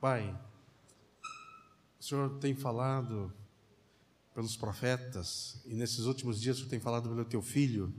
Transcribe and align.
Pai, 0.00 0.34
o 2.00 2.02
Senhor 2.02 2.38
tem 2.38 2.54
falado 2.54 3.30
pelos 4.34 4.56
profetas 4.56 5.60
e 5.66 5.74
nesses 5.74 6.06
últimos 6.06 6.40
dias 6.40 6.56
o 6.56 6.60
Senhor 6.60 6.70
tem 6.70 6.80
falado 6.80 7.08
pelo 7.08 7.24
teu 7.26 7.42
filho 7.42 7.92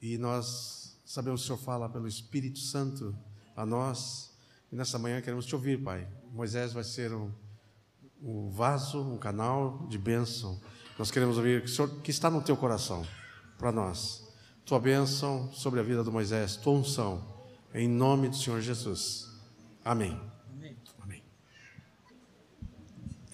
e 0.00 0.16
nós 0.16 0.96
sabemos 1.04 1.40
que 1.40 1.44
o 1.44 1.46
Senhor 1.48 1.58
fala 1.58 1.88
pelo 1.88 2.06
Espírito 2.06 2.60
Santo 2.60 3.16
a 3.56 3.66
nós 3.66 4.32
e 4.70 4.76
nessa 4.76 4.96
manhã 4.96 5.20
queremos 5.20 5.44
te 5.44 5.56
ouvir, 5.56 5.82
Pai. 5.82 6.06
Moisés 6.30 6.72
vai 6.72 6.84
ser 6.84 7.12
um, 7.12 7.32
um 8.22 8.48
vaso, 8.50 9.02
um 9.02 9.18
canal 9.18 9.86
de 9.88 9.98
bênção. 9.98 10.60
Nós 10.96 11.10
queremos 11.10 11.36
ouvir 11.36 11.64
o 11.64 11.68
Senhor, 11.68 12.00
que 12.00 12.12
está 12.12 12.30
no 12.30 12.42
teu 12.42 12.56
coração 12.56 13.04
para 13.58 13.72
nós. 13.72 14.24
Tua 14.64 14.78
bênção 14.78 15.52
sobre 15.52 15.80
a 15.80 15.82
vida 15.82 16.04
do 16.04 16.12
Moisés, 16.12 16.56
tua 16.56 16.74
unção, 16.74 17.44
em 17.74 17.88
nome 17.88 18.28
do 18.28 18.36
Senhor 18.36 18.60
Jesus. 18.60 19.26
Amém. 19.84 20.35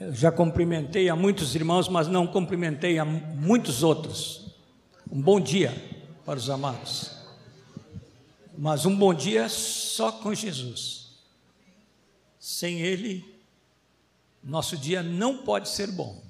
Eu 0.03 0.13
já 0.13 0.33
cumprimentei 0.33 1.09
a 1.09 1.15
muitos 1.15 1.55
irmãos, 1.55 1.89
mas 1.89 2.09
não 2.09 2.27
cumprimentei 2.27 2.99
a 2.99 3.05
muitos 3.05 3.85
outros. 3.85 4.53
Um 5.09 5.23
bom 5.23 5.41
dia 5.41 5.73
para 6.25 6.41
os 6.41 6.51
amados. 6.51 7.13
Mas 8.59 8.85
um 8.85 8.97
bom 8.97 9.15
dia 9.15 9.49
só 9.49 10.11
com 10.11 10.35
Jesus. 10.35 11.21
Sem 12.37 12.81
Ele, 12.81 13.25
nosso 14.43 14.77
dia 14.77 15.05
não 15.05 15.39
pode 15.45 15.69
ser 15.69 15.93
bom. 15.93 16.21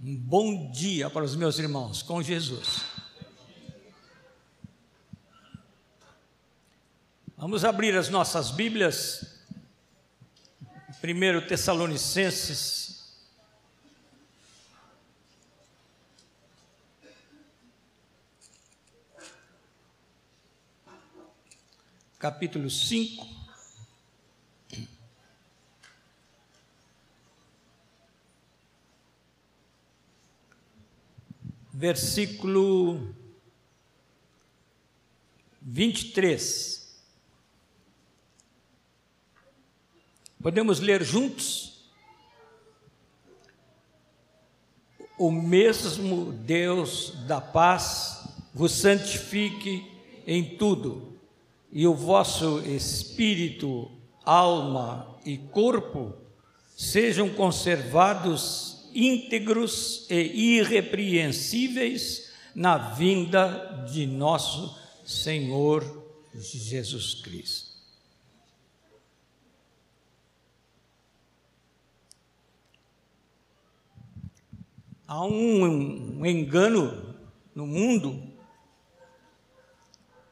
Um 0.00 0.14
bom 0.14 0.70
dia 0.70 1.10
para 1.10 1.24
os 1.24 1.34
meus 1.34 1.58
irmãos 1.58 2.02
com 2.02 2.22
Jesus. 2.22 2.84
Vamos 7.36 7.64
abrir 7.64 7.96
as 7.96 8.08
nossas 8.08 8.52
Bíblias 8.52 9.37
1 11.00 11.46
Tessalonicenses, 11.46 13.16
capítulo 22.18 22.68
5. 22.68 23.26
Versículo 31.72 33.14
23. 35.60 36.77
Podemos 40.42 40.78
ler 40.78 41.02
juntos? 41.02 41.90
O 45.18 45.32
mesmo 45.32 46.32
Deus 46.32 47.12
da 47.26 47.40
paz 47.40 48.24
vos 48.54 48.72
santifique 48.72 49.84
em 50.26 50.56
tudo, 50.56 51.18
e 51.72 51.86
o 51.86 51.94
vosso 51.94 52.60
espírito, 52.60 53.90
alma 54.24 55.18
e 55.24 55.36
corpo 55.38 56.14
sejam 56.76 57.28
conservados 57.30 58.88
íntegros 58.94 60.06
e 60.08 60.58
irrepreensíveis 60.58 62.30
na 62.54 62.78
vinda 62.78 63.86
de 63.90 64.06
nosso 64.06 64.78
Senhor 65.04 66.06
Jesus 66.34 67.14
Cristo. 67.14 67.67
Há 75.08 75.24
um, 75.24 76.20
um 76.20 76.26
engano 76.26 77.16
no 77.54 77.66
mundo, 77.66 78.22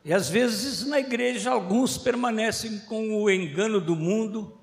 e 0.04 0.12
às 0.12 0.28
vezes 0.28 0.86
na 0.86 1.00
igreja 1.00 1.50
alguns 1.50 1.96
permanecem 1.96 2.78
com 2.80 3.22
o 3.22 3.30
engano 3.30 3.80
do 3.80 3.96
mundo 3.96 4.60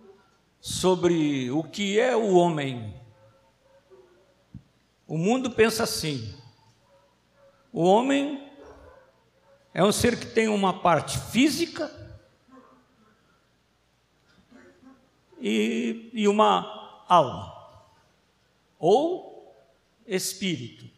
sobre 0.62 1.52
o 1.52 1.64
que 1.64 2.00
é 2.00 2.16
o 2.16 2.36
homem. 2.36 2.96
O 5.06 5.18
mundo 5.18 5.52
pensa 5.52 5.84
assim: 5.84 6.34
o 7.74 7.84
homem 7.84 8.50
é 9.74 9.84
um 9.84 9.92
ser 9.92 10.18
que 10.18 10.28
tem 10.28 10.48
uma 10.48 10.80
parte 10.80 11.20
física 11.20 11.92
e, 15.42 16.10
e 16.14 16.28
uma 16.28 17.04
alma, 17.10 17.52
ou 18.80 19.33
espírito. 20.08 20.90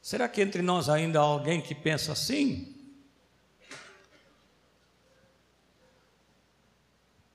Será 0.00 0.28
que 0.28 0.42
entre 0.42 0.60
nós 0.60 0.88
ainda 0.88 1.20
há 1.20 1.22
alguém 1.22 1.60
que 1.60 1.74
pensa 1.74 2.12
assim? 2.12 2.76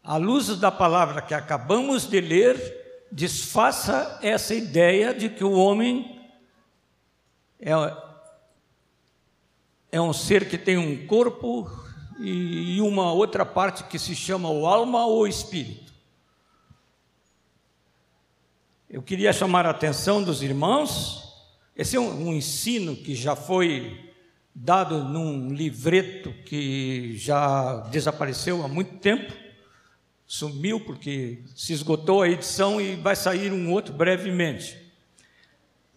À 0.03 0.17
luz 0.17 0.57
da 0.59 0.71
palavra 0.71 1.21
que 1.21 1.33
acabamos 1.33 2.07
de 2.07 2.21
ler, 2.21 3.07
desfaça 3.11 4.19
essa 4.21 4.53
ideia 4.53 5.13
de 5.13 5.29
que 5.29 5.43
o 5.43 5.53
homem 5.53 6.21
é, 7.59 7.71
é 9.91 9.99
um 9.99 10.13
ser 10.13 10.47
que 10.47 10.57
tem 10.57 10.77
um 10.77 11.07
corpo 11.07 11.67
e 12.19 12.81
uma 12.81 13.11
outra 13.11 13.45
parte 13.45 13.83
que 13.83 13.99
se 13.99 14.15
chama 14.15 14.49
o 14.49 14.65
alma 14.65 15.05
ou 15.05 15.27
espírito. 15.27 15.93
Eu 18.89 19.01
queria 19.01 19.33
chamar 19.33 19.65
a 19.65 19.71
atenção 19.71 20.23
dos 20.23 20.41
irmãos, 20.41 21.33
esse 21.75 21.97
é 21.97 21.99
um, 21.99 22.29
um 22.29 22.33
ensino 22.33 22.95
que 22.95 23.13
já 23.13 23.35
foi 23.35 24.13
dado 24.55 25.03
num 25.03 25.53
livreto 25.53 26.33
que 26.45 27.17
já 27.17 27.81
desapareceu 27.91 28.63
há 28.63 28.67
muito 28.67 28.97
tempo, 28.99 29.33
sumiu 30.25 30.79
porque 30.79 31.43
se 31.53 31.73
esgotou 31.73 32.21
a 32.21 32.29
edição 32.29 32.79
e 32.79 32.95
vai 32.95 33.15
sair 33.15 33.51
um 33.51 33.71
outro 33.71 33.93
brevemente. 33.93 34.77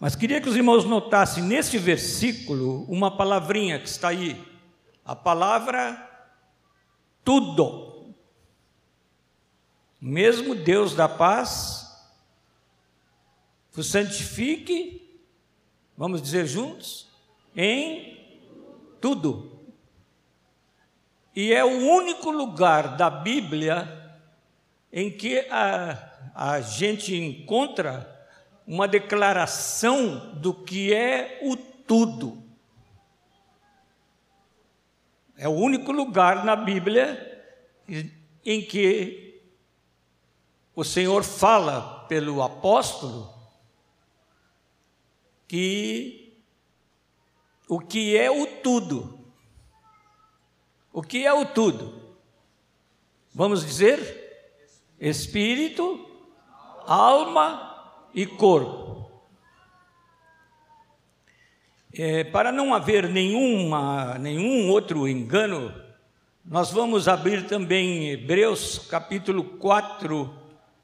Mas 0.01 0.17
queria 0.17 0.41
que 0.41 0.49
os 0.49 0.57
irmãos 0.57 0.85
notassem 0.85 1.45
neste 1.45 1.79
versículo 1.79 2.85
uma 2.89 3.17
palavrinha 3.17 3.79
que 3.79 3.89
está 3.89 4.09
aí, 4.09 4.37
a 5.05 5.15
palavra 5.15 6.10
tudo. 7.25 8.15
Mesmo 10.01 10.55
Deus 10.55 10.95
da 10.95 11.09
paz 11.09 11.81
vos 13.73 13.87
santifique, 13.87 15.21
vamos 15.97 16.21
dizer 16.21 16.47
juntos, 16.47 17.09
em 17.57 18.19
tudo. 19.01 19.61
E 21.35 21.53
é 21.53 21.65
o 21.65 21.69
único 21.69 22.31
lugar 22.31 22.97
da 22.97 23.09
Bíblia 23.09 24.19
em 24.93 25.11
que 25.11 25.39
a, 25.51 26.33
a 26.35 26.61
gente 26.61 27.15
encontra 27.15 28.29
uma 28.67 28.87
declaração 28.89 30.35
do 30.35 30.53
que 30.53 30.93
é 30.93 31.41
o 31.43 31.57
tudo. 31.57 32.43
É 35.41 35.49
o 35.49 35.53
único 35.53 35.91
lugar 35.91 36.45
na 36.45 36.55
Bíblia 36.55 37.17
em 38.45 38.63
que 38.63 39.43
o 40.77 40.85
Senhor 40.85 41.25
fala 41.25 42.05
pelo 42.09 42.43
apóstolo 42.43 43.33
que 45.49 46.45
o 47.67 47.81
que 47.81 48.19
é 48.19 48.31
o 48.31 48.47
tudo. 48.63 49.19
O 50.93 51.01
que 51.01 51.25
é 51.25 51.33
o 51.33 51.47
tudo? 51.47 52.19
Vamos 53.33 53.65
dizer 53.65 54.53
espírito, 55.01 56.07
alma 56.87 58.07
e 58.13 58.27
corpo. 58.27 59.10
É, 61.93 62.23
para 62.23 62.53
não 62.53 62.73
haver 62.73 63.09
nenhuma, 63.09 64.17
nenhum 64.17 64.71
outro 64.71 65.09
engano, 65.09 65.75
nós 66.45 66.71
vamos 66.71 67.09
abrir 67.09 67.49
também 67.49 68.11
Hebreus 68.11 68.79
capítulo 68.89 69.43
4, 69.43 70.33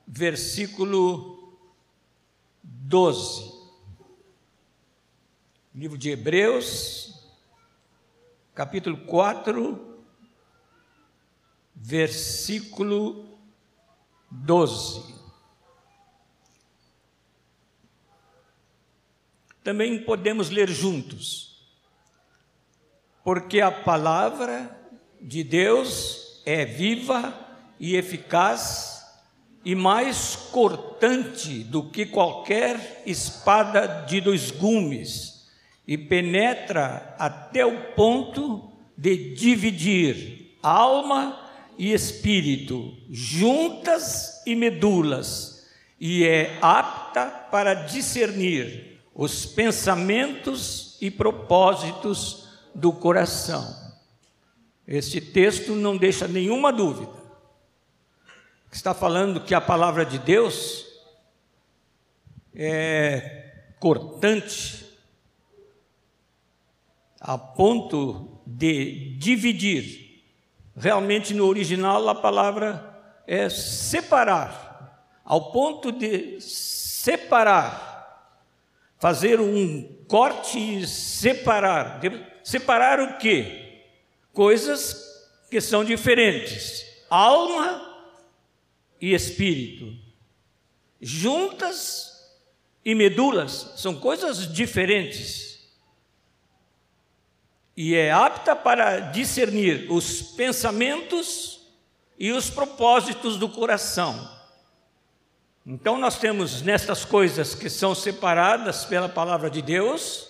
versículo 0.05 1.59
12. 2.61 3.55
Livro 5.73 5.97
de 5.97 6.11
Hebreus, 6.11 7.25
capítulo 8.53 8.97
4, 8.97 9.99
versículo 11.73 13.39
12. 14.29 15.16
Também 19.67 19.99
podemos 19.99 20.49
ler 20.49 20.69
juntos. 20.69 21.59
porque 23.25 23.61
a 23.61 23.73
palavra 23.73 24.71
de 25.21 25.43
Deus 25.43 26.41
é 26.47 26.65
viva 26.65 27.35
e 27.81 27.97
eficaz 27.97 29.05
e 29.65 29.75
mais 29.75 30.37
cortante 30.53 31.65
do 31.65 31.91
que 31.91 32.07
qualquer 32.07 33.03
espada 33.05 34.05
de 34.07 34.21
dois 34.21 34.53
gumes, 34.53 35.49
e 35.85 35.99
penetra 35.99 37.17
até 37.19 37.67
o 37.67 37.93
ponto 37.95 38.71
de 38.97 39.35
dividir 39.35 40.57
alma 40.63 41.51
e 41.77 41.93
espírito, 41.93 42.97
juntas 43.11 44.45
e 44.47 44.55
medulas, 44.55 45.67
e 45.99 46.25
é 46.25 46.57
apta 46.63 47.27
para 47.27 47.75
discernir 47.75 48.96
os 49.17 49.47
pensamentos 49.47 50.99
e 51.01 51.11
propósitos 51.11 52.51
do 52.75 52.93
coração. 52.93 53.75
Este 54.87 55.23
texto 55.23 55.75
não 55.75 55.97
deixa 55.97 56.29
nenhuma 56.29 56.71
dúvida. 56.71 57.17
Está 58.71 58.93
falando 58.93 59.41
que 59.41 59.55
a 59.55 59.61
palavra 59.61 60.05
de 60.05 60.19
Deus 60.19 60.85
é 62.55 63.55
cortante 63.81 64.85
a 67.19 67.39
ponto 67.39 68.39
de 68.47 69.17
dividir. 69.17 70.23
Realmente 70.77 71.33
no 71.33 71.47
original 71.47 72.07
a 72.07 72.15
palavra 72.15 73.23
é 73.27 73.49
separar, 73.49 75.17
ao 75.25 75.51
ponto 75.51 75.91
de 75.91 76.39
separar, 76.39 77.96
fazer 78.99 79.41
um 79.41 80.05
corte 80.09 80.59
e 80.59 80.87
separar. 80.87 82.01
Separar 82.43 83.01
o 83.01 83.19
quê? 83.19 83.83
Coisas 84.33 84.97
que 85.51 85.61
são 85.61 85.85
diferentes. 85.85 86.85
Alma 87.09 88.05
e 89.01 89.15
espírito. 89.15 89.93
Juntas 91.01 92.17
e 92.85 92.95
medulas 92.95 93.75
são 93.77 93.95
coisas 93.99 94.53
diferentes. 94.53 95.47
E 97.77 97.95
é 97.95 98.11
apta 98.11 98.57
para 98.57 99.01
discernir 99.01 99.93
os 99.93 100.23
pensamentos 100.23 101.61
e 102.19 102.33
os 102.33 102.49
propósitos 102.49 103.37
do 103.37 103.49
coração. 103.49 104.36
Então, 105.69 105.99
nós 105.99 106.17
temos 106.17 106.63
nestas 106.63 107.05
coisas 107.05 107.53
que 107.53 107.69
são 107.69 107.93
separadas 107.93 108.85
pela 108.85 109.09
palavra 109.09 109.51
de 109.51 109.61
Deus, 109.61 110.29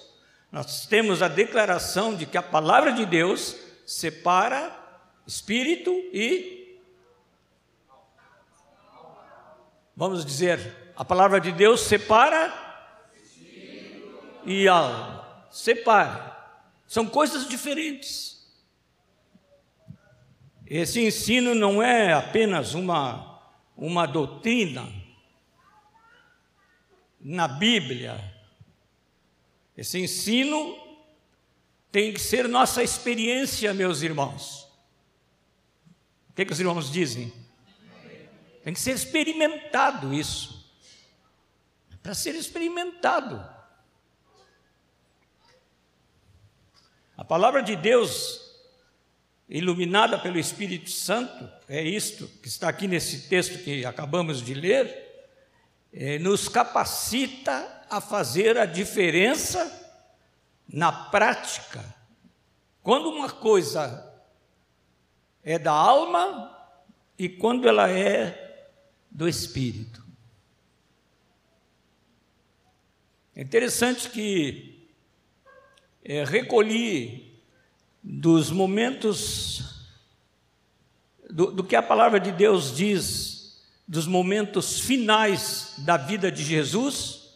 nós 0.51 0.87
temos 0.87 1.21
a 1.21 1.29
declaração 1.29 2.15
de 2.15 2.25
que 2.25 2.39
a 2.39 2.43
palavra 2.43 2.91
de 2.91 3.05
Deus 3.05 3.55
separa 3.85 4.75
espírito 5.27 5.91
e. 6.11 6.81
Vamos 9.95 10.25
dizer, 10.25 10.95
a 10.97 11.05
palavra 11.05 11.39
de 11.39 11.53
Deus 11.53 11.83
separa 11.83 12.55
e 14.43 14.67
alma. 14.67 15.23
Separa. 15.51 16.35
São 16.87 17.07
coisas 17.07 17.47
diferentes. 17.47 18.43
Esse 20.67 21.05
ensino 21.05 21.55
não 21.55 21.83
é 21.83 22.15
apenas 22.15 22.73
uma, 22.73 23.43
uma 23.77 24.07
doutrina 24.07 25.05
na 27.29 27.49
Bíblia, 27.49 28.23
esse 29.77 29.99
ensino 29.99 30.79
tem 31.91 32.13
que 32.13 32.21
ser 32.21 32.49
nossa 32.49 32.85
experiência, 32.85 33.75
meus 33.75 34.01
irmãos. 34.03 34.63
O 36.31 36.35
que, 36.37 36.45
que 36.45 36.53
os 36.53 36.61
irmãos 36.61 36.89
dizem? 36.89 37.33
Tem 38.63 38.73
que 38.73 38.79
ser 38.79 38.93
experimentado 38.93 40.15
isso. 40.15 40.73
É 41.93 41.97
para 41.97 42.15
ser 42.15 42.37
experimentado. 42.37 43.45
A 47.17 47.25
palavra 47.25 47.61
de 47.61 47.75
Deus, 47.75 48.41
iluminada 49.49 50.17
pelo 50.17 50.39
Espírito 50.39 50.91
Santo, 50.91 51.51
é 51.69 51.83
isto 51.83 52.29
que 52.41 52.47
está 52.47 52.69
aqui 52.69 52.87
nesse 52.87 53.29
texto 53.29 53.65
que 53.65 53.85
acabamos 53.85 54.41
de 54.41 54.55
ler, 54.55 54.87
é, 54.87 55.06
nos 56.21 56.49
capacita 56.49 57.85
a 57.89 58.01
fazer 58.01 58.59
a 58.59 58.67
diferença 58.67 59.85
na 60.69 60.93
prática. 60.93 61.85
Quando 62.83 63.09
uma 63.09 63.31
coisa 63.31 64.13
é 65.43 65.59
da 65.59 65.73
alma 65.73 66.53
e 67.19 67.29
quando 67.29 67.69
ela 67.69 67.91
é 67.91 68.69
do 69.11 69.29
espírito. 69.29 70.05
É 73.35 73.43
interessante 73.43 74.11
que 74.11 74.89
é, 76.03 76.25
recolhi 76.25 77.41
dos 78.03 78.51
momentos 78.51 79.87
do, 81.29 81.51
do 81.51 81.65
que 81.65 81.77
a 81.77 81.83
palavra 81.83 82.19
de 82.19 82.33
Deus 82.33 82.75
diz, 82.75 83.36
dos 83.87 84.07
momentos 84.07 84.81
finais 84.81 85.75
da 85.79 85.97
vida 85.97 86.31
de 86.31 86.43
Jesus 86.43 87.27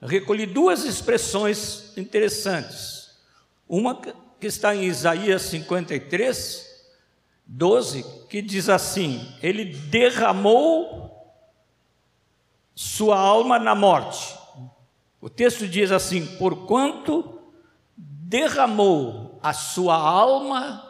recolhi 0.00 0.46
duas 0.46 0.84
expressões 0.84 1.96
interessantes. 1.96 3.16
Uma 3.68 3.94
que 4.38 4.46
está 4.46 4.74
em 4.74 4.84
Isaías 4.84 5.42
53, 5.42 6.84
12, 7.46 8.04
que 8.28 8.42
diz 8.42 8.68
assim: 8.68 9.34
Ele 9.42 9.64
derramou 9.64 11.06
sua 12.74 13.18
alma 13.18 13.58
na 13.58 13.74
morte. 13.74 14.36
O 15.20 15.30
texto 15.30 15.66
diz 15.66 15.90
assim: 15.90 16.26
Porquanto 16.36 17.40
derramou 17.96 19.38
a 19.42 19.52
sua 19.52 19.96
alma 19.96 20.82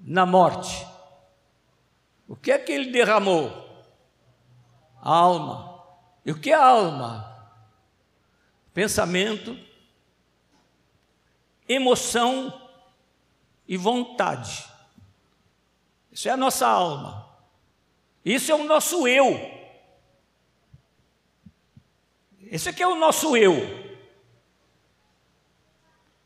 na 0.00 0.24
morte. 0.24 0.86
O 2.26 2.34
que 2.34 2.50
é 2.50 2.58
que 2.58 2.72
ele 2.72 2.90
derramou? 2.90 3.61
Alma. 5.02 5.84
E 6.24 6.30
o 6.30 6.40
que 6.40 6.50
é 6.50 6.54
alma? 6.54 7.32
pensamento, 8.72 9.58
emoção 11.68 12.70
e 13.66 13.76
vontade. 13.76 14.66
Isso 16.10 16.28
é 16.28 16.32
a 16.32 16.36
nossa 16.36 16.66
alma. 16.66 17.28
Isso 18.24 18.50
é 18.50 18.54
o 18.54 18.64
nosso 18.64 19.06
eu. 19.06 19.50
Esse 22.42 22.68
aqui 22.68 22.82
é 22.82 22.86
o 22.86 22.96
nosso 22.96 23.36
eu. 23.36 23.82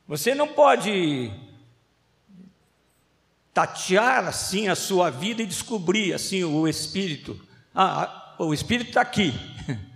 Você 0.08 0.34
não 0.34 0.48
pode 0.48 1.32
tatear 3.52 4.26
assim 4.26 4.68
a 4.68 4.76
sua 4.76 5.10
vida 5.10 5.42
e 5.42 5.46
descobrir 5.46 6.12
assim 6.12 6.44
o 6.44 6.68
espírito. 6.68 7.40
Ah, 7.74 8.25
o 8.38 8.52
espírito 8.54 8.88
está 8.88 9.00
aqui. 9.00 9.32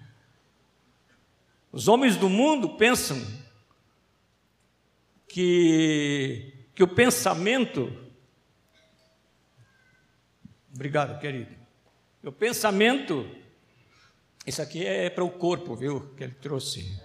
Os 1.73 1.88
homens 1.88 2.16
do 2.16 2.28
mundo 2.28 2.70
pensam 2.76 3.20
que, 5.28 6.66
que 6.75 6.82
o 6.82 6.88
pensamento. 6.88 7.92
Obrigado, 10.75 11.20
querido. 11.20 11.54
O 12.25 12.32
pensamento. 12.32 13.28
Isso 14.47 14.61
aqui 14.61 14.85
é 14.85 15.11
para 15.11 15.25
o 15.25 15.30
corpo, 15.30 15.76
viu? 15.76 16.14
Que 16.16 16.25
ele 16.25 16.35
trouxe. 16.35 17.00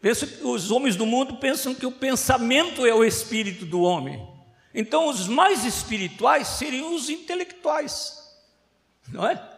Penso 0.00 0.46
os 0.46 0.70
homens 0.70 0.96
do 0.96 1.06
mundo 1.06 1.36
pensam 1.36 1.74
que 1.74 1.86
o 1.86 1.92
pensamento 1.92 2.84
é 2.84 2.92
o 2.92 3.04
espírito 3.04 3.64
do 3.64 3.80
homem. 3.80 4.34
Então, 4.74 5.08
os 5.08 5.28
mais 5.28 5.64
espirituais 5.64 6.48
seriam 6.48 6.94
os 6.94 7.08
intelectuais, 7.08 8.23
não 9.08 9.26
é? 9.26 9.50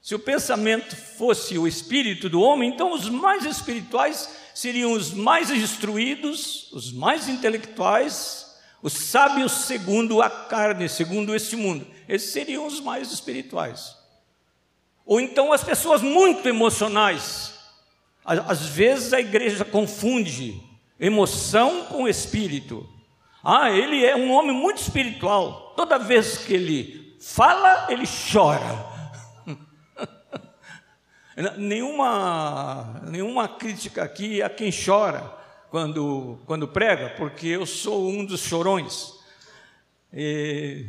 Se 0.00 0.14
o 0.14 0.18
pensamento 0.18 0.96
fosse 0.96 1.58
o 1.58 1.66
espírito 1.66 2.28
do 2.28 2.40
homem, 2.40 2.70
então 2.70 2.92
os 2.92 3.08
mais 3.08 3.44
espirituais 3.44 4.28
seriam 4.54 4.92
os 4.92 5.12
mais 5.12 5.50
instruídos, 5.50 6.72
os 6.72 6.90
mais 6.90 7.28
intelectuais, 7.28 8.58
os 8.82 8.92
sábios 8.92 9.52
segundo 9.52 10.22
a 10.22 10.30
carne, 10.30 10.88
segundo 10.88 11.34
este 11.34 11.56
mundo. 11.56 11.86
Esses 12.08 12.32
seriam 12.32 12.66
os 12.66 12.80
mais 12.80 13.12
espirituais. 13.12 13.96
Ou 15.04 15.20
então 15.20 15.52
as 15.52 15.62
pessoas 15.62 16.00
muito 16.00 16.48
emocionais. 16.48 17.54
Às 18.24 18.66
vezes 18.66 19.12
a 19.12 19.20
igreja 19.20 19.64
confunde 19.64 20.60
emoção 20.98 21.84
com 21.84 22.08
espírito. 22.08 22.88
Ah, 23.42 23.70
ele 23.70 24.04
é 24.04 24.16
um 24.16 24.30
homem 24.32 24.54
muito 24.54 24.78
espiritual. 24.78 25.74
Toda 25.76 25.98
vez 25.98 26.38
que 26.38 26.54
ele 26.54 27.07
fala, 27.20 27.86
ele 27.90 28.04
chora. 28.06 28.86
Nenhuma, 31.56 33.00
nenhuma 33.08 33.48
crítica 33.48 34.02
aqui 34.02 34.42
a 34.42 34.50
quem 34.50 34.72
chora, 34.72 35.22
quando, 35.70 36.40
quando 36.46 36.66
prega, 36.66 37.10
porque 37.10 37.46
eu 37.46 37.64
sou 37.64 38.10
um 38.10 38.24
dos 38.24 38.40
chorões. 38.40 39.14
E, 40.12 40.84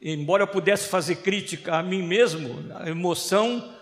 embora 0.00 0.44
eu 0.44 0.48
pudesse 0.48 0.88
fazer 0.88 1.16
crítica 1.16 1.76
a 1.76 1.82
mim 1.82 2.02
mesmo, 2.02 2.64
a 2.76 2.88
emoção 2.88 3.74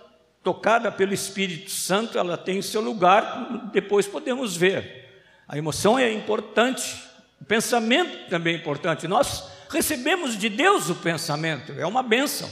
tocada 0.43 0.91
pelo 0.91 1.13
Espírito 1.13 1.71
Santo, 1.71 2.19
ela 2.19 2.39
tem 2.39 2.63
seu 2.63 2.81
lugar, 2.81 3.69
depois 3.71 4.07
podemos 4.07 4.57
ver. 4.57 5.23
A 5.47 5.59
emoção 5.59 5.99
é 5.99 6.11
importante, 6.11 7.03
o 7.41 7.45
pensamento 7.45 8.31
também 8.31 8.55
é 8.55 8.59
importante. 8.59 9.07
Nós 9.07 9.58
recebemos 9.69 10.37
de 10.37 10.49
Deus 10.49 10.89
o 10.89 10.95
pensamento, 10.95 11.73
é 11.73 11.87
uma 11.87 12.03
bênção. 12.03 12.49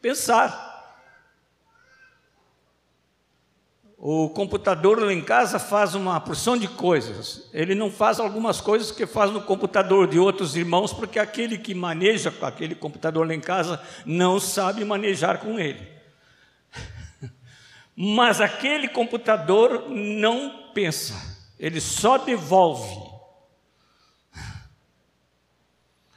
Pensar. 0.00 0.66
O 3.98 4.28
computador 4.28 5.02
lá 5.02 5.12
em 5.12 5.22
casa 5.22 5.58
faz 5.58 5.94
uma 5.94 6.20
porção 6.20 6.56
de 6.56 6.68
coisas. 6.68 7.48
Ele 7.52 7.74
não 7.74 7.90
faz 7.90 8.20
algumas 8.20 8.60
coisas 8.60 8.92
que 8.92 9.06
faz 9.06 9.30
no 9.32 9.40
computador 9.40 10.06
de 10.06 10.18
outros 10.18 10.54
irmãos, 10.54 10.92
porque 10.92 11.18
aquele 11.18 11.56
que 11.56 11.74
maneja 11.74 12.32
aquele 12.42 12.74
computador 12.74 13.26
lá 13.26 13.34
em 13.34 13.40
casa 13.40 13.80
não 14.04 14.38
sabe 14.38 14.84
manejar 14.84 15.38
com 15.38 15.58
ele. 15.58 15.88
Mas 17.96 18.40
aquele 18.40 18.86
computador 18.86 19.88
não 19.88 20.70
pensa, 20.74 21.14
ele 21.58 21.80
só 21.80 22.18
devolve. 22.18 23.15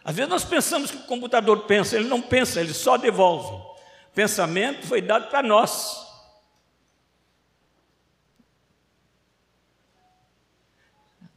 Às 0.09 0.15
vezes 0.15 0.27
nós 0.31 0.43
pensamos 0.43 0.89
que 0.89 0.97
o 0.97 1.05
computador 1.05 1.67
pensa, 1.67 1.95
ele 1.95 2.07
não 2.07 2.19
pensa, 2.19 2.59
ele 2.59 2.73
só 2.73 2.97
devolve. 2.97 3.63
Pensamento 4.11 4.87
foi 4.87 5.03
dado 5.03 5.29
para 5.29 5.43
nós. 5.43 6.03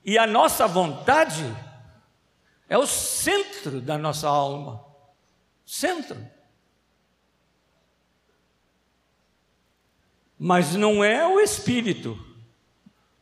E 0.02 0.16
a 0.16 0.26
nossa 0.26 0.66
vontade 0.66 1.44
é 2.66 2.78
o 2.78 2.86
centro 2.86 3.78
da 3.78 3.98
nossa 3.98 4.26
alma. 4.26 4.82
Centro. 5.66 6.26
Mas 10.38 10.74
não 10.74 11.04
é 11.04 11.26
o 11.26 11.38
espírito. 11.38 12.18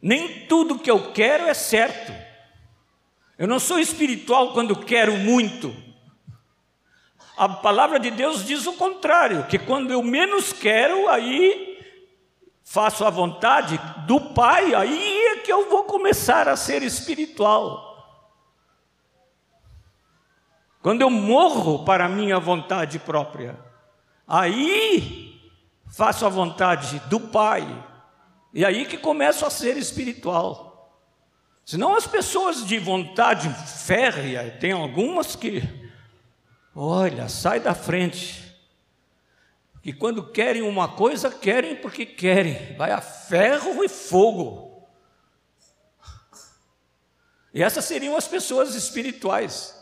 Nem 0.00 0.46
tudo 0.46 0.78
que 0.78 0.88
eu 0.92 1.12
quero 1.12 1.48
é 1.48 1.54
certo. 1.54 2.29
Eu 3.40 3.48
não 3.48 3.58
sou 3.58 3.78
espiritual 3.78 4.52
quando 4.52 4.76
quero 4.76 5.16
muito. 5.16 5.74
A 7.38 7.48
palavra 7.48 7.98
de 7.98 8.10
Deus 8.10 8.44
diz 8.44 8.66
o 8.66 8.74
contrário, 8.74 9.46
que 9.46 9.58
quando 9.58 9.90
eu 9.90 10.02
menos 10.02 10.52
quero, 10.52 11.08
aí 11.08 11.82
faço 12.62 13.02
a 13.02 13.08
vontade 13.08 13.80
do 14.06 14.20
Pai, 14.34 14.74
aí 14.74 15.24
é 15.28 15.36
que 15.38 15.50
eu 15.50 15.70
vou 15.70 15.84
começar 15.84 16.48
a 16.48 16.54
ser 16.54 16.82
espiritual. 16.82 17.88
Quando 20.82 21.00
eu 21.00 21.08
morro 21.08 21.82
para 21.82 22.04
a 22.04 22.10
minha 22.10 22.38
vontade 22.38 22.98
própria, 22.98 23.58
aí 24.28 25.40
faço 25.88 26.26
a 26.26 26.28
vontade 26.28 26.98
do 27.08 27.18
Pai, 27.18 27.66
e 28.52 28.66
aí 28.66 28.84
que 28.84 28.98
começo 28.98 29.46
a 29.46 29.50
ser 29.50 29.78
espiritual. 29.78 30.69
Senão 31.70 31.94
as 31.94 32.04
pessoas 32.04 32.66
de 32.66 32.80
vontade 32.80 33.48
férrea, 33.48 34.50
tem 34.58 34.72
algumas 34.72 35.36
que, 35.36 35.62
olha, 36.74 37.28
sai 37.28 37.60
da 37.60 37.76
frente 37.76 38.42
que 39.80 39.92
quando 39.92 40.32
querem 40.32 40.62
uma 40.62 40.88
coisa, 40.88 41.30
querem 41.30 41.76
porque 41.76 42.04
querem, 42.04 42.76
vai 42.76 42.90
a 42.90 43.00
ferro 43.00 43.84
e 43.84 43.88
fogo. 43.88 44.84
E 47.54 47.62
essas 47.62 47.84
seriam 47.84 48.16
as 48.16 48.26
pessoas 48.26 48.74
espirituais. 48.74 49.72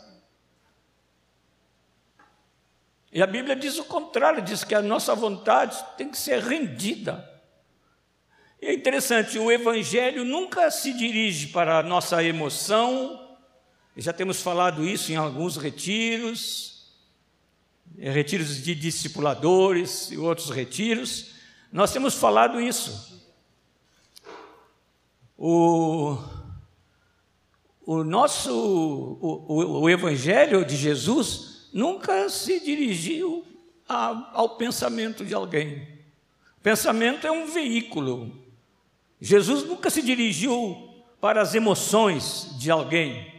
E 3.11 3.19
a 3.19 3.25
Bíblia 3.25 3.55
diz 3.55 3.79
o 3.79 3.85
contrário, 3.85 4.43
diz 4.43 4.63
que 4.63 4.75
a 4.75 4.81
nossa 4.83 5.15
vontade 5.15 5.75
tem 5.97 6.11
que 6.11 6.19
ser 6.19 6.39
rendida. 6.39 7.38
É 8.61 8.73
interessante, 8.73 9.39
o 9.39 9.49
Evangelho 9.49 10.25
nunca 10.25 10.69
se 10.69 10.91
dirige 10.91 11.47
para 11.47 11.79
a 11.79 11.83
nossa 11.83 12.21
emoção, 12.21 13.37
já 13.95 14.11
temos 14.11 14.41
falado 14.41 14.83
isso 14.83 15.13
em 15.13 15.15
alguns 15.15 15.55
retiros, 15.55 16.91
retiros 17.97 18.61
de 18.61 18.75
discipuladores 18.75 20.11
e 20.11 20.17
outros 20.17 20.49
retiros, 20.49 21.35
nós 21.71 21.91
temos 21.93 22.15
falado 22.15 22.59
isso. 22.59 23.17
O, 25.37 26.17
o 27.85 28.03
nosso, 28.03 28.51
o, 28.51 29.81
o 29.83 29.89
Evangelho 29.89 30.65
de 30.65 30.75
Jesus 30.75 31.69
nunca 31.71 32.27
se 32.27 32.59
dirigiu 32.59 33.45
a, 33.87 34.31
ao 34.33 34.57
pensamento 34.57 35.23
de 35.23 35.33
alguém. 35.33 35.87
O 36.57 36.61
pensamento 36.61 37.25
é 37.25 37.31
um 37.31 37.45
veículo. 37.45 38.48
Jesus 39.19 39.63
nunca 39.63 39.89
se 39.89 40.01
dirigiu 40.01 41.03
para 41.19 41.41
as 41.41 41.53
emoções 41.53 42.55
de 42.57 42.71
alguém. 42.71 43.33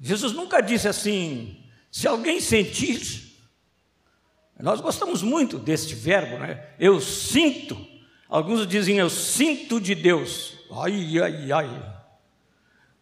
Jesus 0.00 0.32
nunca 0.32 0.60
disse 0.60 0.88
assim: 0.88 1.62
se 1.90 2.08
alguém 2.08 2.40
sentir, 2.40 3.36
nós 4.58 4.80
gostamos 4.80 5.22
muito 5.22 5.58
deste 5.58 5.94
verbo, 5.94 6.38
né? 6.38 6.68
Eu 6.78 7.00
sinto. 7.00 7.76
Alguns 8.28 8.66
dizem 8.66 8.98
eu 8.98 9.10
sinto 9.10 9.80
de 9.80 9.94
Deus. 9.94 10.54
Ai, 10.70 11.20
ai, 11.20 11.52
ai. 11.52 12.02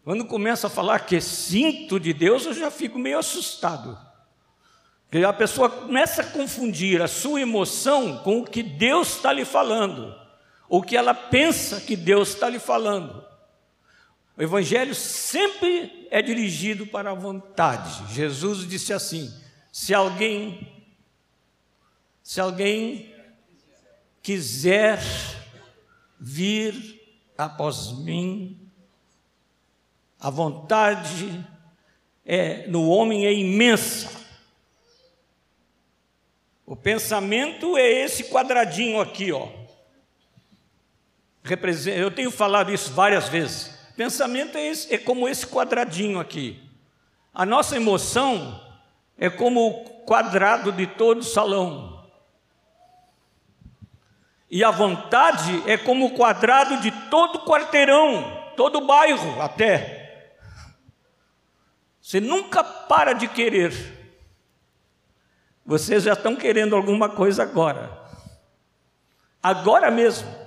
Quando 0.03 0.25
começa 0.25 0.67
a 0.67 0.69
falar 0.69 0.99
que 1.05 1.21
sinto 1.21 1.99
de 1.99 2.13
Deus, 2.13 2.45
eu 2.45 2.53
já 2.53 2.71
fico 2.71 2.97
meio 2.97 3.19
assustado. 3.19 3.97
Porque 5.09 5.23
a 5.23 5.33
pessoa 5.33 5.69
começa 5.69 6.21
a 6.21 6.25
confundir 6.25 7.01
a 7.01 7.07
sua 7.07 7.41
emoção 7.41 8.17
com 8.19 8.39
o 8.39 8.45
que 8.45 8.63
Deus 8.63 9.17
está 9.17 9.31
lhe 9.31 9.45
falando, 9.45 10.15
o 10.73 10.81
que 10.81 10.95
ela 10.95 11.13
pensa 11.13 11.81
que 11.81 11.97
Deus 11.97 12.29
está 12.29 12.47
lhe 12.47 12.57
falando. 12.57 13.21
O 14.37 14.41
Evangelho 14.41 14.95
sempre 14.95 16.07
é 16.09 16.21
dirigido 16.21 16.87
para 16.87 17.11
a 17.11 17.13
vontade. 17.13 18.13
Jesus 18.13 18.65
disse 18.65 18.93
assim: 18.93 19.29
se 19.69 19.93
alguém, 19.93 20.81
se 22.23 22.39
alguém 22.39 23.13
quiser 24.23 25.01
vir 26.17 27.01
após 27.37 27.91
mim, 27.91 28.57
a 30.17 30.29
vontade 30.29 31.45
é, 32.25 32.65
no 32.67 32.87
homem 32.87 33.25
é 33.25 33.33
imensa. 33.33 34.09
O 36.65 36.77
pensamento 36.77 37.75
é 37.75 37.91
esse 37.91 38.23
quadradinho 38.29 39.01
aqui, 39.01 39.33
ó. 39.33 39.60
Eu 41.95 42.11
tenho 42.11 42.31
falado 42.31 42.71
isso 42.71 42.91
várias 42.93 43.27
vezes. 43.27 43.71
Pensamento 43.95 44.57
é, 44.57 44.67
esse, 44.67 44.93
é 44.93 44.97
como 44.97 45.27
esse 45.27 45.45
quadradinho 45.45 46.19
aqui. 46.19 46.61
A 47.33 47.45
nossa 47.45 47.75
emoção 47.75 48.61
é 49.17 49.29
como 49.29 49.67
o 49.67 49.83
quadrado 50.05 50.71
de 50.71 50.85
todo 50.87 51.19
o 51.19 51.23
salão. 51.23 52.07
E 54.49 54.63
a 54.63 54.71
vontade 54.71 55.63
é 55.65 55.77
como 55.77 56.07
o 56.07 56.11
quadrado 56.11 56.77
de 56.81 56.91
todo 57.09 57.37
o 57.37 57.45
quarteirão, 57.45 58.51
todo 58.57 58.79
o 58.79 58.85
bairro 58.85 59.41
até. 59.41 60.35
Você 62.01 62.19
nunca 62.19 62.63
para 62.63 63.13
de 63.13 63.27
querer. 63.27 63.71
Vocês 65.65 66.03
já 66.03 66.13
estão 66.13 66.35
querendo 66.35 66.75
alguma 66.75 67.07
coisa 67.07 67.43
agora. 67.43 67.97
Agora 69.41 69.89
mesmo. 69.89 70.40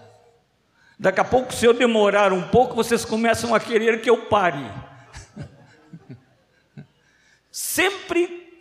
Daqui 0.99 1.21
a 1.21 1.25
pouco, 1.25 1.53
se 1.53 1.67
eu 1.67 1.75
demorar 1.75 2.33
um 2.33 2.49
pouco, 2.49 2.75
vocês 2.75 3.05
começam 3.05 3.55
a 3.55 3.61
querer 3.61 4.01
que 4.01 4.09
eu 4.09 4.27
pare. 4.27 4.65
Sempre 7.51 8.53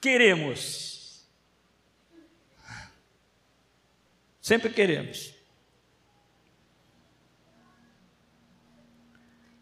queremos. 0.00 1.26
Sempre 4.40 4.70
queremos. 4.70 5.32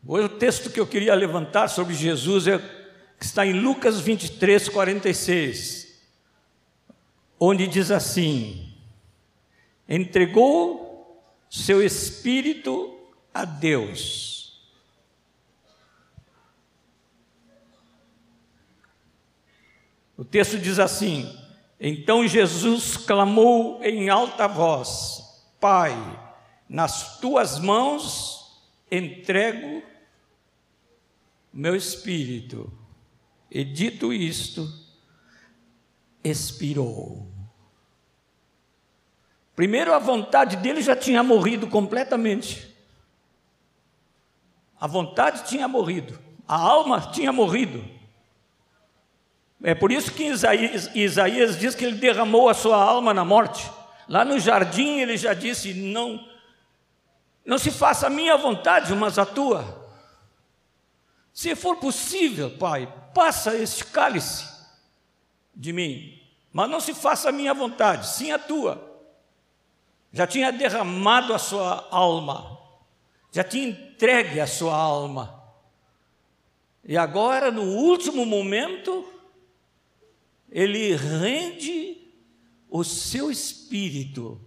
Hoje 0.07 0.25
o 0.25 0.39
texto 0.39 0.71
que 0.71 0.81
eu 0.81 0.87
queria 0.87 1.15
levantar 1.15 1.69
sobre 1.69 1.95
Jesus 1.95 2.47
é 2.47 2.59
que 3.19 3.25
está 3.25 3.45
em 3.45 3.53
Lucas 3.53 4.01
23, 4.01 4.71
46, 4.71 6.01
onde 7.39 7.67
diz 7.67 7.91
assim: 7.91 8.75
entregou 9.87 10.80
seu 11.51 11.83
espírito 11.83 12.97
a 13.35 13.45
Deus. 13.45 14.63
O 20.17 20.25
texto 20.25 20.59
diz 20.59 20.79
assim: 20.79 21.37
Então 21.81 22.29
Jesus 22.29 22.97
clamou 22.97 23.83
em 23.83 24.09
alta 24.09 24.47
voz: 24.47 25.43
Pai, 25.59 25.95
nas 26.69 27.19
tuas 27.19 27.59
mãos 27.59 28.63
entrego 28.91 29.83
meu 31.53 31.75
espírito. 31.75 32.73
E 33.51 33.65
dito 33.65 34.13
isto, 34.13 34.73
expirou. 36.23 37.40
Primeiro, 39.61 39.93
a 39.93 39.99
vontade 39.99 40.57
dele 40.57 40.81
já 40.81 40.97
tinha 40.97 41.23
morrido 41.23 41.67
completamente. 41.67 42.75
A 44.81 44.87
vontade 44.87 45.45
tinha 45.45 45.69
morrido, 45.69 46.19
a 46.49 46.57
alma 46.57 47.11
tinha 47.13 47.31
morrido. 47.31 47.85
É 49.63 49.75
por 49.75 49.93
isso 49.93 50.13
que 50.13 50.25
Isaías, 50.25 50.91
Isaías 50.95 51.59
diz 51.59 51.75
que 51.75 51.85
ele 51.85 51.99
derramou 51.99 52.49
a 52.49 52.55
sua 52.55 52.83
alma 52.83 53.13
na 53.13 53.23
morte. 53.23 53.71
Lá 54.09 54.25
no 54.25 54.41
jardim 54.41 55.01
ele 55.01 55.19
já 55.19 55.35
disse: 55.35 55.75
Não, 55.75 56.27
não 57.45 57.59
se 57.59 57.71
faça 57.71 58.07
a 58.07 58.11
minha 58.11 58.39
vontade, 58.39 58.95
mas 58.95 59.19
a 59.19 59.27
tua. 59.27 59.91
Se 61.35 61.55
for 61.55 61.77
possível, 61.77 62.57
Pai, 62.57 62.91
passa 63.13 63.55
este 63.55 63.85
cálice 63.85 64.49
de 65.55 65.71
mim, 65.71 66.19
mas 66.51 66.71
não 66.71 66.81
se 66.81 66.95
faça 66.95 67.29
a 67.29 67.33
minha 67.33 67.53
vontade, 67.53 68.09
sim 68.09 68.33
a 68.33 68.39
tua. 68.39 68.89
Já 70.13 70.27
tinha 70.27 70.53
derramado 70.53 71.33
a 71.33 71.39
sua 71.39 71.87
alma, 71.91 72.59
já 73.33 73.45
tinha 73.45 73.69
entregue 73.69 74.41
a 74.41 74.47
sua 74.47 74.75
alma. 74.75 75.41
E 76.85 76.97
agora, 76.97 77.51
no 77.51 77.63
último 77.63 78.27
momento, 78.27 79.07
ele 80.51 80.97
rende 80.97 81.99
o 82.69 82.83
seu 82.83 83.31
espírito 83.31 84.41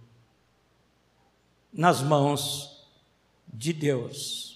nas 1.72 2.02
mãos 2.02 2.86
de 3.46 3.72
Deus. 3.72 4.54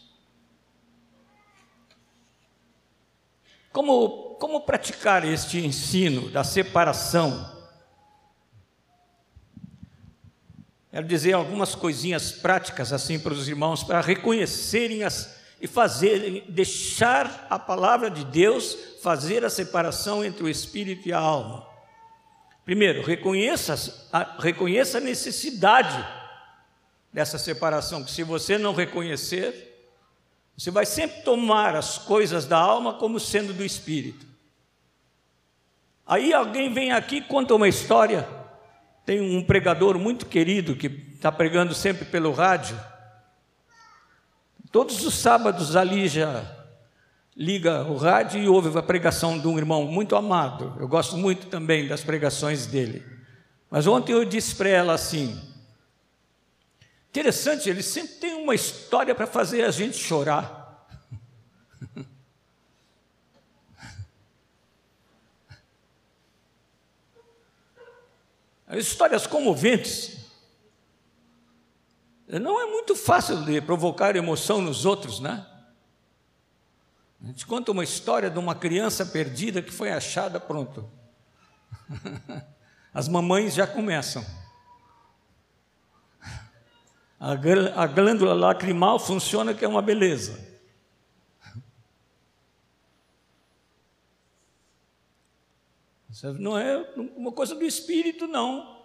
Como, 3.72 4.34
como 4.36 4.62
praticar 4.62 5.24
este 5.24 5.64
ensino 5.64 6.30
da 6.30 6.42
separação? 6.42 7.57
Quero 10.98 11.06
dizer 11.06 11.32
algumas 11.32 11.76
coisinhas 11.76 12.32
práticas 12.32 12.92
assim 12.92 13.20
para 13.20 13.32
os 13.32 13.46
irmãos, 13.46 13.84
para 13.84 14.00
reconhecerem 14.00 15.04
as, 15.04 15.32
e 15.60 15.68
fazerem, 15.68 16.42
deixar 16.48 17.46
a 17.48 17.56
palavra 17.56 18.10
de 18.10 18.24
Deus 18.24 18.76
fazer 19.00 19.44
a 19.44 19.48
separação 19.48 20.24
entre 20.24 20.42
o 20.42 20.48
espírito 20.48 21.08
e 21.08 21.12
a 21.12 21.18
alma. 21.20 21.64
Primeiro, 22.64 23.04
reconheça 23.04 24.08
a, 24.12 24.42
reconheça 24.42 24.98
a 24.98 25.00
necessidade 25.00 26.04
dessa 27.12 27.38
separação, 27.38 28.02
que 28.02 28.10
se 28.10 28.24
você 28.24 28.58
não 28.58 28.74
reconhecer, 28.74 29.86
você 30.56 30.72
vai 30.72 30.84
sempre 30.84 31.22
tomar 31.22 31.76
as 31.76 31.96
coisas 31.96 32.44
da 32.44 32.58
alma 32.58 32.94
como 32.94 33.20
sendo 33.20 33.52
do 33.52 33.64
espírito. 33.64 34.26
Aí 36.04 36.32
alguém 36.32 36.74
vem 36.74 36.90
aqui 36.90 37.18
e 37.18 37.22
conta 37.22 37.54
uma 37.54 37.68
história. 37.68 38.37
Tem 39.08 39.22
um 39.22 39.42
pregador 39.42 39.98
muito 39.98 40.26
querido 40.26 40.76
que 40.76 40.86
está 41.14 41.32
pregando 41.32 41.72
sempre 41.72 42.04
pelo 42.04 42.30
rádio 42.30 42.78
Todos 44.70 45.02
os 45.02 45.14
sábados 45.14 45.76
ali 45.76 46.06
já 46.08 46.44
liga 47.34 47.84
o 47.84 47.96
rádio 47.96 48.38
e 48.38 48.46
ouve 48.46 48.76
a 48.76 48.82
pregação 48.82 49.38
de 49.38 49.48
um 49.48 49.56
irmão 49.56 49.86
muito 49.86 50.14
amado. 50.14 50.76
Eu 50.78 50.86
gosto 50.86 51.16
muito 51.16 51.46
também 51.46 51.88
das 51.88 52.04
pregações 52.04 52.66
dele. 52.66 53.02
Mas 53.70 53.86
ontem 53.86 54.12
eu 54.12 54.26
disse 54.26 54.54
para 54.54 54.68
ela 54.68 54.92
assim: 54.92 55.40
interessante, 57.08 57.70
ele 57.70 57.82
sempre 57.82 58.16
tem 58.16 58.34
uma 58.34 58.54
história 58.54 59.14
para 59.14 59.26
fazer 59.26 59.64
a 59.64 59.70
gente 59.70 59.96
chorar. 59.96 60.86
As 61.96 62.04
histórias 68.76 69.26
comoventes. 69.26 70.18
Não 72.28 72.60
é 72.60 72.66
muito 72.66 72.94
fácil 72.94 73.44
de 73.44 73.60
provocar 73.60 74.14
emoção 74.14 74.60
nos 74.60 74.84
outros, 74.84 75.20
né? 75.20 75.46
A 77.22 77.26
gente 77.26 77.46
conta 77.46 77.72
uma 77.72 77.82
história 77.82 78.30
de 78.30 78.38
uma 78.38 78.54
criança 78.54 79.04
perdida 79.04 79.62
que 79.62 79.72
foi 79.72 79.90
achada, 79.90 80.38
pronto. 80.38 80.88
As 82.92 83.08
mamães 83.08 83.54
já 83.54 83.66
começam. 83.66 84.24
A 87.18 87.86
glândula 87.86 88.34
lacrimal 88.34 88.98
funciona 88.98 89.52
que 89.52 89.64
é 89.64 89.68
uma 89.68 89.82
beleza. 89.82 90.47
Não 96.38 96.58
é 96.58 96.78
uma 97.16 97.32
coisa 97.32 97.54
do 97.54 97.64
espírito, 97.64 98.26
não. 98.26 98.78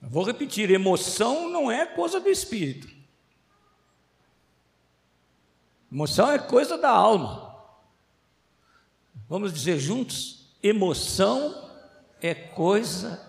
Vou 0.00 0.24
repetir: 0.24 0.70
emoção 0.70 1.48
não 1.48 1.70
é 1.70 1.84
coisa 1.84 2.20
do 2.20 2.28
espírito. 2.28 2.88
Emoção 5.90 6.30
é 6.30 6.38
coisa 6.38 6.78
da 6.78 6.90
alma. 6.90 7.54
Vamos 9.28 9.52
dizer 9.52 9.78
juntos: 9.78 10.56
emoção 10.62 11.70
é 12.20 12.34
coisa 12.34 13.20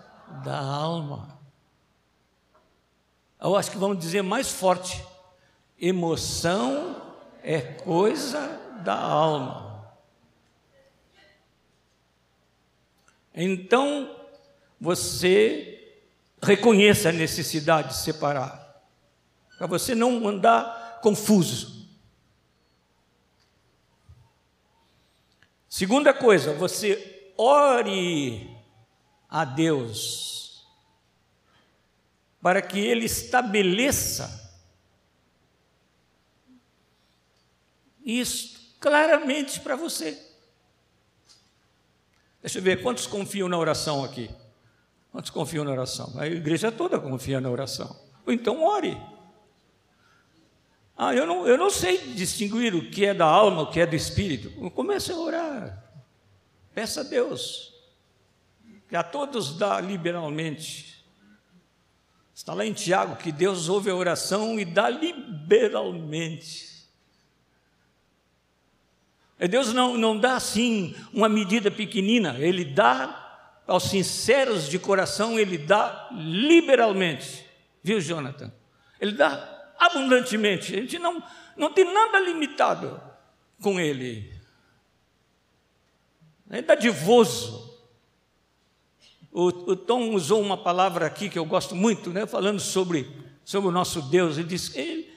da 0.44 0.58
alma. 0.58 1.38
Eu 3.40 3.56
acho 3.56 3.70
que 3.70 3.78
vamos 3.78 3.98
dizer 3.98 4.22
mais 4.22 4.50
forte: 4.50 5.04
emoção 5.78 6.96
é 7.42 7.60
coisa 7.60 8.48
da 8.84 8.98
alma. 8.98 9.67
Então, 13.40 14.16
você 14.80 15.96
reconheça 16.42 17.10
a 17.10 17.12
necessidade 17.12 17.90
de 17.90 17.96
separar, 17.98 18.82
para 19.56 19.68
você 19.68 19.94
não 19.94 20.26
andar 20.26 20.98
confuso. 21.00 21.88
Segunda 25.68 26.12
coisa, 26.12 26.52
você 26.54 27.32
ore 27.36 28.50
a 29.28 29.44
Deus 29.44 30.66
para 32.42 32.60
que 32.60 32.80
Ele 32.80 33.04
estabeleça 33.04 34.52
isso 38.04 38.74
claramente 38.80 39.60
para 39.60 39.76
você. 39.76 40.27
Deixa 42.40 42.58
eu 42.58 42.62
ver 42.62 42.82
quantos 42.82 43.06
confiam 43.06 43.48
na 43.48 43.58
oração 43.58 44.04
aqui. 44.04 44.30
Quantos 45.10 45.30
confiam 45.30 45.64
na 45.64 45.70
oração? 45.70 46.12
A 46.16 46.26
igreja 46.26 46.70
toda 46.70 46.98
confia 47.00 47.40
na 47.40 47.50
oração. 47.50 47.98
Então 48.26 48.62
ore. 48.62 48.96
Ah, 50.96 51.14
eu 51.14 51.26
não, 51.26 51.46
eu 51.46 51.56
não 51.56 51.70
sei 51.70 51.98
distinguir 52.14 52.74
o 52.74 52.90
que 52.90 53.06
é 53.06 53.14
da 53.14 53.24
alma, 53.24 53.62
o 53.62 53.70
que 53.70 53.80
é 53.80 53.86
do 53.86 53.94
espírito. 53.94 54.50
Comece 54.70 55.12
a 55.12 55.16
orar. 55.16 55.84
Peça 56.74 57.00
a 57.00 57.04
Deus, 57.04 57.72
que 58.88 58.94
a 58.94 59.02
todos 59.02 59.56
dá 59.56 59.80
liberalmente. 59.80 61.04
Está 62.34 62.54
lá 62.54 62.64
em 62.64 62.72
Tiago 62.72 63.16
que 63.16 63.32
Deus 63.32 63.68
ouve 63.68 63.90
a 63.90 63.94
oração 63.94 64.60
e 64.60 64.64
dá 64.64 64.88
liberalmente. 64.88 66.67
Deus 69.46 69.72
não, 69.72 69.96
não 69.96 70.18
dá 70.18 70.34
assim 70.34 70.96
uma 71.12 71.28
medida 71.28 71.70
pequenina, 71.70 72.36
Ele 72.38 72.64
dá 72.64 73.60
aos 73.66 73.84
sinceros 73.84 74.68
de 74.68 74.78
coração, 74.78 75.38
Ele 75.38 75.56
dá 75.56 76.08
liberalmente. 76.12 77.46
Viu, 77.82 78.00
Jonathan? 78.00 78.52
Ele 79.00 79.12
dá 79.12 79.72
abundantemente. 79.78 80.74
A 80.74 80.80
gente 80.80 80.98
não, 80.98 81.22
não 81.56 81.72
tem 81.72 81.84
nada 81.84 82.18
limitado 82.18 83.00
com 83.62 83.78
Ele. 83.78 84.32
É 86.50 86.62
dadivoso. 86.62 87.68
O, 89.30 89.46
o 89.46 89.76
Tom 89.76 90.10
usou 90.14 90.40
uma 90.40 90.56
palavra 90.56 91.06
aqui 91.06 91.28
que 91.28 91.38
eu 91.38 91.44
gosto 91.44 91.76
muito, 91.76 92.10
né, 92.10 92.26
falando 92.26 92.58
sobre, 92.58 93.08
sobre 93.44 93.68
o 93.68 93.72
nosso 93.72 94.02
Deus. 94.02 94.38
Ele 94.38 94.48
diz 94.48 94.74
ele, 94.74 95.12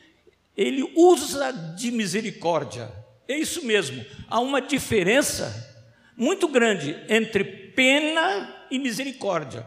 ele 0.56 0.94
usa 0.96 1.52
de 1.52 1.90
misericórdia. 1.90 3.01
É 3.32 3.38
isso 3.38 3.66
mesmo. 3.66 4.06
Há 4.28 4.42
uma 4.42 4.62
diferença 4.62 5.74
muito 6.18 6.50
grande 6.50 7.02
entre 7.08 7.44
pena 7.44 8.66
e 8.70 8.78
misericórdia. 8.78 9.66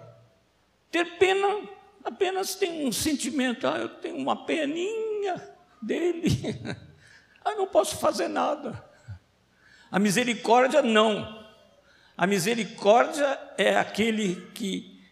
Ter 0.91 1.17
pena 1.19 1.67
apenas 2.05 2.55
tem 2.55 2.87
um 2.87 2.93
sentimento, 2.93 3.67
ah, 3.67 3.79
eu 3.79 3.89
tenho 3.89 4.17
uma 4.17 4.45
peninha 4.45 5.43
dele, 5.81 6.29
ah, 7.43 7.55
não 7.55 7.67
posso 7.67 7.97
fazer 7.97 8.29
nada. 8.29 8.85
A 9.91 9.99
misericórdia 9.99 10.83
não. 10.83 11.43
A 12.17 12.27
misericórdia 12.27 13.39
é 13.57 13.77
aquele 13.77 14.37
que 14.53 15.03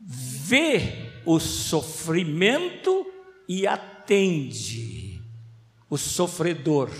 vê 0.00 1.10
o 1.26 1.38
sofrimento 1.38 3.06
e 3.46 3.66
atende 3.66 5.20
o 5.90 5.98
sofredor. 5.98 6.90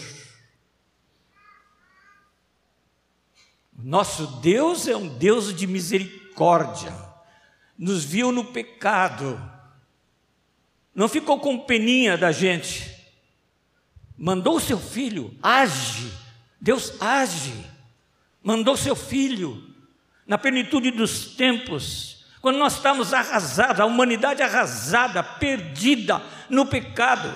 Nosso 3.80 4.26
Deus 4.40 4.88
é 4.88 4.96
um 4.96 5.06
Deus 5.06 5.54
de 5.54 5.64
misericórdia, 5.64 6.92
nos 7.78 8.02
viu 8.04 8.32
no 8.32 8.46
pecado, 8.46 9.40
não 10.92 11.08
ficou 11.08 11.38
com 11.38 11.60
peninha 11.60 12.18
da 12.18 12.32
gente, 12.32 12.92
mandou 14.16 14.58
seu 14.58 14.80
filho, 14.80 15.32
age, 15.40 16.10
Deus 16.60 17.00
age, 17.00 17.54
mandou 18.42 18.76
seu 18.76 18.96
filho, 18.96 19.62
na 20.26 20.36
plenitude 20.36 20.90
dos 20.90 21.36
tempos, 21.36 22.26
quando 22.40 22.58
nós 22.58 22.74
estamos 22.74 23.14
arrasados, 23.14 23.80
a 23.80 23.86
humanidade 23.86 24.42
arrasada, 24.42 25.22
perdida 25.22 26.20
no 26.50 26.66
pecado, 26.66 27.32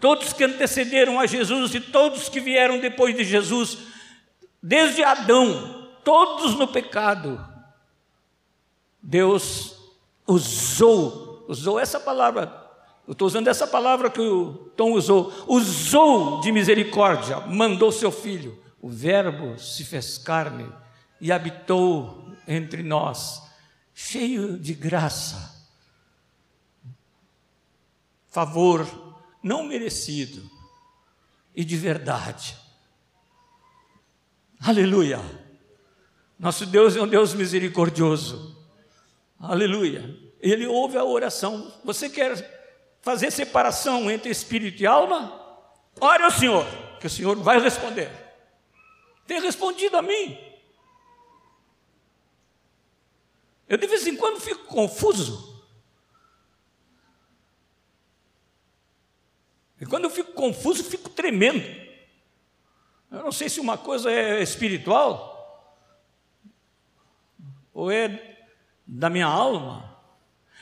todos 0.00 0.32
que 0.32 0.44
antecederam 0.44 1.18
a 1.18 1.26
Jesus 1.26 1.74
e 1.74 1.80
todos 1.80 2.28
que 2.28 2.38
vieram 2.38 2.78
depois 2.78 3.16
de 3.16 3.24
Jesus, 3.24 3.78
desde 4.62 5.02
Adão, 5.02 5.79
todos 6.04 6.54
no 6.56 6.68
pecado, 6.68 7.44
Deus 9.02 9.76
usou, 10.26 11.44
usou 11.48 11.78
essa 11.78 11.98
palavra, 11.98 12.60
eu 13.06 13.12
estou 13.12 13.26
usando 13.26 13.48
essa 13.48 13.66
palavra 13.66 14.10
que 14.10 14.20
o 14.20 14.52
Tom 14.76 14.92
usou, 14.92 15.32
usou 15.46 16.40
de 16.40 16.52
misericórdia, 16.52 17.40
mandou 17.40 17.90
seu 17.90 18.12
filho, 18.12 18.62
o 18.80 18.88
Verbo 18.88 19.58
se 19.58 19.84
fez 19.84 20.18
carne 20.18 20.70
e 21.20 21.32
habitou 21.32 22.32
entre 22.46 22.82
nós, 22.82 23.42
cheio 23.94 24.58
de 24.58 24.74
graça, 24.74 25.58
favor 28.28 28.86
não 29.42 29.64
merecido 29.64 30.48
e 31.54 31.64
de 31.64 31.76
verdade. 31.76 32.56
Aleluia. 34.60 35.18
Nosso 36.40 36.64
Deus 36.64 36.96
é 36.96 37.02
um 37.02 37.06
Deus 37.06 37.34
misericordioso. 37.34 38.56
Aleluia. 39.38 40.18
Ele 40.40 40.66
ouve 40.66 40.96
a 40.96 41.04
oração. 41.04 41.70
Você 41.84 42.08
quer 42.08 42.96
fazer 43.02 43.30
separação 43.30 44.10
entre 44.10 44.30
espírito 44.30 44.82
e 44.82 44.86
alma? 44.86 45.38
Ore 46.00 46.22
ao 46.22 46.30
Senhor, 46.30 46.64
que 46.98 47.06
o 47.06 47.10
Senhor 47.10 47.36
vai 47.36 47.60
responder. 47.60 48.10
Tem 49.26 49.38
respondido 49.42 49.98
a 49.98 50.02
mim. 50.02 50.38
Eu 53.68 53.76
de 53.76 53.86
vez 53.86 54.06
em 54.06 54.16
quando 54.16 54.40
fico 54.40 54.64
confuso. 54.64 55.62
E 59.78 59.84
quando 59.84 60.04
eu 60.04 60.10
fico 60.10 60.32
confuso, 60.32 60.82
fico 60.84 61.10
tremendo. 61.10 61.68
Eu 63.10 63.24
não 63.24 63.32
sei 63.32 63.50
se 63.50 63.60
uma 63.60 63.76
coisa 63.76 64.10
é 64.10 64.42
espiritual 64.42 65.29
ou 67.72 67.90
é 67.90 68.36
da 68.86 69.08
minha 69.08 69.26
alma. 69.26 69.98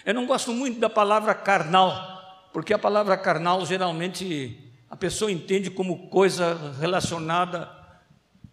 Eu 0.05 0.15
não 0.15 0.27
gosto 0.27 0.53
muito 0.53 0.79
da 0.79 0.91
palavra 0.91 1.35
carnal, 1.35 2.49
porque 2.53 2.73
a 2.73 2.79
palavra 2.79 3.17
carnal 3.17 3.65
geralmente 3.65 4.73
a 4.91 4.97
pessoa 4.97 5.31
entende 5.31 5.71
como 5.71 6.09
coisa 6.09 6.75
relacionada 6.79 7.71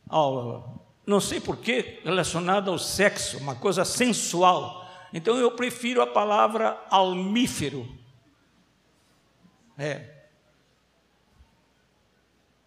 ao, 0.07 0.85
não 1.05 1.19
sei 1.19 1.39
porquê, 1.39 2.01
relacionada 2.03 2.69
ao 2.69 2.79
sexo, 2.79 3.37
uma 3.37 3.55
coisa 3.55 3.85
sensual. 3.85 4.85
Então 5.13 5.37
eu 5.37 5.51
prefiro 5.51 6.01
a 6.01 6.07
palavra 6.07 6.81
almífero. 6.89 7.87
É. 9.77 10.13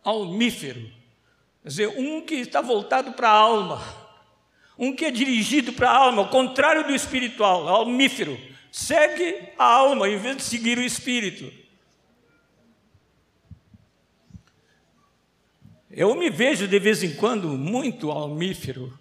Almífero. 0.03 0.91
Quer 1.63 1.69
dizer, 1.69 1.89
um 1.89 2.23
que 2.23 2.37
está 2.37 2.63
voltado 2.63 3.13
para 3.13 3.29
a 3.29 3.33
alma 3.33 4.08
um 4.79 4.95
que 4.95 5.05
é 5.05 5.11
dirigido 5.11 5.73
para 5.73 5.91
a 5.91 5.97
alma, 5.97 6.23
o 6.23 6.29
contrário 6.29 6.87
do 6.87 6.95
espiritual, 6.95 7.67
almífero. 7.67 8.39
Segue 8.71 9.49
a 9.59 9.65
alma 9.65 10.09
em 10.09 10.17
vez 10.17 10.37
de 10.37 10.43
seguir 10.45 10.79
o 10.79 10.83
espírito. 10.83 11.53
Eu 15.91 16.15
me 16.15 16.31
vejo 16.31 16.69
de 16.69 16.79
vez 16.79 17.03
em 17.03 17.17
quando 17.17 17.49
muito 17.49 18.11
almífero. 18.13 18.97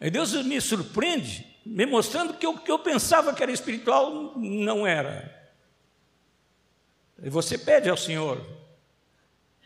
E 0.00 0.10
Deus 0.10 0.32
me 0.44 0.60
surpreende, 0.60 1.46
me 1.66 1.84
mostrando 1.84 2.34
que 2.34 2.46
o 2.46 2.58
que 2.58 2.70
eu 2.70 2.78
pensava 2.78 3.34
que 3.34 3.42
era 3.42 3.52
espiritual 3.52 4.38
não 4.38 4.86
era. 4.86 5.52
E 7.22 7.28
você 7.28 7.58
pede 7.58 7.90
ao 7.90 7.96
Senhor, 7.96 8.44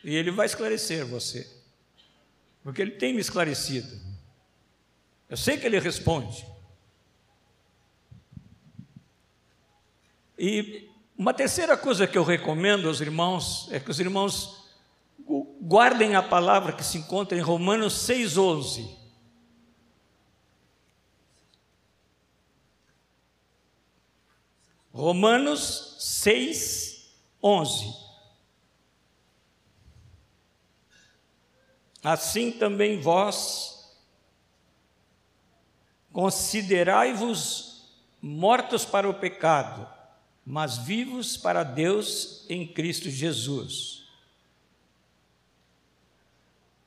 e 0.03 0.15
Ele 0.15 0.31
vai 0.31 0.45
esclarecer 0.45 1.05
você 1.05 1.58
porque 2.63 2.81
ele 2.81 2.91
tem 2.91 3.13
me 3.13 3.21
esclarecido. 3.21 3.99
Eu 5.29 5.37
sei 5.37 5.57
que 5.57 5.65
ele 5.65 5.79
responde. 5.79 6.45
E 10.37 10.89
uma 11.17 11.33
terceira 11.33 11.75
coisa 11.75 12.07
que 12.07 12.17
eu 12.17 12.23
recomendo 12.23 12.87
aos 12.87 13.01
irmãos 13.01 13.67
é 13.71 13.79
que 13.79 13.91
os 13.91 13.99
irmãos 13.99 14.69
guardem 15.61 16.15
a 16.15 16.23
palavra 16.23 16.73
que 16.73 16.83
se 16.83 16.97
encontra 16.97 17.37
em 17.37 17.41
Romanos 17.41 18.07
6,11. 18.07 18.97
Romanos 24.91 25.95
6, 25.99 27.11
11. 27.43 28.08
Assim 32.03 32.51
também 32.51 32.99
vós 32.99 33.97
considerai-vos 36.11 37.89
mortos 38.21 38.85
para 38.85 39.09
o 39.09 39.13
pecado, 39.13 39.87
mas 40.45 40.77
vivos 40.77 41.35
para 41.37 41.63
Deus 41.63 42.45
em 42.49 42.65
Cristo 42.67 43.09
Jesus. 43.09 43.99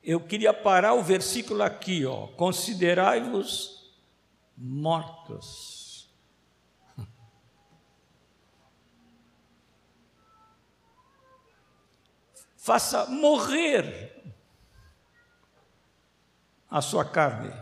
Eu 0.03 0.21
queria 0.21 0.53
parar 0.53 0.95
o 0.95 1.03
versículo 1.03 1.63
aqui, 1.63 2.05
ó. 2.05 2.27
Considerai-vos 2.29 3.93
mortos. 4.57 6.09
Faça 12.57 13.07
morrer 13.07 14.13
a 16.73 16.81
sua 16.81 17.05
carne. 17.05 17.53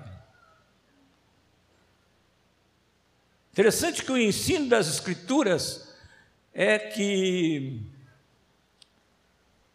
Interessante 3.51 4.05
que 4.05 4.13
o 4.13 4.17
ensino 4.17 4.69
das 4.69 4.87
Escrituras 4.87 5.93
é 6.55 6.79
que, 6.79 7.83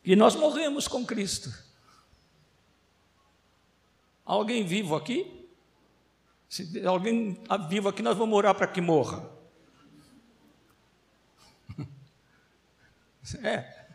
que 0.02 0.16
nós 0.16 0.36
morremos 0.36 0.88
com 0.88 1.06
Cristo. 1.06 1.54
Alguém 4.24 4.66
vivo 4.66 4.96
aqui? 4.96 5.50
Se 6.48 6.86
alguém 6.88 7.38
vivo 7.68 7.90
aqui, 7.90 8.02
nós 8.02 8.18
vamos 8.18 8.38
orar 8.38 8.56
para 8.56 8.68
que 8.68 8.80
morra. 8.80 9.30
É. 13.42 13.88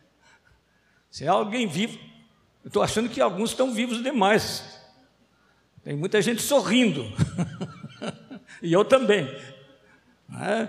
Se 1.08 1.24
é 1.24 1.28
alguém 1.28 1.68
vivo, 1.68 1.96
eu 2.64 2.68
estou 2.68 2.82
achando 2.82 3.08
que 3.08 3.20
alguns 3.20 3.50
estão 3.50 3.72
vivos 3.72 4.02
demais. 4.02 4.79
Tem 5.82 5.96
muita 5.96 6.20
gente 6.20 6.42
sorrindo. 6.42 7.04
e 8.62 8.72
eu 8.72 8.84
também. 8.84 9.26
É? 10.40 10.68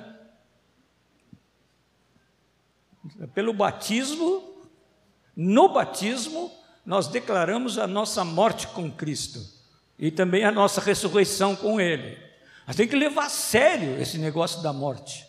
Pelo 3.34 3.54
batismo, 3.54 4.70
no 5.36 5.70
batismo, 5.70 6.52
nós 6.86 7.08
declaramos 7.08 7.78
a 7.78 7.88
nossa 7.88 8.24
morte 8.24 8.68
com 8.68 8.92
Cristo 8.92 9.40
e 9.98 10.10
também 10.10 10.44
a 10.44 10.52
nossa 10.52 10.82
ressurreição 10.82 11.56
com 11.56 11.80
Ele. 11.80 12.18
Mas 12.66 12.76
tem 12.76 12.88
que 12.88 12.96
levar 12.96 13.26
a 13.26 13.30
sério 13.30 14.00
esse 14.02 14.18
negócio 14.18 14.62
da 14.62 14.72
morte. 14.72 15.28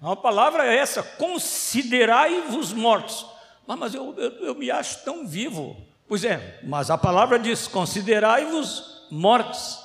A 0.00 0.16
palavra 0.16 0.64
é 0.66 0.76
essa: 0.78 1.02
considerai-vos 1.02 2.72
mortos. 2.72 3.26
Ah, 3.68 3.76
mas 3.76 3.94
eu, 3.94 4.14
eu, 4.16 4.30
eu 4.46 4.54
me 4.54 4.70
acho 4.70 5.04
tão 5.04 5.26
vivo. 5.26 5.76
Pois 6.10 6.24
é, 6.24 6.58
mas 6.64 6.90
a 6.90 6.98
palavra 6.98 7.38
diz: 7.38 7.68
considerai-vos 7.68 9.06
mortos. 9.12 9.78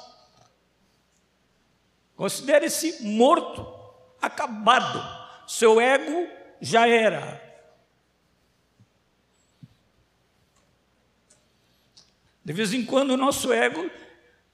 Considere-se 2.16 3.04
morto, 3.04 3.64
acabado. 4.20 5.04
Seu 5.46 5.80
ego 5.80 6.28
já 6.60 6.88
era. 6.88 7.40
De 12.44 12.54
vez 12.54 12.74
em 12.74 12.84
quando 12.84 13.12
o 13.12 13.18
nosso 13.18 13.54
ego 13.54 13.88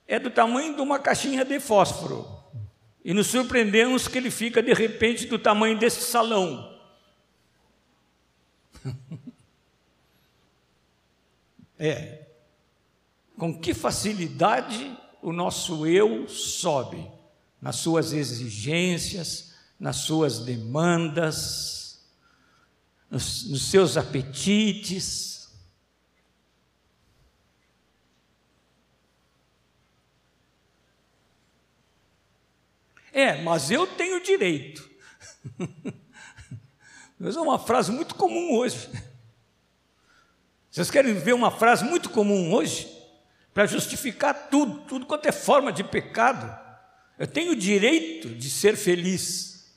é 0.05 0.19
do 0.19 0.29
tamanho 0.29 0.75
de 0.75 0.81
uma 0.81 0.99
caixinha 0.99 1.45
de 1.45 1.57
fósforo. 1.61 2.27
e 3.01 3.13
nos 3.13 3.27
surpreendemos 3.27 4.09
que 4.09 4.17
ele 4.17 4.29
fica 4.29 4.61
de 4.61 4.73
repente 4.73 5.25
do 5.25 5.39
tamanho 5.39 5.79
desse 5.79 6.01
salão. 6.01 6.77
é. 11.81 12.27
Com 13.37 13.59
que 13.59 13.73
facilidade 13.73 14.95
o 15.19 15.33
nosso 15.33 15.87
eu 15.87 16.27
sobe 16.27 17.09
nas 17.59 17.77
suas 17.77 18.13
exigências, 18.13 19.53
nas 19.79 19.97
suas 19.97 20.39
demandas, 20.39 22.05
nos, 23.09 23.49
nos 23.49 23.63
seus 23.63 23.97
apetites. 23.97 25.49
É, 33.11 33.41
mas 33.41 33.71
eu 33.71 33.87
tenho 33.87 34.23
direito. 34.23 34.89
Mas 37.23 37.37
é 37.37 37.39
uma 37.39 37.59
frase 37.59 37.91
muito 37.91 38.15
comum 38.15 38.55
hoje. 38.55 38.89
Vocês 40.71 40.89
querem 40.89 41.13
ver 41.13 41.33
uma 41.33 41.51
frase 41.51 41.83
muito 41.83 42.09
comum 42.09 42.53
hoje? 42.53 42.87
Para 43.53 43.65
justificar 43.65 44.47
tudo, 44.49 44.79
tudo 44.87 45.05
quanto 45.05 45.25
é 45.27 45.31
forma 45.33 45.69
de 45.69 45.83
pecado. 45.83 46.49
Eu 47.19 47.27
tenho 47.27 47.51
o 47.51 47.55
direito 47.55 48.29
de 48.29 48.49
ser 48.49 48.77
feliz. 48.77 49.69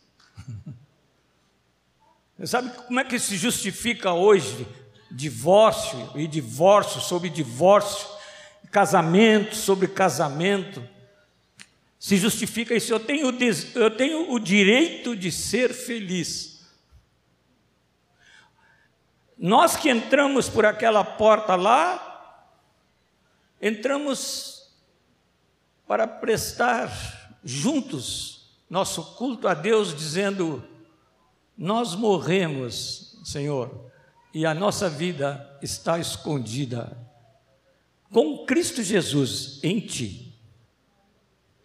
Você 2.39 2.47
sabe 2.47 2.71
como 2.87 3.01
é 3.01 3.05
que 3.05 3.19
se 3.19 3.37
justifica 3.37 4.13
hoje 4.13 4.67
divórcio 5.11 6.13
e 6.15 6.29
divórcio 6.29 7.01
sobre 7.01 7.29
divórcio, 7.29 8.07
casamento 8.71 9.57
sobre 9.57 9.89
casamento? 9.89 10.89
Se 11.99 12.17
justifica 12.17 12.73
isso, 12.73 12.93
eu 12.93 13.01
tenho, 13.01 13.37
eu 13.75 13.91
tenho 13.91 14.31
o 14.33 14.39
direito 14.39 15.17
de 15.17 15.33
ser 15.33 15.75
feliz. 15.75 16.54
Nós 19.45 19.77
que 19.77 19.91
entramos 19.91 20.49
por 20.49 20.65
aquela 20.65 21.05
porta 21.05 21.55
lá, 21.55 22.49
entramos 23.61 24.73
para 25.87 26.09
prestar 26.09 27.37
juntos 27.45 28.57
nosso 28.71 29.17
culto 29.17 29.47
a 29.47 29.53
Deus, 29.53 29.95
dizendo: 29.95 30.67
Nós 31.59 31.95
morremos, 31.95 33.21
Senhor, 33.23 33.93
e 34.33 34.47
a 34.47 34.55
nossa 34.55 34.89
vida 34.89 35.59
está 35.61 35.99
escondida 35.99 36.97
com 38.11 38.47
Cristo 38.47 38.83
Jesus 38.83 39.63
em 39.63 39.79
Ti. 39.79 40.35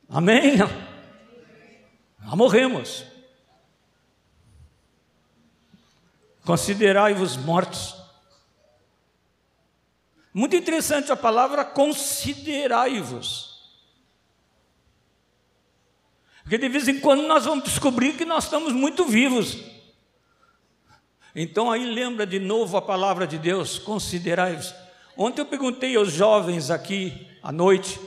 Amém? 0.10 0.58
Morremos. 2.36 3.06
Considerai-vos 6.50 7.38
mortos. 7.38 7.96
Muito 10.34 10.56
interessante 10.56 11.12
a 11.12 11.16
palavra 11.16 11.64
considerai-vos. 11.64 13.70
Porque 16.42 16.58
de 16.58 16.68
vez 16.68 16.88
em 16.88 17.00
quando 17.00 17.28
nós 17.28 17.46
vamos 17.46 17.66
descobrir 17.66 18.18
que 18.18 18.26
nós 18.26 18.46
estamos 18.46 18.74
muito 18.74 19.06
vivos. 19.06 19.60
Então 21.36 21.72
aí 21.72 21.86
lembra 21.86 22.26
de 22.26 22.40
novo 22.40 22.78
a 22.78 22.82
palavra 22.82 23.28
de 23.28 23.38
Deus, 23.38 23.78
considerai-vos. 23.78 24.74
Ontem 25.16 25.42
eu 25.42 25.46
perguntei 25.46 25.96
aos 25.96 26.12
jovens 26.12 26.72
aqui 26.72 27.28
à 27.44 27.52
noite, 27.52 28.00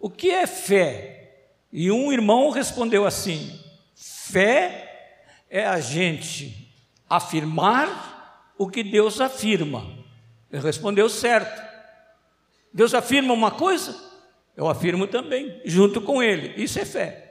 o 0.00 0.10
que 0.10 0.30
é 0.30 0.48
fé? 0.48 1.46
E 1.72 1.92
um 1.92 2.12
irmão 2.12 2.50
respondeu 2.50 3.06
assim: 3.06 3.56
fé 3.94 5.20
é 5.48 5.64
a 5.64 5.78
gente 5.78 6.63
afirmar 7.08 8.52
o 8.56 8.68
que 8.68 8.82
Deus 8.82 9.20
afirma. 9.20 9.86
Ele 10.50 10.62
respondeu 10.62 11.08
certo. 11.08 11.62
Deus 12.72 12.94
afirma 12.94 13.32
uma 13.32 13.50
coisa, 13.50 13.96
eu 14.56 14.68
afirmo 14.68 15.06
também, 15.06 15.60
junto 15.64 16.00
com 16.00 16.22
ele. 16.22 16.60
Isso 16.60 16.78
é 16.78 16.84
fé. 16.84 17.24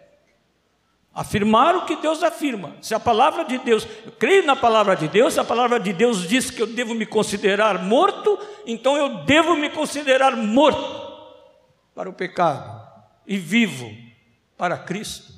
Afirmar 1.13 1.75
o 1.75 1.85
que 1.85 1.97
Deus 1.97 2.23
afirma. 2.23 2.75
Se 2.81 2.95
a 2.95 2.99
palavra 2.99 3.43
de 3.43 3.57
Deus, 3.59 3.87
eu 4.05 4.11
creio 4.13 4.45
na 4.45 4.55
palavra 4.55 4.95
de 4.95 5.07
Deus, 5.07 5.33
se 5.33 5.39
a 5.39 5.43
palavra 5.43 5.79
de 5.79 5.93
Deus 5.93 6.27
diz 6.27 6.49
que 6.49 6.61
eu 6.61 6.67
devo 6.67 6.95
me 6.95 7.05
considerar 7.05 7.83
morto, 7.83 8.39
então 8.65 8.97
eu 8.97 9.23
devo 9.25 9.55
me 9.55 9.69
considerar 9.69 10.35
morto 10.35 11.03
para 11.93 12.09
o 12.09 12.13
pecado 12.13 12.81
e 13.27 13.37
vivo 13.37 13.91
para 14.57 14.77
Cristo. 14.77 15.32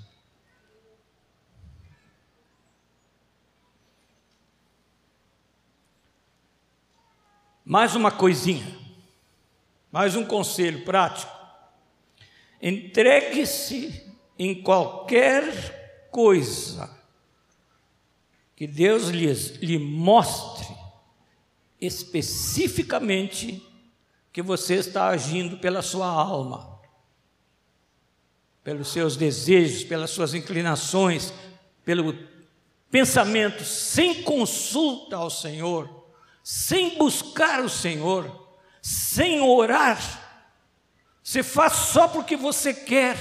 Mais 7.65 7.95
uma 7.95 8.11
coisinha, 8.11 8.65
mais 9.91 10.15
um 10.15 10.23
conselho 10.23 10.85
prático. 10.85 11.33
Entregue-se 12.61 14.13
em 14.37 14.61
qualquer 14.61 16.09
coisa 16.11 16.95
que 18.55 18.67
Deus 18.67 19.09
lhes, 19.09 19.57
lhe 19.57 19.79
mostre 19.79 20.67
especificamente 21.81 23.61
que 24.31 24.41
você 24.41 24.75
está 24.75 25.07
agindo 25.07 25.57
pela 25.57 25.81
sua 25.81 26.07
alma 26.07 26.75
pelos 28.65 28.87
seus 28.87 29.15
desejos, 29.15 29.83
pelas 29.83 30.09
suas 30.09 30.33
inclinações, 30.33 31.31
pelo 31.85 32.17
pensamento, 32.89 33.63
sem 33.63 34.23
consulta 34.23 35.17
ao 35.17 35.29
Senhor, 35.29 35.94
sem 36.45 36.95
buscar 36.99 37.61
o 37.61 37.69
Senhor, 37.69 38.55
sem 38.79 39.41
orar. 39.41 39.99
Você 41.23 41.41
faz 41.41 41.73
só 41.73 42.07
porque 42.07 42.37
você 42.37 42.71
quer, 42.71 43.17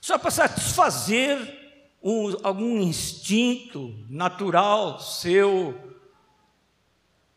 só 0.00 0.16
para 0.16 0.30
satisfazer 0.30 1.38
um, 2.02 2.34
algum 2.42 2.80
instinto 2.80 3.94
natural 4.08 4.98
seu, 4.98 6.00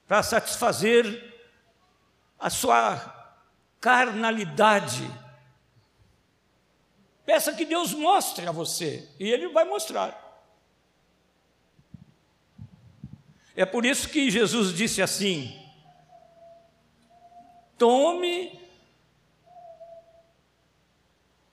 para 0.08 0.24
satisfazer 0.24 1.36
a 2.40 2.50
sua 2.50 3.14
carnalidade 3.82 5.06
Peça 7.26 7.54
que 7.54 7.66
Deus 7.66 7.92
mostre 7.94 8.48
a 8.48 8.52
você, 8.52 9.10
e 9.20 9.30
Ele 9.30 9.48
vai 9.50 9.66
mostrar. 9.66 10.25
É 13.56 13.66
por 13.66 13.86
isso 13.86 14.10
que 14.10 14.30
Jesus 14.30 14.74
disse 14.74 15.02
assim: 15.02 15.58
tome 17.78 18.60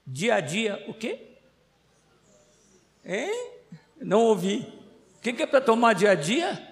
dia 0.07 0.35
a 0.35 0.41
dia 0.41 0.85
o 0.88 0.95
quê? 0.95 1.38
Hein? 3.05 3.53
Não 4.01 4.23
ouvi. 4.25 4.67
O 5.17 5.21
que 5.21 5.43
é 5.43 5.47
para 5.47 5.61
tomar 5.61 5.95
dia 5.95 6.11
a 6.11 6.15
dia? 6.15 6.69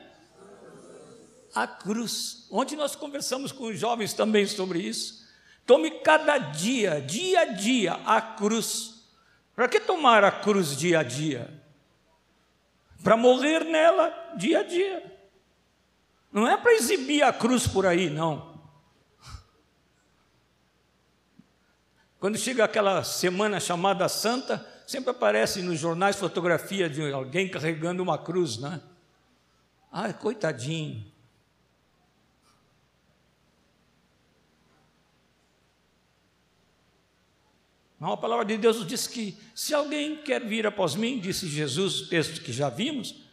A 1.55 1.66
cruz. 1.66 2.49
Ontem 2.51 2.77
nós 2.77 2.97
conversamos 2.97 3.53
com 3.53 3.64
os 3.64 3.79
jovens 3.79 4.12
também 4.12 4.47
sobre 4.47 4.81
isso. 4.81 5.29
Tome 5.64 6.01
cada 6.01 6.38
dia, 6.38 7.01
dia 7.01 7.43
a 7.43 7.45
dia, 7.45 7.93
a 8.05 8.21
cruz. 8.21 9.05
Para 9.55 9.69
que 9.69 9.79
tomar 9.79 10.25
a 10.25 10.33
cruz 10.33 10.77
dia 10.77 11.01
a 11.01 11.03
dia? 11.05 11.53
Para 13.05 13.16
morrer 13.16 13.64
nela 13.64 14.35
dia 14.37 14.61
a 14.61 14.62
dia. 14.64 15.20
Não 16.33 16.47
é 16.47 16.57
para 16.57 16.73
exibir 16.73 17.23
a 17.23 17.33
cruz 17.33 17.66
por 17.66 17.87
aí, 17.87 18.09
não. 18.09 18.51
Quando 22.21 22.37
chega 22.37 22.64
aquela 22.64 23.03
semana 23.03 23.59
chamada 23.59 24.09
Santa, 24.09 24.64
sempre 24.87 25.11
aparece 25.11 25.62
nos 25.62 25.79
jornais 25.79 26.16
fotografia 26.16 26.88
de 26.88 27.11
alguém 27.12 27.49
carregando 27.49 28.03
uma 28.03 28.19
cruz, 28.19 28.59
né? 28.59 28.81
Ai, 29.90 30.12
coitadinho. 30.12 31.11
Não, 37.99 38.12
a 38.12 38.16
palavra 38.16 38.45
de 38.47 38.57
Deus 38.57 38.87
diz 38.87 39.07
que 39.07 39.38
se 39.55 39.75
alguém 39.75 40.23
quer 40.23 40.43
vir 40.47 40.66
após 40.66 40.95
mim, 40.95 41.19
disse 41.19 41.47
Jesus, 41.47 42.09
texto 42.09 42.43
que 42.43 42.53
já 42.53 42.71
vimos, 42.71 43.30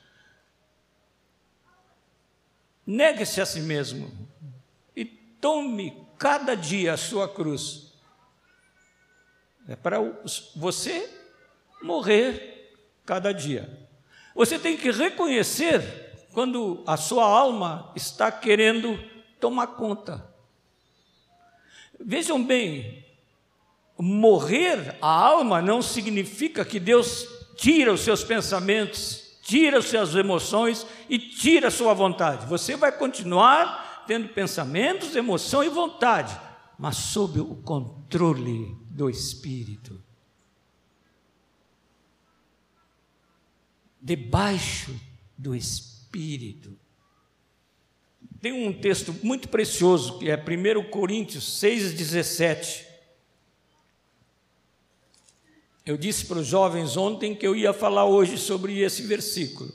negue-se 2.88 3.42
a 3.42 3.46
si 3.46 3.60
mesmo 3.60 4.10
e 4.96 5.04
tome 5.04 6.08
cada 6.18 6.56
dia 6.56 6.94
a 6.94 6.98
sua 6.98 7.28
cruz. 7.28 7.94
É 9.68 9.76
para 9.76 9.98
você 10.56 11.14
morrer 11.84 12.74
cada 13.06 13.34
dia. 13.34 13.88
Você 14.34 14.58
tem 14.58 14.78
que 14.78 14.90
reconhecer 14.90 15.82
quando 16.32 16.84
a 16.88 16.96
sua 16.96 17.26
alma 17.26 17.92
está 17.96 18.32
querendo 18.32 18.98
tomar 19.40 19.68
conta. 19.68 20.26
Vejam 22.00 22.42
bem, 22.42 23.06
morrer 23.98 24.96
a 25.02 25.10
alma 25.10 25.62
não 25.62 25.82
significa 25.82 26.64
que 26.64 26.80
Deus 26.80 27.28
tira 27.58 27.92
os 27.92 28.02
seus 28.02 28.24
pensamentos, 28.24 29.27
tira 29.48 29.80
as 29.80 29.86
suas 29.86 30.14
emoções 30.14 30.86
e 31.10 31.18
tira 31.18 31.72
sua 31.72 31.94
vontade. 31.94 32.46
Você 32.48 32.76
vai 32.76 32.92
continuar 32.92 34.04
tendo 34.06 34.28
pensamentos, 34.28 35.16
emoção 35.16 35.64
e 35.64 35.70
vontade, 35.70 36.38
mas 36.78 36.98
sob 36.98 37.40
o 37.40 37.56
controle 37.56 38.76
do 38.90 39.10
Espírito. 39.10 40.04
Debaixo 44.02 44.94
do 45.38 45.56
Espírito. 45.56 46.78
Tem 48.42 48.52
um 48.52 48.74
texto 48.74 49.16
muito 49.24 49.48
precioso 49.48 50.20
que 50.20 50.30
é 50.30 50.36
1 50.36 50.90
Coríntios 50.90 51.62
6,17. 51.62 52.87
Eu 55.88 55.96
disse 55.96 56.26
para 56.26 56.40
os 56.40 56.46
jovens 56.46 56.98
ontem 56.98 57.34
que 57.34 57.48
eu 57.48 57.56
ia 57.56 57.72
falar 57.72 58.04
hoje 58.04 58.38
sobre 58.38 58.78
esse 58.80 59.04
versículo, 59.04 59.72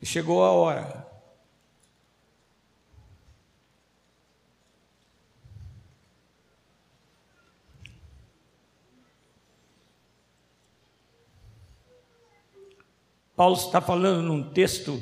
e 0.00 0.04
chegou 0.04 0.42
a 0.42 0.50
hora. 0.50 1.06
Paulo 13.36 13.54
está 13.54 13.80
falando 13.80 14.20
num 14.20 14.52
texto 14.52 15.00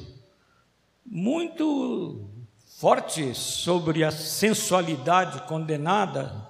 muito 1.07 2.29
forte 2.77 3.35
sobre 3.35 4.05
a 4.05 4.11
sensualidade 4.11 5.41
condenada. 5.49 6.50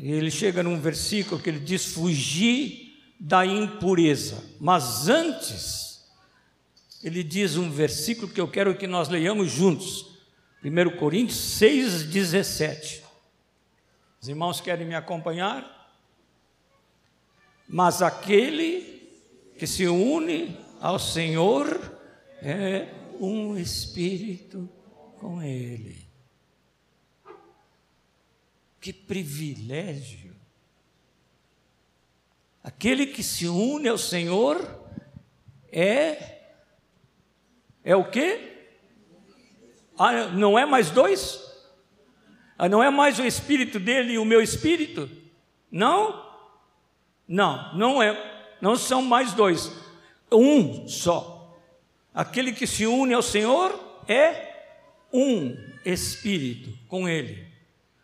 Ele 0.00 0.30
chega 0.30 0.62
num 0.62 0.80
versículo 0.80 1.40
que 1.40 1.50
ele 1.50 1.58
diz: 1.58 1.86
fugir 1.86 2.96
da 3.18 3.44
impureza. 3.44 4.44
Mas 4.60 5.08
antes, 5.08 6.04
ele 7.02 7.24
diz 7.24 7.56
um 7.56 7.70
versículo 7.70 8.28
que 8.28 8.40
eu 8.40 8.48
quero 8.48 8.76
que 8.76 8.86
nós 8.86 9.08
leiamos 9.08 9.50
juntos. 9.50 10.06
1 10.62 10.96
Coríntios 10.96 11.38
6, 11.38 12.04
17. 12.04 13.02
Os 14.20 14.28
irmãos 14.28 14.60
querem 14.60 14.86
me 14.86 14.94
acompanhar? 14.94 15.76
Mas 17.68 18.02
aquele 18.02 19.08
que 19.58 19.66
se 19.66 19.86
une 19.86 20.56
ao 20.80 20.98
Senhor 20.98 21.66
é 22.40 22.88
um 23.20 23.56
espírito 23.56 24.68
com 25.18 25.42
Ele. 25.42 26.07
Que 28.88 28.92
privilégio! 28.94 30.34
Aquele 32.64 33.08
que 33.08 33.22
se 33.22 33.46
une 33.46 33.86
ao 33.86 33.98
Senhor 33.98 34.82
é 35.70 36.38
é 37.84 37.94
o 37.94 38.10
quê? 38.10 38.66
Ah, 39.98 40.28
não 40.28 40.58
é 40.58 40.64
mais 40.64 40.88
dois? 40.88 41.38
Ah, 42.56 42.66
não 42.66 42.82
é 42.82 42.88
mais 42.88 43.18
o 43.18 43.26
espírito 43.26 43.78
dele 43.78 44.14
e 44.14 44.18
o 44.18 44.24
meu 44.24 44.40
espírito? 44.40 45.10
Não? 45.70 46.26
Não, 47.28 47.76
não 47.76 48.02
é. 48.02 48.16
Não 48.58 48.74
são 48.74 49.02
mais 49.02 49.34
dois. 49.34 49.70
Um 50.32 50.88
só. 50.88 51.60
Aquele 52.14 52.52
que 52.52 52.66
se 52.66 52.86
une 52.86 53.12
ao 53.12 53.20
Senhor 53.20 54.02
é 54.08 54.80
um 55.12 55.54
espírito 55.84 56.72
com 56.88 57.06
ele. 57.06 57.47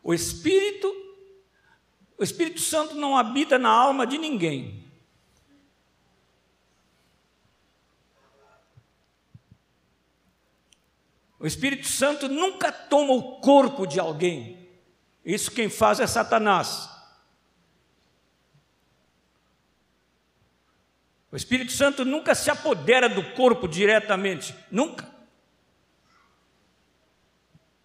O 0.04 0.14
espírito 0.14 0.94
o 2.16 2.22
Espírito 2.22 2.60
Santo 2.60 2.94
não 2.94 3.16
habita 3.16 3.58
na 3.58 3.68
alma 3.68 4.06
de 4.06 4.18
ninguém. 4.18 4.84
O 11.38 11.46
Espírito 11.46 11.86
Santo 11.86 12.28
nunca 12.28 12.72
toma 12.72 13.12
o 13.12 13.40
corpo 13.40 13.86
de 13.86 13.98
alguém. 13.98 14.68
Isso 15.24 15.50
quem 15.50 15.68
faz 15.68 16.00
é 16.00 16.06
Satanás. 16.06 16.88
O 21.30 21.36
Espírito 21.36 21.72
Santo 21.72 22.04
nunca 22.04 22.34
se 22.34 22.48
apodera 22.48 23.08
do 23.08 23.34
corpo 23.34 23.66
diretamente, 23.66 24.54
nunca. 24.70 25.13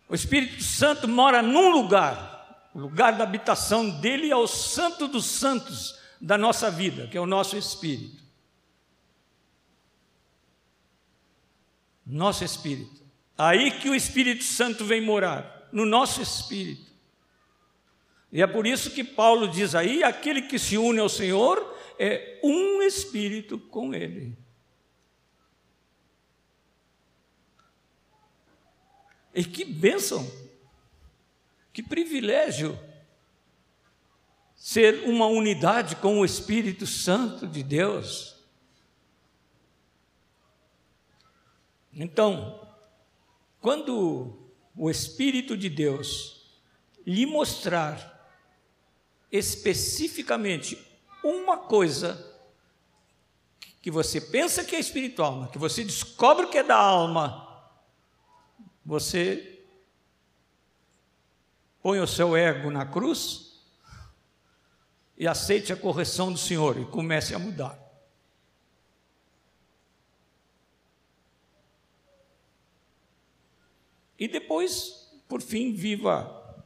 O 0.10 0.16
Espírito 0.16 0.64
Santo 0.64 1.08
mora 1.08 1.44
num 1.44 1.70
lugar, 1.70 2.72
o 2.74 2.80
lugar 2.80 3.16
da 3.16 3.24
habitação 3.24 3.88
dele 4.02 4.32
é 4.32 4.36
o 4.36 4.48
santo 4.48 5.08
dos 5.08 5.26
santos 5.26 6.00
da 6.20 6.36
nossa 6.36 6.72
vida, 6.72 7.06
que 7.06 7.16
é 7.16 7.22
o 7.22 7.28
nosso 7.28 7.56
espírito. 7.56 8.24
Nosso 12.04 12.44
espírito. 12.44 13.00
Aí 13.38 13.70
que 13.70 13.88
o 13.88 13.96
Espírito 13.96 14.44
Santo 14.44 14.84
vem 14.84 15.00
morar, 15.00 15.70
no 15.72 15.86
nosso 15.86 16.22
espírito. 16.22 16.92
E 18.32 18.42
é 18.42 18.48
por 18.48 18.66
isso 18.66 18.90
que 18.92 19.04
Paulo 19.04 19.48
diz 19.48 19.76
aí: 19.76 20.04
aquele 20.04 20.42
que 20.42 20.58
se 20.58 20.76
une 20.76 21.00
ao 21.00 21.08
Senhor 21.08 21.78
é 22.00 22.40
um 22.44 22.82
espírito 22.82 23.60
com 23.60 23.94
ele. 23.94 24.36
E 29.34 29.44
que 29.44 29.64
bênção, 29.64 30.30
que 31.72 31.84
privilégio 31.84 32.78
ser 34.60 35.08
uma 35.08 35.26
unidade 35.26 35.96
com 35.96 36.20
o 36.20 36.26
Espírito 36.26 36.86
Santo 36.86 37.48
de 37.48 37.64
Deus. 37.64 38.36
Então, 41.94 42.68
quando 43.62 44.52
o 44.76 44.90
Espírito 44.90 45.56
de 45.56 45.70
Deus 45.70 46.60
lhe 47.06 47.26
mostrar 47.26 48.18
especificamente 49.32 50.78
uma 51.24 51.58
coisa 51.58 52.26
que 53.82 53.90
você 53.90 54.20
pensa 54.20 54.64
que 54.64 54.76
é 54.76 54.80
espiritual, 54.80 55.38
mas 55.38 55.52
que 55.52 55.58
você 55.58 55.84
descobre 55.86 56.48
que 56.48 56.58
é 56.58 56.64
da 56.64 56.76
alma, 56.76 57.49
você 58.90 59.64
põe 61.80 62.00
o 62.00 62.08
seu 62.08 62.36
ego 62.36 62.72
na 62.72 62.88
cruz 62.88 63.62
e 65.16 65.28
aceite 65.28 65.72
a 65.72 65.78
correção 65.78 66.32
do 66.32 66.40
Senhor 66.40 66.76
e 66.76 66.86
comece 66.88 67.36
a 67.36 67.40
mudar. 67.40 67.78
E 74.18 74.28
depois, 74.28 75.14
por 75.28 75.40
fim, 75.40 75.72
viva 75.72 76.66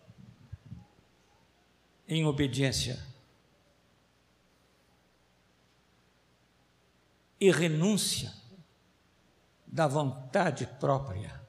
em 2.08 2.26
obediência. 2.26 3.06
E 7.38 7.52
renúncia 7.52 8.34
da 9.68 9.88
vontade 9.88 10.66
própria. 10.80 11.42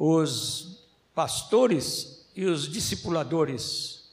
Os 0.00 0.78
pastores 1.12 2.24
e 2.36 2.44
os 2.44 2.70
discipuladores, 2.70 4.08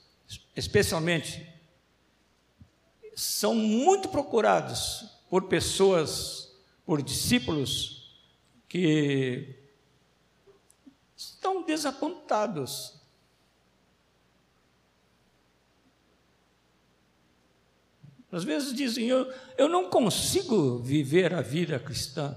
especialmente, 0.56 1.48
são 3.16 3.54
muito 3.54 4.10
procurados 4.10 5.06
por 5.30 5.44
pessoas, 5.44 6.52
por 6.88 7.04
discípulos 7.04 8.18
que 8.68 9.56
estão 11.16 11.62
desapontados. 11.64 13.00
Às 18.32 18.44
vezes 18.44 18.74
dizem, 18.74 19.06
eu, 19.06 19.32
eu 19.56 19.70
não 19.70 19.88
consigo 19.88 20.80
viver 20.80 21.32
a 21.32 21.44
vida 21.44 21.78
cristã. 21.78 22.36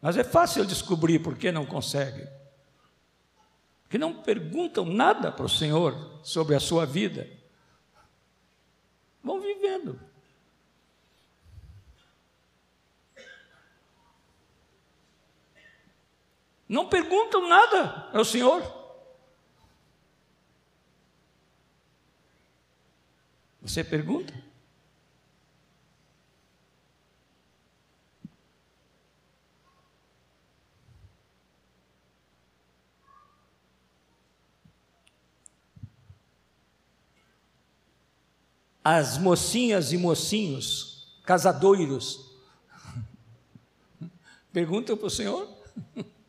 Mas 0.00 0.16
é 0.16 0.24
fácil 0.24 0.64
descobrir 0.64 1.18
por 1.18 1.36
que 1.36 1.52
não 1.52 1.66
consegue. 1.66 2.26
Que 3.88 3.98
não 3.98 4.22
perguntam 4.22 4.84
nada 4.84 5.30
para 5.30 5.44
o 5.44 5.48
Senhor 5.48 6.20
sobre 6.22 6.54
a 6.54 6.60
sua 6.60 6.86
vida. 6.86 7.28
Vão 9.22 9.40
vivendo. 9.40 10.00
Não 16.68 16.88
perguntam 16.88 17.48
nada 17.48 18.08
ao 18.12 18.24
Senhor. 18.24 18.62
Você 23.60 23.84
pergunta? 23.84 24.49
As 38.84 39.18
mocinhas 39.18 39.92
e 39.92 39.98
mocinhos, 39.98 41.20
casadoiros, 41.24 42.30
perguntam 44.52 44.96
para 44.96 45.06
o 45.06 45.10
Senhor. 45.10 45.48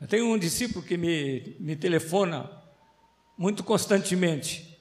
Eu 0.00 0.08
tenho 0.08 0.26
um 0.26 0.36
discípulo 0.36 0.84
que 0.84 0.96
me, 0.96 1.56
me 1.60 1.76
telefona 1.76 2.50
muito 3.38 3.62
constantemente. 3.62 4.78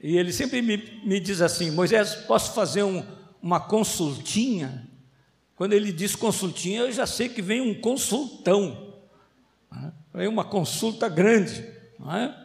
E 0.00 0.16
ele 0.16 0.32
sempre 0.32 0.62
me, 0.62 0.76
me 1.04 1.18
diz 1.18 1.40
assim: 1.40 1.72
Moisés, 1.72 2.14
posso 2.14 2.54
fazer 2.54 2.84
um, 2.84 3.04
uma 3.42 3.58
consultinha? 3.58 4.88
Quando 5.56 5.72
ele 5.72 5.92
diz 5.92 6.14
consultinha, 6.14 6.80
eu 6.80 6.92
já 6.92 7.06
sei 7.06 7.28
que 7.28 7.42
vem 7.42 7.60
um 7.60 7.80
consultão, 7.80 8.83
vem 10.14 10.28
uma 10.28 10.44
consulta 10.44 11.08
grande, 11.08 11.68
não 11.98 12.14
é? 12.14 12.40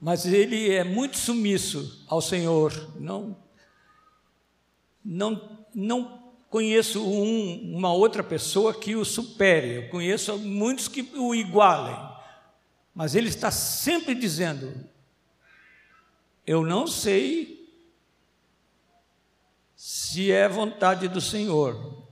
Mas 0.00 0.24
ele 0.24 0.70
é 0.72 0.82
muito 0.82 1.18
sumiço 1.18 2.04
ao 2.08 2.22
Senhor, 2.22 2.72
não, 2.98 3.36
não, 5.04 5.66
não 5.74 6.32
conheço 6.48 7.04
um, 7.04 7.76
uma 7.76 7.92
outra 7.92 8.24
pessoa 8.24 8.72
que 8.72 8.96
o 8.96 9.04
supere, 9.04 9.74
eu 9.74 9.88
conheço 9.90 10.38
muitos 10.38 10.88
que 10.88 11.02
o 11.14 11.34
igualem, 11.34 11.96
mas 12.94 13.14
ele 13.14 13.28
está 13.28 13.50
sempre 13.50 14.14
dizendo: 14.14 14.72
Eu 16.46 16.64
não 16.64 16.86
sei 16.86 17.58
se 19.76 20.32
é 20.32 20.48
vontade 20.48 21.06
do 21.06 21.20
Senhor. 21.20 22.06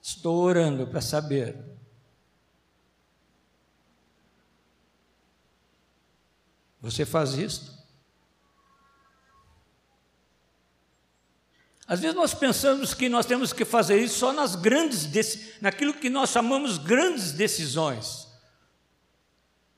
Estou 0.00 0.38
orando 0.38 0.86
para 0.86 1.00
saber. 1.00 1.67
Você 6.80 7.04
faz 7.04 7.34
isso? 7.34 7.76
Às 11.86 12.00
vezes 12.00 12.14
nós 12.14 12.34
pensamos 12.34 12.92
que 12.92 13.08
nós 13.08 13.24
temos 13.24 13.52
que 13.52 13.64
fazer 13.64 13.98
isso 13.98 14.18
só 14.18 14.32
nas 14.32 14.54
grandes, 14.54 15.58
naquilo 15.60 15.94
que 15.94 16.10
nós 16.10 16.28
chamamos 16.28 16.76
grandes 16.76 17.32
decisões. 17.32 18.28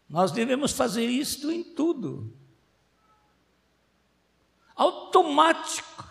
Nós 0.09 0.33
devemos 0.33 0.73
fazer 0.73 1.07
isto 1.07 1.53
em 1.53 1.63
tudo. 1.63 2.37
Automático. 4.75 6.05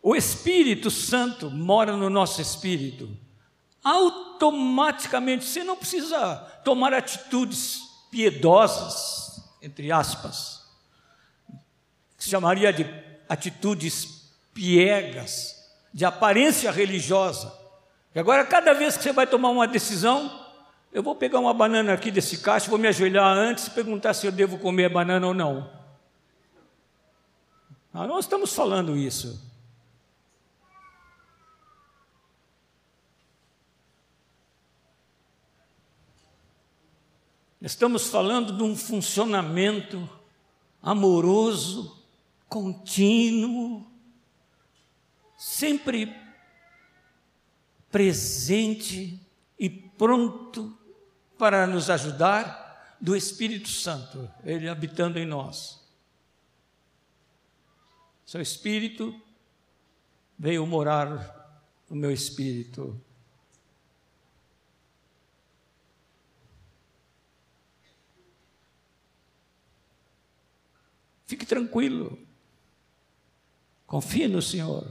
O 0.00 0.16
Espírito 0.16 0.90
Santo 0.90 1.50
mora 1.50 1.94
no 1.94 2.08
nosso 2.08 2.40
espírito. 2.40 3.14
Automaticamente, 3.84 5.44
você 5.44 5.62
não 5.62 5.76
precisa 5.76 6.36
tomar 6.64 6.94
atitudes 6.94 7.91
piedosas, 8.12 9.42
entre 9.62 9.90
aspas, 9.90 10.62
que 12.18 12.22
se 12.22 12.30
chamaria 12.30 12.70
de 12.70 12.86
atitudes 13.26 14.30
piegas, 14.52 15.72
de 15.94 16.04
aparência 16.04 16.70
religiosa. 16.70 17.50
E 18.14 18.20
agora, 18.20 18.44
cada 18.44 18.74
vez 18.74 18.98
que 18.98 19.02
você 19.02 19.12
vai 19.12 19.26
tomar 19.26 19.48
uma 19.48 19.66
decisão, 19.66 20.46
eu 20.92 21.02
vou 21.02 21.16
pegar 21.16 21.38
uma 21.40 21.54
banana 21.54 21.94
aqui 21.94 22.10
desse 22.10 22.36
caixa, 22.38 22.68
vou 22.68 22.78
me 22.78 22.86
ajoelhar 22.86 23.26
antes 23.26 23.66
e 23.66 23.70
perguntar 23.70 24.12
se 24.12 24.26
eu 24.26 24.30
devo 24.30 24.58
comer 24.58 24.84
a 24.84 24.90
banana 24.90 25.26
ou 25.26 25.32
não. 25.32 25.70
Ah, 27.94 28.06
nós 28.06 28.26
estamos 28.26 28.52
falando 28.52 28.94
isso. 28.94 29.51
Estamos 37.62 38.08
falando 38.08 38.56
de 38.56 38.62
um 38.64 38.74
funcionamento 38.74 40.10
amoroso, 40.82 41.96
contínuo, 42.48 43.86
sempre 45.38 46.12
presente 47.88 49.16
e 49.56 49.70
pronto 49.70 50.76
para 51.38 51.64
nos 51.64 51.88
ajudar 51.88 52.96
do 53.00 53.14
Espírito 53.14 53.68
Santo, 53.68 54.28
Ele 54.44 54.68
habitando 54.68 55.20
em 55.20 55.26
nós. 55.26 55.80
Seu 58.26 58.40
Espírito 58.40 59.14
veio 60.36 60.66
morar 60.66 61.62
no 61.88 61.94
meu 61.94 62.10
espírito. 62.10 63.00
Fique 71.32 71.46
tranquilo. 71.46 72.18
Confie 73.86 74.28
no 74.28 74.42
Senhor. 74.42 74.86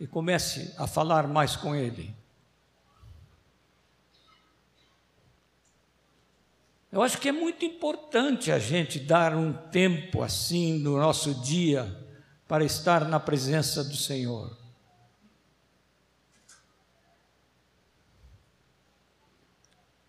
E 0.00 0.06
comece 0.08 0.74
a 0.76 0.88
falar 0.88 1.28
mais 1.28 1.54
com 1.54 1.76
Ele. 1.76 2.12
Eu 6.90 7.02
acho 7.02 7.18
que 7.18 7.28
é 7.28 7.32
muito 7.32 7.64
importante 7.64 8.50
a 8.50 8.58
gente 8.58 8.98
dar 8.98 9.36
um 9.36 9.52
tempo 9.52 10.20
assim 10.20 10.76
no 10.80 10.96
nosso 10.98 11.34
dia 11.34 12.04
para 12.48 12.64
estar 12.64 13.06
na 13.06 13.20
presença 13.20 13.84
do 13.84 13.94
Senhor. 13.94 14.58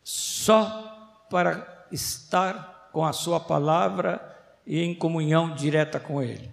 Só 0.04 1.28
para 1.30 1.73
estar 1.94 2.90
com 2.92 3.06
a 3.06 3.14
Sua 3.14 3.40
palavra 3.40 4.22
e 4.66 4.82
em 4.82 4.94
comunhão 4.94 5.54
direta 5.54 6.00
com 6.00 6.22
Ele. 6.22 6.52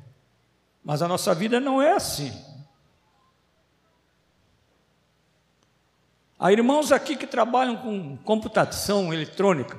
Mas 0.85 1.03
a 1.03 1.09
nossa 1.09 1.35
vida 1.35 1.59
não 1.59 1.81
é 1.81 1.93
assim. 1.93 2.33
Há 6.39 6.53
irmãos 6.53 6.91
aqui 6.91 7.17
que 7.17 7.27
trabalham 7.27 7.77
com 7.77 8.17
computação 8.19 9.13
eletrônica, 9.13 9.79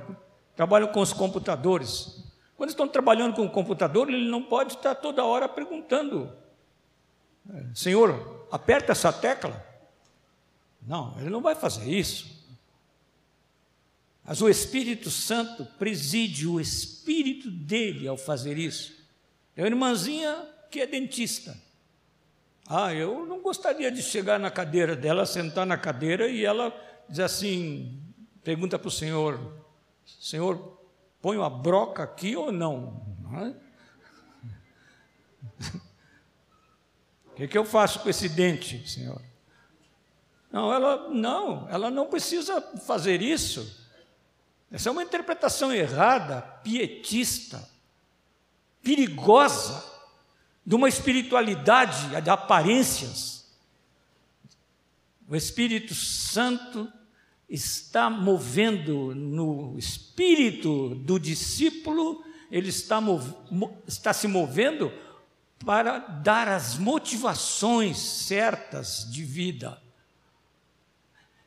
trabalham 0.56 0.90
com 0.90 1.00
os 1.00 1.12
computadores. 1.12 2.24
Quando 2.56 2.70
estão 2.70 2.88
trabalhando 2.88 3.36
com 3.36 3.46
o 3.46 3.50
computador, 3.50 4.10
ele 4.10 4.30
não 4.30 4.44
pode 4.44 4.74
estar 4.74 4.94
toda 4.94 5.26
hora 5.26 5.50
perguntando: 5.50 6.32
Senhor, 7.74 8.46
aperta 8.52 8.92
essa 8.92 9.12
tecla. 9.12 9.66
Não, 10.86 11.16
ele 11.20 11.30
não 11.30 11.42
vai 11.42 11.56
fazer 11.56 11.90
isso. 11.90 12.31
Mas 14.32 14.42
o 14.42 14.48
Espírito 14.48 15.12
Santo 15.12 15.66
preside 15.78 16.48
o 16.48 16.58
espírito 16.58 17.52
dele 17.52 18.08
ao 18.08 18.16
fazer 18.16 18.58
isso. 18.58 18.94
É 19.58 19.62
uma 19.62 19.68
irmãzinha 19.68 20.48
que 20.70 20.80
é 20.80 20.88
dentista. 20.88 21.62
Ah, 22.66 22.94
eu 22.94 23.26
não 23.26 23.42
gostaria 23.42 23.92
de 23.92 24.02
chegar 24.02 24.40
na 24.40 24.50
cadeira 24.50 24.96
dela, 24.96 25.26
sentar 25.26 25.66
na 25.66 25.78
cadeira 25.78 26.30
e 26.30 26.46
ela 26.46 26.74
dizer 27.10 27.24
assim, 27.24 28.02
pergunta 28.42 28.80
para 28.80 28.88
o 28.88 28.90
Senhor, 28.90 29.54
Senhor, 30.06 30.80
põe 31.22 31.36
uma 31.36 31.50
broca 31.50 32.02
aqui 32.02 32.34
ou 32.34 32.54
não? 32.54 33.06
É? 33.36 33.54
O 37.26 37.36
que, 37.36 37.48
que 37.50 37.58
eu 37.58 37.66
faço 37.66 38.00
com 38.00 38.10
esse 38.10 38.30
dente, 38.30 38.90
Senhor? 38.90 39.22
Não, 40.50 40.72
ela 40.72 41.10
não, 41.10 41.68
ela 41.70 41.92
não 41.92 42.08
precisa 42.08 42.62
fazer 42.62 43.22
isso. 43.22 43.81
Essa 44.72 44.88
é 44.88 44.92
uma 44.92 45.04
interpretação 45.04 45.74
errada, 45.74 46.42
pietista, 46.64 47.70
perigosa, 48.82 49.84
de 50.66 50.76
uma 50.76 50.88
espiritualidade 50.88 52.22
de 52.22 52.30
aparências. 52.30 53.52
O 55.28 55.36
Espírito 55.36 55.94
Santo 55.94 56.92
está 57.50 58.10
movendo 58.10 59.14
no 59.14 59.78
espírito 59.78 60.96
do 60.96 61.20
discípulo, 61.20 62.24
ele 62.50 62.70
está, 62.70 63.00
está 63.86 64.14
se 64.14 64.28
movendo 64.28 64.92
para 65.66 66.00
dar 66.00 66.48
as 66.48 66.78
motivações 66.78 67.98
certas 67.98 69.06
de 69.12 69.24
vida. 69.24 69.82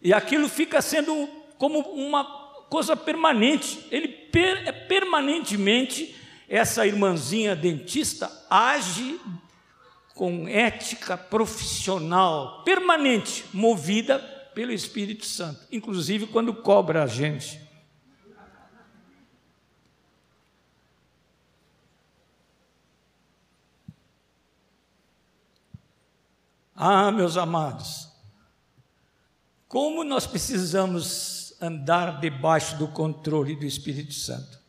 E 0.02 0.12
aquilo 0.12 0.48
fica 0.48 0.82
sendo 0.82 1.26
como 1.56 1.78
uma 1.78 2.43
coisa 2.74 2.96
permanente. 2.96 3.86
Ele 3.88 4.08
per, 4.08 4.66
é 4.66 4.72
permanentemente, 4.72 6.12
essa 6.48 6.84
irmãzinha 6.84 7.54
dentista 7.54 8.28
age 8.50 9.20
com 10.12 10.48
ética 10.48 11.16
profissional 11.16 12.64
permanente, 12.64 13.44
movida 13.52 14.18
pelo 14.56 14.72
Espírito 14.72 15.24
Santo, 15.24 15.60
inclusive 15.70 16.26
quando 16.26 16.52
cobra 16.52 17.04
a 17.04 17.06
gente. 17.06 17.60
Ah, 26.74 27.12
meus 27.12 27.36
amados, 27.36 28.08
como 29.68 30.02
nós 30.02 30.26
precisamos 30.26 31.43
andar 31.64 32.20
debaixo 32.20 32.76
do 32.76 32.88
controle 32.88 33.56
do 33.56 33.64
Espírito 33.64 34.12
Santo. 34.12 34.62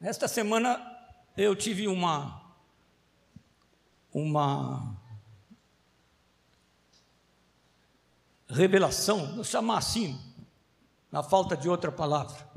Nesta 0.00 0.28
semana 0.28 0.80
eu 1.36 1.56
tive 1.56 1.88
uma 1.88 2.46
uma 4.12 4.96
revelação, 8.48 9.34
vou 9.34 9.44
chamar 9.44 9.78
assim, 9.78 10.18
na 11.12 11.22
falta 11.22 11.56
de 11.56 11.68
outra 11.68 11.92
palavra. 11.92 12.47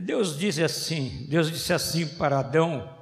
Deus 0.00 0.38
disse 0.38 0.62
assim, 0.62 1.26
Deus 1.28 1.50
disse 1.50 1.72
assim 1.72 2.06
para 2.16 2.40
Adão: 2.40 2.96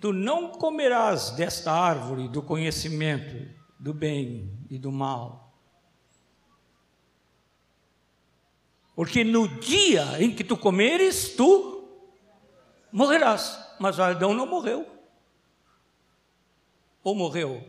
Tu 0.00 0.12
não 0.12 0.52
comerás 0.52 1.30
desta 1.30 1.72
árvore 1.72 2.28
do 2.28 2.42
conhecimento 2.42 3.48
do 3.78 3.94
bem 3.94 4.58
e 4.70 4.78
do 4.78 4.90
mal. 4.90 5.48
Porque 8.94 9.22
no 9.22 9.46
dia 9.60 10.20
em 10.20 10.34
que 10.34 10.42
tu 10.42 10.56
comeres, 10.56 11.36
tu 11.36 11.88
morrerás. 12.90 13.56
Mas 13.78 14.00
Adão 14.00 14.34
não 14.34 14.44
morreu. 14.44 14.84
Ou 17.04 17.14
morreu? 17.14 17.64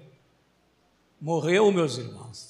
Morreu, 1.22 1.72
meus 1.72 2.00
irmãos. 2.00 2.49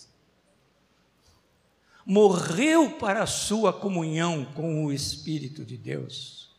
Morreu 2.09 2.89
para 2.97 3.21
a 3.21 3.27
sua 3.27 3.71
comunhão 3.71 4.43
com 4.55 4.83
o 4.83 4.91
Espírito 4.91 5.63
de 5.63 5.77
Deus. 5.77 6.49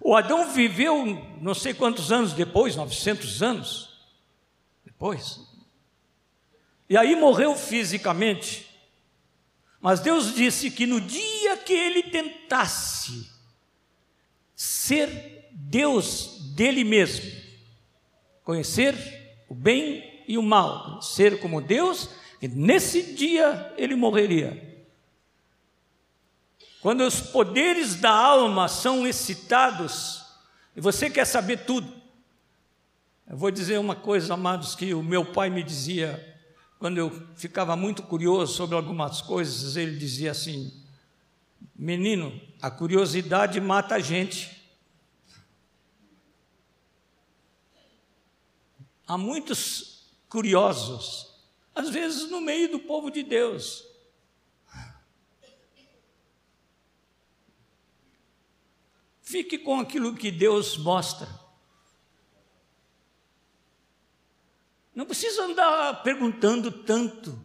O 0.00 0.16
Adão 0.16 0.50
viveu 0.50 1.04
não 1.38 1.52
sei 1.52 1.74
quantos 1.74 2.10
anos 2.10 2.32
depois, 2.32 2.74
900 2.76 3.42
anos 3.42 3.90
depois. 4.86 5.38
E 6.88 6.96
aí 6.96 7.14
morreu 7.14 7.54
fisicamente. 7.54 8.66
Mas 9.78 10.00
Deus 10.00 10.34
disse 10.34 10.70
que 10.70 10.86
no 10.86 11.02
dia 11.02 11.58
que 11.58 11.74
ele 11.74 12.04
tentasse 12.04 13.30
ser 14.56 15.50
Deus 15.52 16.38
dele 16.54 16.84
mesmo, 16.84 17.30
conhecer 18.42 18.96
o 19.46 19.54
bem 19.54 20.17
e 20.28 20.36
o 20.36 20.42
mal, 20.42 21.00
ser 21.00 21.40
como 21.40 21.58
Deus, 21.58 22.10
e 22.40 22.46
nesse 22.46 23.14
dia 23.14 23.72
ele 23.78 23.96
morreria. 23.96 24.86
Quando 26.82 27.00
os 27.00 27.18
poderes 27.18 27.94
da 27.96 28.10
alma 28.10 28.68
são 28.68 29.06
excitados, 29.06 30.22
e 30.76 30.82
você 30.82 31.08
quer 31.08 31.24
saber 31.24 31.64
tudo, 31.64 31.90
eu 33.26 33.38
vou 33.38 33.50
dizer 33.50 33.78
uma 33.78 33.96
coisa, 33.96 34.34
amados, 34.34 34.74
que 34.74 34.92
o 34.92 35.02
meu 35.02 35.24
pai 35.24 35.48
me 35.48 35.62
dizia 35.62 36.36
quando 36.78 36.98
eu 36.98 37.10
ficava 37.34 37.74
muito 37.74 38.02
curioso 38.02 38.54
sobre 38.54 38.76
algumas 38.76 39.22
coisas, 39.22 39.76
ele 39.76 39.96
dizia 39.96 40.30
assim: 40.30 40.72
Menino, 41.74 42.38
a 42.60 42.70
curiosidade 42.70 43.60
mata 43.60 43.96
a 43.96 43.98
gente. 43.98 44.56
Há 49.06 49.16
muitos 49.16 49.97
curiosos, 50.28 51.34
às 51.74 51.90
vezes 51.90 52.30
no 52.30 52.40
meio 52.40 52.70
do 52.70 52.80
povo 52.80 53.10
de 53.10 53.22
Deus. 53.22 53.86
Fique 59.22 59.58
com 59.58 59.78
aquilo 59.78 60.14
que 60.14 60.30
Deus 60.30 60.78
mostra. 60.78 61.28
Não 64.94 65.04
precisa 65.04 65.44
andar 65.44 66.02
perguntando 66.02 66.72
tanto. 66.72 67.38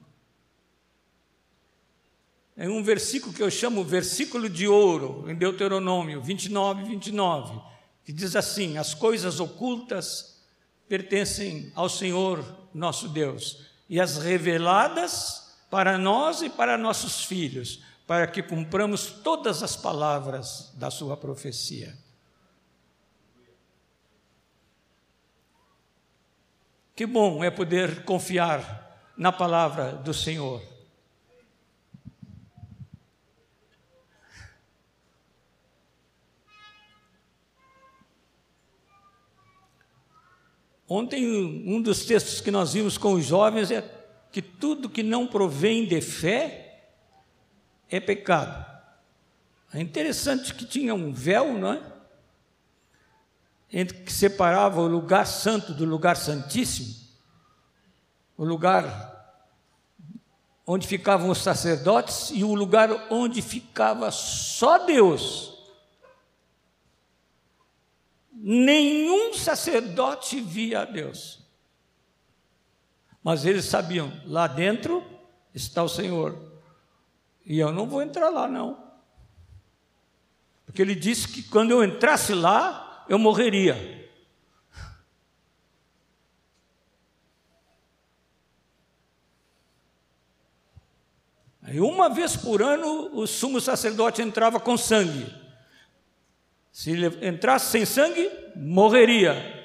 É 2.55 2.69
um 2.69 2.81
versículo 2.81 3.33
que 3.33 3.43
eu 3.43 3.51
chamo 3.51 3.83
versículo 3.83 4.49
de 4.49 4.67
ouro, 4.67 5.29
em 5.29 5.35
Deuteronômio 5.35 6.21
29, 6.21 6.83
29, 6.85 7.61
que 8.05 8.13
diz 8.13 8.35
assim: 8.35 8.77
As 8.77 8.93
coisas 8.93 9.39
ocultas 9.39 10.41
pertencem 10.87 11.71
ao 11.75 11.89
Senhor 11.89 12.62
nosso 12.73 13.07
Deus, 13.07 13.65
e 13.89 13.99
as 13.99 14.17
reveladas 14.17 15.55
para 15.69 15.97
nós 15.97 16.41
e 16.41 16.49
para 16.49 16.77
nossos 16.77 17.23
filhos, 17.23 17.83
para 18.05 18.27
que 18.27 18.43
cumpramos 18.43 19.07
todas 19.07 19.63
as 19.63 19.75
palavras 19.75 20.71
da 20.75 20.91
sua 20.91 21.15
profecia. 21.15 21.97
Que 26.95 27.05
bom 27.05 27.43
é 27.43 27.49
poder 27.49 28.03
confiar 28.03 29.11
na 29.17 29.31
palavra 29.31 29.93
do 29.93 30.13
Senhor. 30.13 30.72
Ontem, 40.87 41.25
um 41.65 41.81
dos 41.81 42.05
textos 42.05 42.41
que 42.41 42.51
nós 42.51 42.73
vimos 42.73 42.97
com 42.97 43.13
os 43.13 43.25
jovens 43.25 43.71
é 43.71 43.81
que 44.31 44.41
tudo 44.41 44.89
que 44.89 45.03
não 45.03 45.25
provém 45.25 45.85
de 45.85 46.01
fé 46.01 46.91
é 47.89 47.99
pecado. 47.99 48.65
É 49.73 49.79
interessante 49.79 50.53
que 50.53 50.65
tinha 50.65 50.93
um 50.93 51.11
véu, 51.11 51.57
não 51.57 51.73
é? 51.73 51.93
entre 53.73 53.97
que 54.03 54.13
separava 54.13 54.79
o 54.79 54.87
lugar 54.87 55.25
santo 55.25 55.73
do 55.73 55.83
lugar 55.83 56.15
santíssimo, 56.15 56.93
o 58.37 58.45
lugar 58.45 59.11
onde 60.65 60.85
ficavam 60.85 61.29
os 61.29 61.39
sacerdotes 61.39 62.29
e 62.31 62.43
o 62.43 62.53
lugar 62.53 63.07
onde 63.09 63.41
ficava 63.41 64.11
só 64.11 64.85
Deus. 64.85 65.51
Nenhum 68.33 69.33
sacerdote 69.33 70.41
via 70.41 70.81
a 70.81 70.85
Deus. 70.85 71.39
Mas 73.23 73.45
eles 73.45 73.65
sabiam, 73.65 74.11
lá 74.25 74.47
dentro 74.47 75.03
está 75.53 75.81
o 75.83 75.87
Senhor. 75.87 76.51
E 77.45 77.59
eu 77.59 77.71
não 77.71 77.87
vou 77.87 78.01
entrar 78.01 78.29
lá, 78.29 78.47
não. 78.47 78.83
Porque 80.65 80.81
ele 80.81 80.95
disse 80.95 81.27
que 81.27 81.43
quando 81.43 81.71
eu 81.71 81.83
entrasse 81.83 82.33
lá, 82.33 83.05
eu 83.07 83.19
morreria. 83.19 84.09
Aí, 91.61 91.79
uma 91.79 92.09
vez 92.09 92.35
por 92.35 92.61
ano, 92.61 93.15
o 93.17 93.25
sumo 93.25 93.61
sacerdote 93.61 94.21
entrava 94.21 94.59
com 94.59 94.75
sangue. 94.75 95.42
Se 96.73 96.89
ele 96.89 97.05
entrasse 97.27 97.71
sem 97.71 97.85
sangue, 97.85 98.31
morreria. 98.55 99.63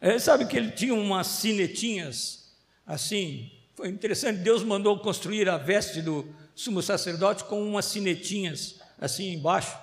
É, 0.00 0.18
sabe 0.18 0.44
que 0.44 0.56
ele 0.56 0.72
tinha 0.72 0.92
umas 0.92 1.28
sinetinhas 1.28 2.52
assim. 2.84 3.48
Foi 3.76 3.88
interessante, 3.88 4.40
Deus 4.40 4.64
mandou 4.64 4.98
construir 4.98 5.48
a 5.48 5.56
veste 5.56 6.02
do 6.02 6.26
sumo 6.52 6.82
sacerdote 6.82 7.44
com 7.44 7.62
umas 7.62 7.84
sinetinhas 7.84 8.80
assim 8.98 9.34
embaixo. 9.34 9.78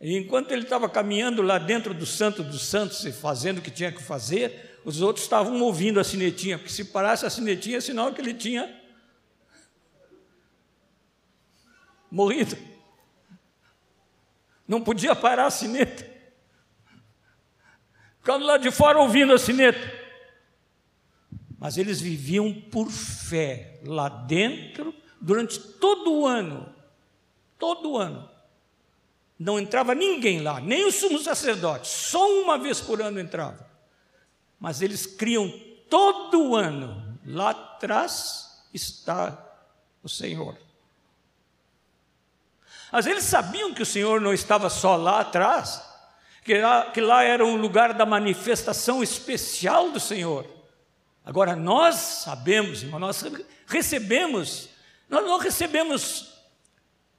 E 0.00 0.16
enquanto 0.16 0.50
ele 0.50 0.62
estava 0.62 0.88
caminhando 0.88 1.42
lá 1.42 1.58
dentro 1.58 1.94
do 1.94 2.06
Santo 2.06 2.42
dos 2.42 2.62
Santos 2.62 3.04
e 3.04 3.12
fazendo 3.12 3.58
o 3.58 3.62
que 3.62 3.70
tinha 3.70 3.92
que 3.92 4.02
fazer, 4.02 4.80
os 4.84 5.00
outros 5.00 5.24
estavam 5.24 5.60
ouvindo 5.62 6.00
a 6.00 6.04
sinetinha, 6.04 6.58
porque 6.58 6.72
se 6.72 6.86
parasse 6.86 7.24
a 7.24 7.30
sinetinha, 7.30 7.76
é 7.76 7.80
sinal 7.80 8.12
que 8.12 8.20
ele 8.20 8.34
tinha 8.34 8.74
morrido. 12.10 12.69
Não 14.70 14.80
podia 14.80 15.16
parar 15.16 15.46
a 15.46 15.50
sineta. 15.50 16.08
Ficando 18.20 18.46
lá 18.46 18.56
de 18.56 18.70
fora 18.70 19.00
ouvindo 19.00 19.32
a 19.32 19.38
sineta. 19.38 19.80
Mas 21.58 21.76
eles 21.76 22.00
viviam 22.00 22.54
por 22.70 22.88
fé 22.88 23.80
lá 23.84 24.08
dentro 24.08 24.94
durante 25.20 25.58
todo 25.58 26.12
o 26.12 26.24
ano. 26.24 26.72
Todo 27.58 27.90
o 27.90 27.98
ano. 27.98 28.30
Não 29.36 29.58
entrava 29.58 29.92
ninguém 29.92 30.40
lá, 30.40 30.60
nem 30.60 30.86
o 30.86 30.92
sumo 30.92 31.18
sacerdote, 31.18 31.88
só 31.88 32.24
uma 32.40 32.56
vez 32.56 32.80
por 32.80 33.02
ano 33.02 33.18
entrava. 33.18 33.68
Mas 34.60 34.82
eles 34.82 35.04
criam 35.04 35.52
todo 35.88 36.50
o 36.50 36.54
ano, 36.54 37.18
lá 37.26 37.50
atrás 37.50 38.68
está 38.72 39.36
o 40.00 40.08
Senhor. 40.08 40.56
Mas 42.92 43.06
eles 43.06 43.24
sabiam 43.24 43.72
que 43.72 43.82
o 43.82 43.86
Senhor 43.86 44.20
não 44.20 44.32
estava 44.32 44.68
só 44.68 44.96
lá 44.96 45.20
atrás, 45.20 45.82
que 46.44 46.58
lá, 46.58 46.90
que 46.90 47.00
lá 47.00 47.22
era 47.22 47.44
um 47.44 47.56
lugar 47.56 47.94
da 47.94 48.04
manifestação 48.04 49.02
especial 49.02 49.90
do 49.90 50.00
Senhor. 50.00 50.46
Agora 51.24 51.54
nós 51.54 51.94
sabemos, 51.96 52.82
irmão, 52.82 52.98
nós 52.98 53.24
recebemos, 53.66 54.68
nós 55.08 55.24
não 55.24 55.38
recebemos 55.38 56.30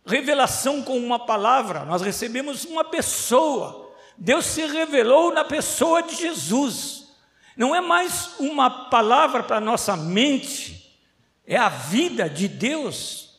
revelação 0.05 0.81
com 0.81 0.97
uma 0.97 1.19
palavra, 1.19 1.85
nós 1.85 2.01
recebemos 2.01 2.65
uma 2.65 2.83
pessoa. 2.83 3.93
Deus 4.17 4.45
se 4.45 4.65
revelou 4.65 5.33
na 5.33 5.45
pessoa 5.45 6.01
de 6.03 6.15
Jesus. 6.15 7.07
Não 7.55 7.75
é 7.75 7.81
mais 7.81 8.31
uma 8.39 8.89
palavra 8.89 9.43
para 9.43 9.59
nossa 9.59 9.95
mente, 9.95 10.99
é 11.45 11.57
a 11.57 11.69
vida 11.69 12.29
de 12.29 12.47
Deus. 12.47 13.30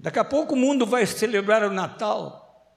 Daqui 0.00 0.18
a 0.18 0.24
pouco 0.24 0.54
o 0.54 0.56
mundo 0.56 0.86
vai 0.86 1.04
celebrar 1.04 1.62
o 1.62 1.70
Natal. 1.70 2.74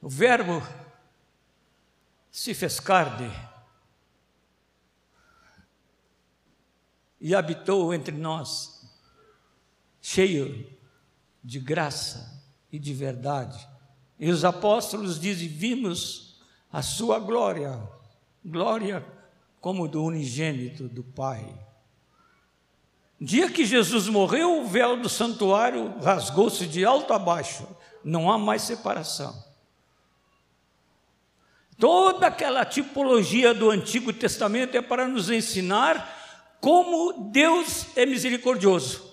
O 0.00 0.08
Verbo 0.08 0.62
se 2.30 2.54
fez 2.54 2.78
carne 2.78 3.28
e 7.20 7.34
habitou 7.34 7.92
entre 7.92 8.16
nós, 8.16 8.88
cheio 10.00 10.72
de 11.42 11.58
graça 11.58 12.40
e 12.70 12.78
de 12.78 12.94
verdade. 12.94 13.68
E 14.16 14.30
os 14.30 14.44
apóstolos 14.44 15.18
dizem: 15.18 15.48
Vimos 15.48 16.40
a 16.70 16.82
sua 16.82 17.18
glória, 17.18 17.82
glória 18.44 19.04
como 19.60 19.88
do 19.88 20.04
unigênito 20.04 20.88
do 20.88 21.02
Pai. 21.02 21.65
Dia 23.20 23.50
que 23.50 23.64
Jesus 23.64 24.08
morreu, 24.08 24.60
o 24.60 24.66
véu 24.66 24.96
do 24.96 25.08
santuário 25.08 25.94
rasgou-se 26.02 26.66
de 26.66 26.84
alto 26.84 27.14
a 27.14 27.18
baixo, 27.18 27.66
não 28.04 28.30
há 28.30 28.36
mais 28.36 28.62
separação. 28.62 29.34
Toda 31.78 32.26
aquela 32.26 32.64
tipologia 32.64 33.52
do 33.52 33.70
Antigo 33.70 34.12
Testamento 34.12 34.76
é 34.76 34.82
para 34.82 35.08
nos 35.08 35.30
ensinar 35.30 36.14
como 36.60 37.30
Deus 37.30 37.86
é 37.96 38.06
misericordioso. 38.06 39.06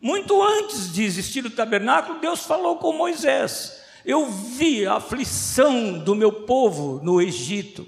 Muito 0.00 0.42
antes 0.42 0.92
de 0.92 1.04
existir 1.04 1.44
o 1.44 1.50
tabernáculo, 1.50 2.20
Deus 2.20 2.44
falou 2.44 2.76
com 2.78 2.92
Moisés: 2.92 3.82
Eu 4.04 4.26
vi 4.26 4.86
a 4.86 4.94
aflição 4.94 5.98
do 5.98 6.14
meu 6.14 6.32
povo 6.32 7.00
no 7.02 7.20
Egito. 7.20 7.86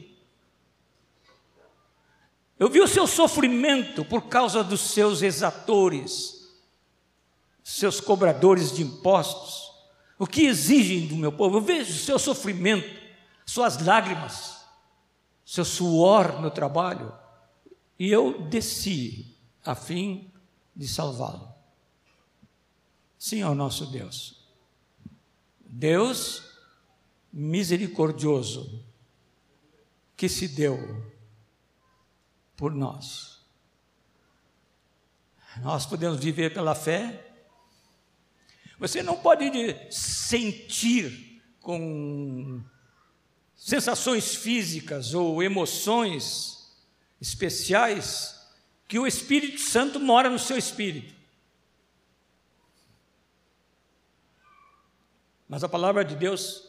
Eu 2.63 2.71
vi 2.71 2.81
o 2.81 2.87
seu 2.87 3.09
sofrimento 3.09 4.05
por 4.05 4.29
causa 4.29 4.63
dos 4.63 4.93
seus 4.93 5.21
exatores, 5.21 6.49
seus 7.61 8.01
cobradores 8.01 8.71
de 8.71 8.85
impostos. 8.85 9.73
O 10.17 10.29
que 10.29 10.43
exigem 10.43 11.09
do 11.09 11.17
meu 11.17 11.33
povo? 11.33 11.57
Eu 11.57 11.61
vejo 11.61 11.91
o 11.91 11.97
seu 11.99 12.21
sofrimento, 12.21 12.89
suas 13.45 13.85
lágrimas, 13.85 14.65
seu 15.45 15.65
suor 15.65 16.41
no 16.41 16.53
trabalho, 16.53 17.13
e 17.99 18.09
eu 18.09 18.41
desci 18.43 19.37
a 19.65 19.75
fim 19.75 20.31
de 20.73 20.87
salvá-lo. 20.87 21.53
Sim 23.19 23.43
ao 23.43 23.57
nosso 23.57 23.87
Deus. 23.87 24.47
Deus 25.59 26.45
misericordioso 27.33 28.85
que 30.17 30.29
se 30.29 30.47
deu 30.47 31.11
por 32.57 32.73
nós. 32.73 33.41
Nós 35.61 35.85
podemos 35.85 36.19
viver 36.19 36.55
pela 36.55 36.75
fé. 36.75 37.33
Você 38.79 39.03
não 39.03 39.17
pode 39.17 39.47
sentir 39.91 41.43
com 41.61 42.63
sensações 43.55 44.35
físicas 44.35 45.15
ou 45.15 45.43
emoções 45.43 46.73
especiais 47.21 48.41
que 48.89 48.99
o 48.99 49.07
Espírito 49.07 49.61
Santo 49.61 50.01
mora 50.01 50.29
no 50.29 50.39
seu 50.39 50.59
espírito. 50.59 51.15
Mas 55.49 55.63
a 55.63 55.69
palavra 55.69 56.05
de 56.05 56.17
Deus, 56.17 56.65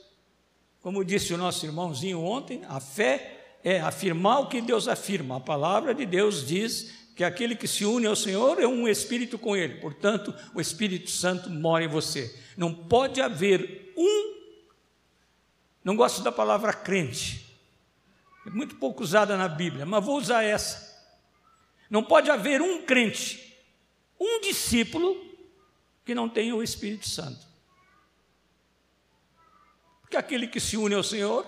como 0.81 1.03
disse 1.03 1.33
o 1.33 1.37
nosso 1.37 1.65
irmãozinho 1.65 2.21
ontem, 2.21 2.63
a 2.65 2.79
fé 2.79 3.42
é 3.63 3.79
afirmar 3.79 4.39
o 4.39 4.47
que 4.47 4.61
Deus 4.61 4.87
afirma. 4.87 5.37
A 5.37 5.39
palavra 5.39 5.93
de 5.93 6.05
Deus 6.05 6.45
diz 6.45 6.91
que 7.15 7.23
aquele 7.23 7.55
que 7.55 7.67
se 7.67 7.85
une 7.85 8.05
ao 8.05 8.15
Senhor 8.15 8.61
é 8.61 8.67
um 8.67 8.87
espírito 8.87 9.37
com 9.37 9.55
ele. 9.55 9.75
Portanto, 9.75 10.33
o 10.53 10.59
Espírito 10.59 11.09
Santo 11.09 11.49
mora 11.49 11.83
em 11.83 11.87
você. 11.87 12.35
Não 12.57 12.73
pode 12.73 13.21
haver 13.21 13.93
um 13.95 14.33
não 15.83 15.95
gosto 15.95 16.21
da 16.21 16.31
palavra 16.31 16.71
crente. 16.73 17.45
É 18.45 18.49
muito 18.49 18.75
pouco 18.75 19.03
usada 19.03 19.35
na 19.35 19.47
Bíblia, 19.47 19.85
mas 19.85 20.03
vou 20.03 20.17
usar 20.17 20.43
essa. 20.43 20.93
Não 21.89 22.03
pode 22.03 22.29
haver 22.31 22.61
um 22.61 22.85
crente, 22.85 23.57
um 24.19 24.39
discípulo 24.41 25.15
que 26.05 26.15
não 26.15 26.29
tenha 26.29 26.55
o 26.55 26.63
Espírito 26.63 27.07
Santo. 27.07 27.45
Porque 30.01 30.17
aquele 30.17 30.47
que 30.47 30.59
se 30.59 30.77
une 30.77 30.95
ao 30.95 31.03
Senhor, 31.03 31.45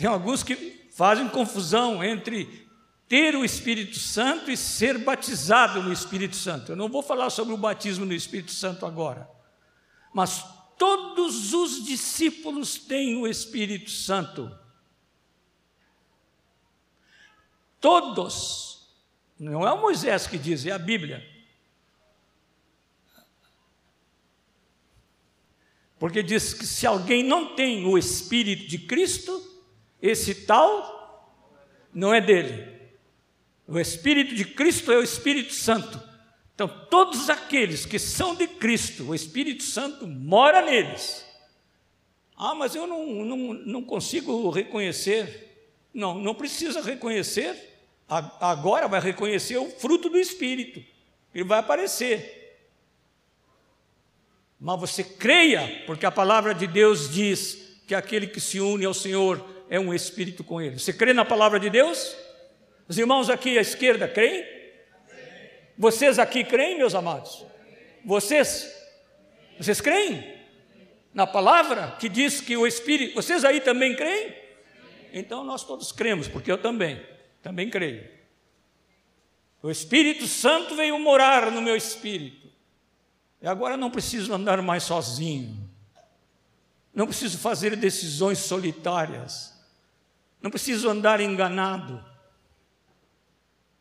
tem 0.00 0.08
alguns 0.08 0.42
que 0.42 0.88
fazem 0.92 1.28
confusão 1.28 2.02
entre 2.02 2.66
ter 3.06 3.36
o 3.36 3.44
Espírito 3.44 3.98
Santo 3.98 4.50
e 4.50 4.56
ser 4.56 4.96
batizado 4.96 5.82
no 5.82 5.92
Espírito 5.92 6.36
Santo. 6.36 6.72
Eu 6.72 6.76
não 6.76 6.88
vou 6.88 7.02
falar 7.02 7.28
sobre 7.28 7.52
o 7.52 7.58
batismo 7.58 8.06
no 8.06 8.14
Espírito 8.14 8.50
Santo 8.50 8.86
agora, 8.86 9.30
mas 10.14 10.42
todos 10.78 11.52
os 11.52 11.84
discípulos 11.84 12.78
têm 12.78 13.14
o 13.16 13.28
Espírito 13.28 13.90
Santo. 13.90 14.50
Todos. 17.78 18.88
Não 19.38 19.68
é 19.68 19.70
o 19.70 19.82
Moisés 19.82 20.26
que 20.26 20.38
diz, 20.38 20.64
é 20.64 20.70
a 20.70 20.78
Bíblia. 20.78 21.22
Porque 25.98 26.22
diz 26.22 26.54
que 26.54 26.66
se 26.66 26.86
alguém 26.86 27.22
não 27.22 27.54
tem 27.54 27.84
o 27.84 27.98
Espírito 27.98 28.66
de 28.66 28.78
Cristo, 28.78 29.49
esse 30.00 30.34
tal 30.46 31.00
não 31.92 32.14
é 32.14 32.20
dele. 32.20 32.80
O 33.66 33.78
Espírito 33.78 34.34
de 34.34 34.44
Cristo 34.44 34.90
é 34.90 34.96
o 34.96 35.02
Espírito 35.02 35.52
Santo. 35.52 36.00
Então, 36.54 36.68
todos 36.90 37.30
aqueles 37.30 37.86
que 37.86 37.98
são 37.98 38.34
de 38.34 38.46
Cristo, 38.46 39.04
o 39.04 39.14
Espírito 39.14 39.62
Santo 39.62 40.06
mora 40.06 40.60
neles. 40.60 41.24
Ah, 42.36 42.54
mas 42.54 42.74
eu 42.74 42.86
não, 42.86 43.06
não, 43.24 43.36
não 43.54 43.82
consigo 43.82 44.50
reconhecer. 44.50 45.68
Não, 45.92 46.18
não 46.18 46.34
precisa 46.34 46.82
reconhecer. 46.82 47.56
Agora 48.08 48.88
vai 48.88 49.00
reconhecer 49.00 49.56
o 49.56 49.70
fruto 49.70 50.08
do 50.08 50.18
Espírito. 50.18 50.82
Ele 51.34 51.44
vai 51.44 51.60
aparecer. 51.60 52.58
Mas 54.58 54.80
você 54.80 55.02
creia, 55.02 55.84
porque 55.86 56.04
a 56.04 56.10
palavra 56.10 56.54
de 56.54 56.66
Deus 56.66 57.08
diz 57.08 57.80
que 57.86 57.94
aquele 57.94 58.26
que 58.26 58.40
se 58.40 58.60
une 58.60 58.84
ao 58.84 58.92
Senhor 58.92 59.42
é 59.70 59.78
um 59.78 59.94
espírito 59.94 60.42
com 60.42 60.60
ele. 60.60 60.80
Você 60.80 60.92
crê 60.92 61.12
na 61.12 61.24
palavra 61.24 61.60
de 61.60 61.70
Deus? 61.70 62.16
Os 62.88 62.98
irmãos 62.98 63.30
aqui 63.30 63.56
à 63.56 63.60
esquerda 63.60 64.08
creem? 64.08 64.44
Vocês 65.78 66.18
aqui 66.18 66.42
creem, 66.42 66.76
meus 66.76 66.92
amados? 66.92 67.46
Vocês? 68.04 68.68
Vocês 69.56 69.80
creem? 69.80 70.38
Na 71.14 71.24
palavra 71.24 71.96
que 72.00 72.08
diz 72.08 72.40
que 72.40 72.56
o 72.56 72.66
Espírito. 72.66 73.14
Vocês 73.14 73.44
aí 73.44 73.60
também 73.60 73.94
creem? 73.94 74.34
Então 75.12 75.44
nós 75.44 75.64
todos 75.64 75.92
cremos, 75.92 76.26
porque 76.26 76.50
eu 76.50 76.58
também. 76.58 77.00
Também 77.40 77.70
creio. 77.70 78.08
O 79.62 79.70
Espírito 79.70 80.26
Santo 80.26 80.74
veio 80.74 80.98
morar 80.98 81.50
no 81.52 81.62
meu 81.62 81.76
espírito. 81.76 82.48
E 83.40 83.46
agora 83.46 83.76
não 83.76 83.90
preciso 83.90 84.34
andar 84.34 84.60
mais 84.62 84.82
sozinho. 84.82 85.70
Não 86.92 87.06
preciso 87.06 87.38
fazer 87.38 87.76
decisões 87.76 88.38
solitárias. 88.38 89.59
Não 90.40 90.50
preciso 90.50 90.88
andar 90.88 91.20
enganado. 91.20 92.04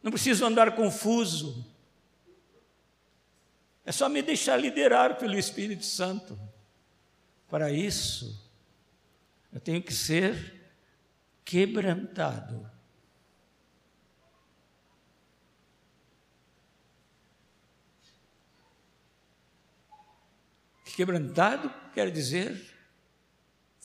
Não 0.03 0.11
preciso 0.11 0.45
andar 0.45 0.75
confuso. 0.75 1.65
É 3.85 3.91
só 3.91 4.07
me 4.07 4.21
deixar 4.21 4.57
liderar 4.57 5.17
pelo 5.17 5.37
Espírito 5.37 5.85
Santo. 5.85 6.39
Para 7.49 7.71
isso, 7.71 8.47
eu 9.51 9.59
tenho 9.59 9.81
que 9.81 9.93
ser 9.93 10.71
quebrantado. 11.43 12.69
Quebrantado 20.95 21.73
quer 21.93 22.11
dizer 22.11 22.68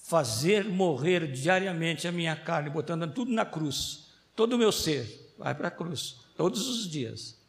fazer 0.04 0.68
morrer 0.68 1.32
diariamente 1.32 2.06
a 2.06 2.12
minha 2.12 2.36
carne, 2.36 2.68
botando 2.68 3.10
tudo 3.10 3.32
na 3.32 3.46
cruz, 3.46 4.10
todo 4.36 4.52
o 4.52 4.58
meu 4.58 4.70
ser, 4.70 5.32
vai 5.38 5.54
para 5.54 5.68
a 5.68 5.70
cruz, 5.70 6.20
todos 6.36 6.68
os 6.68 6.86
dias, 6.86 7.40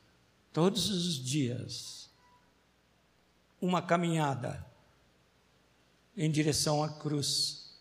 todos 0.53 0.89
os 0.89 1.21
dias. 1.21 2.09
Uma 3.59 3.81
caminhada 3.81 4.65
em 6.15 6.31
direção 6.31 6.81
à 6.81 6.87
cruz. 6.87 7.75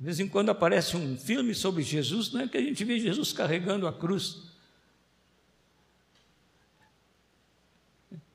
De 0.00 0.04
vez 0.04 0.18
em 0.18 0.28
quando 0.28 0.50
aparece 0.50 0.96
um 0.96 1.16
filme 1.16 1.54
sobre 1.54 1.84
Jesus, 1.84 2.32
não 2.32 2.40
é 2.40 2.48
que 2.48 2.56
a 2.56 2.60
gente 2.60 2.84
vê 2.84 2.98
Jesus 2.98 3.32
carregando 3.32 3.86
a 3.86 3.92
cruz. 3.92 4.51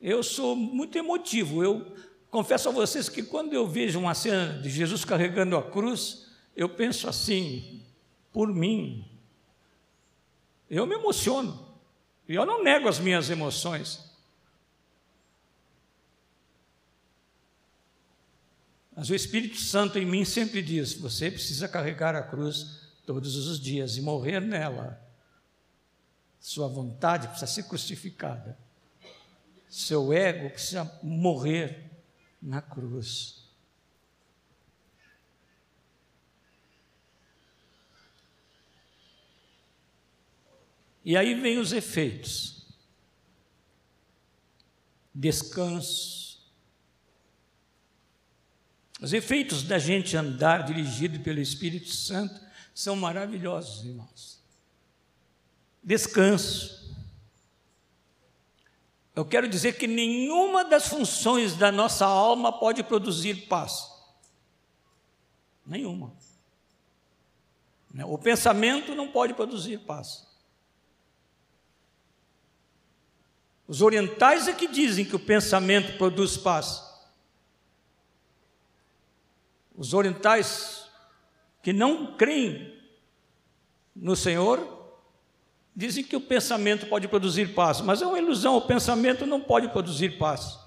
Eu 0.00 0.22
sou 0.22 0.54
muito 0.54 0.96
emotivo. 0.96 1.62
Eu 1.62 1.96
confesso 2.30 2.68
a 2.68 2.72
vocês 2.72 3.08
que 3.08 3.22
quando 3.22 3.52
eu 3.52 3.66
vejo 3.66 3.98
uma 3.98 4.14
cena 4.14 4.60
de 4.60 4.70
Jesus 4.70 5.04
carregando 5.04 5.56
a 5.56 5.70
cruz, 5.70 6.28
eu 6.56 6.68
penso 6.68 7.08
assim, 7.08 7.82
por 8.32 8.52
mim. 8.52 9.04
Eu 10.68 10.86
me 10.86 10.94
emociono. 10.94 11.66
E 12.28 12.34
eu 12.34 12.44
não 12.44 12.62
nego 12.62 12.88
as 12.88 12.98
minhas 12.98 13.30
emoções. 13.30 14.08
Mas 18.94 19.08
o 19.10 19.14
Espírito 19.14 19.58
Santo 19.58 19.98
em 19.98 20.04
mim 20.04 20.24
sempre 20.24 20.60
diz: 20.60 20.92
você 20.94 21.30
precisa 21.30 21.68
carregar 21.68 22.14
a 22.14 22.22
cruz 22.22 22.88
todos 23.06 23.36
os 23.36 23.58
dias 23.58 23.96
e 23.96 24.02
morrer 24.02 24.40
nela. 24.40 25.00
Sua 26.40 26.68
vontade 26.68 27.28
precisa 27.28 27.46
ser 27.46 27.62
crucificada. 27.64 28.58
Seu 29.68 30.12
ego 30.12 30.50
precisa 30.50 30.84
morrer 31.02 31.90
na 32.40 32.62
cruz. 32.62 33.46
E 41.04 41.16
aí 41.16 41.34
vem 41.34 41.58
os 41.58 41.72
efeitos. 41.72 42.66
Descanso, 45.14 46.18
os 49.00 49.12
efeitos 49.12 49.62
da 49.62 49.78
gente 49.78 50.16
andar 50.16 50.64
dirigido 50.64 51.20
pelo 51.20 51.38
Espírito 51.38 51.88
Santo 51.88 52.40
são 52.74 52.96
maravilhosos, 52.96 53.84
irmãos. 53.84 54.42
Descanso. 55.82 56.87
Eu 59.18 59.24
quero 59.24 59.48
dizer 59.48 59.76
que 59.76 59.88
nenhuma 59.88 60.64
das 60.64 60.86
funções 60.86 61.56
da 61.56 61.72
nossa 61.72 62.06
alma 62.06 62.56
pode 62.56 62.84
produzir 62.84 63.48
paz. 63.48 63.92
Nenhuma. 65.66 66.12
O 68.06 68.16
pensamento 68.16 68.94
não 68.94 69.08
pode 69.08 69.34
produzir 69.34 69.78
paz. 69.78 70.24
Os 73.66 73.82
orientais 73.82 74.46
é 74.46 74.52
que 74.52 74.68
dizem 74.68 75.04
que 75.04 75.16
o 75.16 75.18
pensamento 75.18 75.98
produz 75.98 76.36
paz. 76.36 76.80
Os 79.76 79.94
orientais 79.94 80.88
que 81.60 81.72
não 81.72 82.16
creem 82.16 82.80
no 83.96 84.14
Senhor 84.14 84.77
dizem 85.78 86.02
que 86.02 86.16
o 86.16 86.20
pensamento 86.20 86.86
pode 86.86 87.06
produzir 87.06 87.54
paz, 87.54 87.80
mas 87.80 88.02
é 88.02 88.06
uma 88.06 88.18
ilusão, 88.18 88.56
o 88.56 88.60
pensamento 88.60 89.24
não 89.24 89.40
pode 89.40 89.68
produzir 89.68 90.18
paz. 90.18 90.58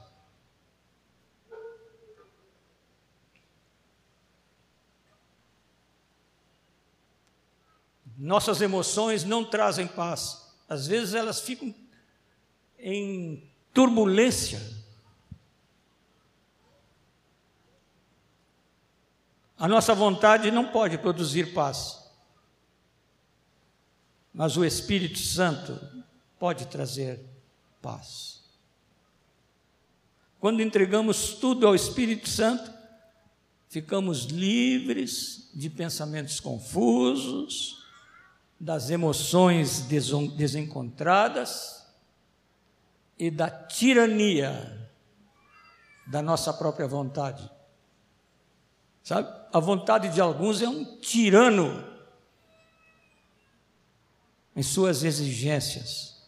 Nossas 8.17 8.61
emoções 8.61 9.25
não 9.25 9.43
trazem 9.43 9.85
paz. 9.85 10.49
Às 10.69 10.87
vezes 10.87 11.13
elas 11.13 11.41
ficam 11.41 11.75
em 12.79 13.51
turbulência. 13.73 14.61
A 19.59 19.67
nossa 19.67 19.93
vontade 19.93 20.49
não 20.51 20.67
pode 20.67 20.97
produzir 20.97 21.53
paz, 21.53 22.00
mas 24.33 24.57
o 24.57 24.63
Espírito 24.65 25.19
Santo 25.19 25.79
pode 26.39 26.67
trazer 26.67 27.19
paz. 27.81 28.41
Quando 30.39 30.61
entregamos 30.61 31.35
tudo 31.35 31.67
ao 31.67 31.75
Espírito 31.75 32.27
Santo, 32.27 32.71
ficamos 33.69 34.23
livres 34.25 35.49
de 35.53 35.69
pensamentos 35.69 36.39
confusos, 36.39 37.85
das 38.59 38.89
emoções 38.89 39.87
desencontradas 40.35 41.85
e 43.17 43.31
da 43.31 43.49
tirania 43.49 44.89
da 46.05 46.21
nossa 46.21 46.53
própria 46.53 46.87
vontade. 46.87 47.49
Sabe? 49.03 49.27
A 49.51 49.59
vontade 49.59 50.09
de 50.09 50.21
alguns 50.21 50.61
é 50.61 50.67
um 50.67 50.99
tirano 50.99 51.90
em 54.61 54.63
suas 54.63 55.03
exigências. 55.03 56.23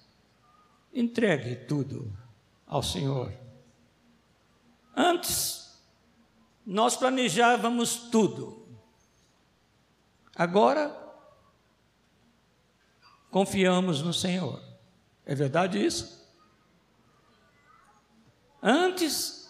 Entregue 0.92 1.56
tudo 1.56 2.12
ao 2.66 2.82
Senhor. 2.82 3.32
Antes, 4.98 5.80
nós 6.66 6.98
planejávamos 6.98 7.96
tudo. 8.10 8.68
Agora, 10.36 11.00
confiamos 13.30 14.02
no 14.02 14.12
Senhor. 14.12 14.60
É 15.28 15.36
verdade 15.36 15.86
isso? 15.86 16.28
Antes, 18.64 19.44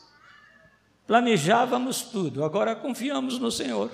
Planejávamos 1.05 2.01
tudo, 2.01 2.45
agora 2.45 2.73
confiamos 2.77 3.37
no 3.37 3.51
Senhor. 3.51 3.91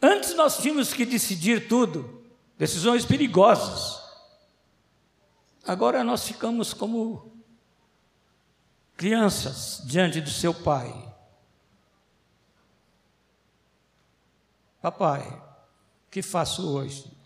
Antes 0.00 0.34
nós 0.34 0.56
tínhamos 0.56 0.90
que 0.90 1.04
decidir 1.04 1.68
tudo, 1.68 2.17
decisões 2.58 3.06
perigosas. 3.06 4.02
Agora 5.64 6.02
nós 6.02 6.26
ficamos 6.26 6.74
como 6.74 7.32
crianças 8.96 9.80
diante 9.86 10.20
do 10.20 10.30
seu 10.30 10.52
pai. 10.52 10.92
Papai, 14.82 15.22
o 15.28 16.10
que 16.10 16.20
faço 16.20 16.68
hoje? 16.74 17.16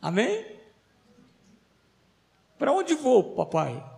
Amém? 0.00 0.60
Para 2.58 2.72
onde 2.72 2.94
vou, 2.94 3.34
papai? 3.34 3.92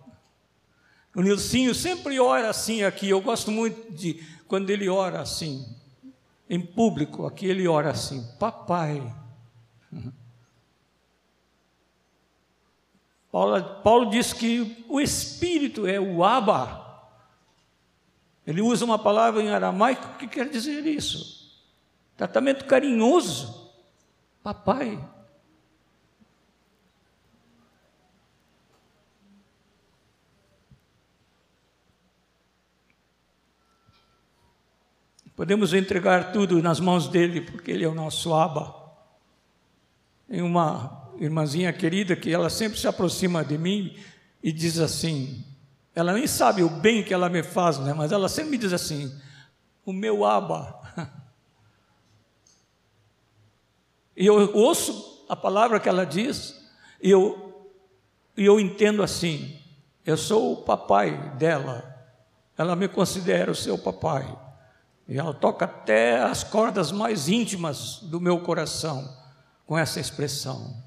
O 1.15 1.23
Nilcinho 1.23 1.75
sempre 1.75 2.19
ora 2.19 2.51
assim 2.51 2.83
aqui. 2.83 3.09
Eu 3.09 3.21
gosto 3.21 3.51
muito 3.51 3.93
de 3.93 4.15
quando 4.47 4.71
ele 4.71 4.89
ora 4.89 5.21
assim, 5.21 5.65
em 6.49 6.61
público, 6.61 7.27
aqui 7.27 7.47
ele 7.47 7.67
ora 7.67 7.91
assim: 7.91 8.25
Papai. 8.39 9.03
Paulo, 13.31 13.83
Paulo 13.83 14.11
diz 14.11 14.33
que 14.33 14.85
o 14.89 15.01
Espírito 15.01 15.87
é 15.87 15.99
o 15.99 16.23
Abba. 16.23 16.83
Ele 18.47 18.61
usa 18.61 18.85
uma 18.85 18.99
palavra 18.99 19.43
em 19.43 19.51
aramaico 19.51 20.19
que 20.19 20.29
quer 20.29 20.49
dizer 20.49 20.87
isso. 20.87 21.61
Tratamento 22.17 22.65
carinhoso. 22.65 23.73
Papai. 24.43 25.03
Podemos 35.37 35.75
entregar 35.75 36.33
tudo 36.33 36.63
nas 36.63 36.79
mãos 36.79 37.09
dele, 37.09 37.41
porque 37.41 37.71
ele 37.71 37.85
é 37.85 37.89
o 37.89 37.95
nosso 37.95 38.33
aba. 38.33 38.75
Tem 40.29 40.41
uma 40.41 41.11
irmãzinha 41.19 41.73
querida 41.73 42.15
que 42.15 42.33
ela 42.33 42.49
sempre 42.49 42.79
se 42.79 42.87
aproxima 42.87 43.45
de 43.45 43.59
mim 43.59 43.97
e 44.43 44.53
diz 44.53 44.79
assim: 44.79 45.45
ela 45.95 46.13
nem 46.13 46.27
sabe 46.27 46.63
o 46.63 46.69
bem 46.69 47.03
que 47.03 47.15
ela 47.15 47.29
me 47.29 47.43
faz, 47.43 47.79
né? 47.79 47.93
mas 47.93 48.13
ela 48.13 48.29
sempre 48.29 48.53
me 48.53 48.59
diz 48.59 48.73
assim: 48.73 49.13
o 49.85 49.93
meu 49.93 50.25
aba. 50.25 50.81
E 54.17 54.27
eu 54.27 54.55
ouço 54.55 55.27
a 55.29 55.35
palavra 55.35 55.81
que 55.81 55.89
ela 55.89 56.07
diz, 56.07 56.65
e 57.03 57.11
eu, 57.11 57.69
e 58.37 58.45
eu 58.45 58.61
entendo 58.61 59.03
assim: 59.03 59.61
eu 60.07 60.17
sou 60.17 60.53
o 60.53 60.57
papai 60.63 61.31
dela, 61.31 61.93
ela 62.57 62.77
me 62.77 62.87
considera 62.87 63.51
o 63.51 63.57
seu 63.57 63.77
papai. 63.77 64.44
E 65.07 65.19
ela 65.19 65.35
toca 65.35 65.65
até 65.65 66.23
as 66.23 66.43
cordas 66.43 66.91
mais 66.91 67.29
íntimas 67.29 67.99
do 68.03 68.21
meu 68.21 68.41
coração 68.41 69.15
com 69.67 69.77
essa 69.77 70.01
expressão. 70.01 70.83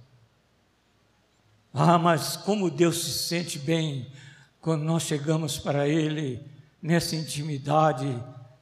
Ah, 1.73 1.97
mas 1.97 2.35
como 2.35 2.71
Deus 2.71 3.03
se 3.03 3.11
sente 3.11 3.59
bem 3.59 4.11
quando 4.59 4.83
nós 4.83 5.03
chegamos 5.03 5.59
para 5.59 5.87
Ele 5.87 6.43
nessa 6.81 7.15
intimidade 7.15 8.07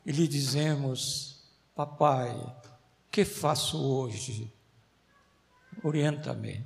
e 0.06 0.12
lhe 0.12 0.28
dizemos: 0.28 1.43
Papai, 1.74 2.36
que 3.10 3.24
faço 3.24 3.82
hoje? 3.82 4.51
Orienta-me. 5.82 6.66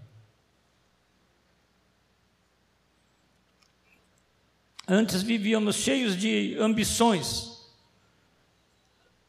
Antes 4.87 5.21
vivíamos 5.21 5.75
cheios 5.75 6.17
de 6.17 6.57
ambições, 6.59 7.58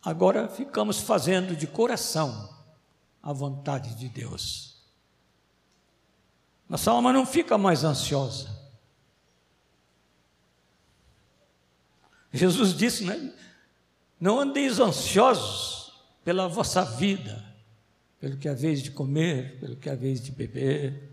agora 0.03 0.49
ficamos 0.49 1.01
fazendo 1.01 1.55
de 1.55 1.67
coração 1.67 2.49
a 3.23 3.33
vontade 3.33 3.95
de 3.95 4.09
Deus. 4.09 4.77
Nossa 6.69 6.91
alma 6.91 7.13
não 7.13 7.27
fica 7.27 7.59
mais 7.59 7.85
ansiosa. 7.85 8.49
Jesus 12.33 12.75
disse, 12.77 13.05
né? 13.05 13.33
Não 14.21 14.39
andeis 14.39 14.79
ansiosos 14.79 15.93
pela 16.25 16.47
vossa 16.47 16.85
vida, 16.85 17.45
pelo 18.21 18.37
que 18.37 18.49
é 18.49 18.55
vez 18.55 18.83
de 18.83 18.91
comer, 18.91 19.59
pelo 19.59 19.77
que 19.77 19.89
é 19.91 19.97
vez 19.97 20.23
de 20.23 20.31
beber. 20.31 21.11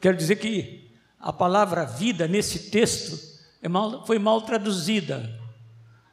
Quero 0.00 0.16
dizer 0.16 0.36
que 0.36 0.90
a 1.20 1.32
palavra 1.32 1.84
vida 1.84 2.26
nesse 2.26 2.70
texto 2.70 3.40
é 3.62 3.68
mal, 3.68 4.04
foi 4.04 4.18
mal 4.18 4.42
traduzida. 4.42 5.40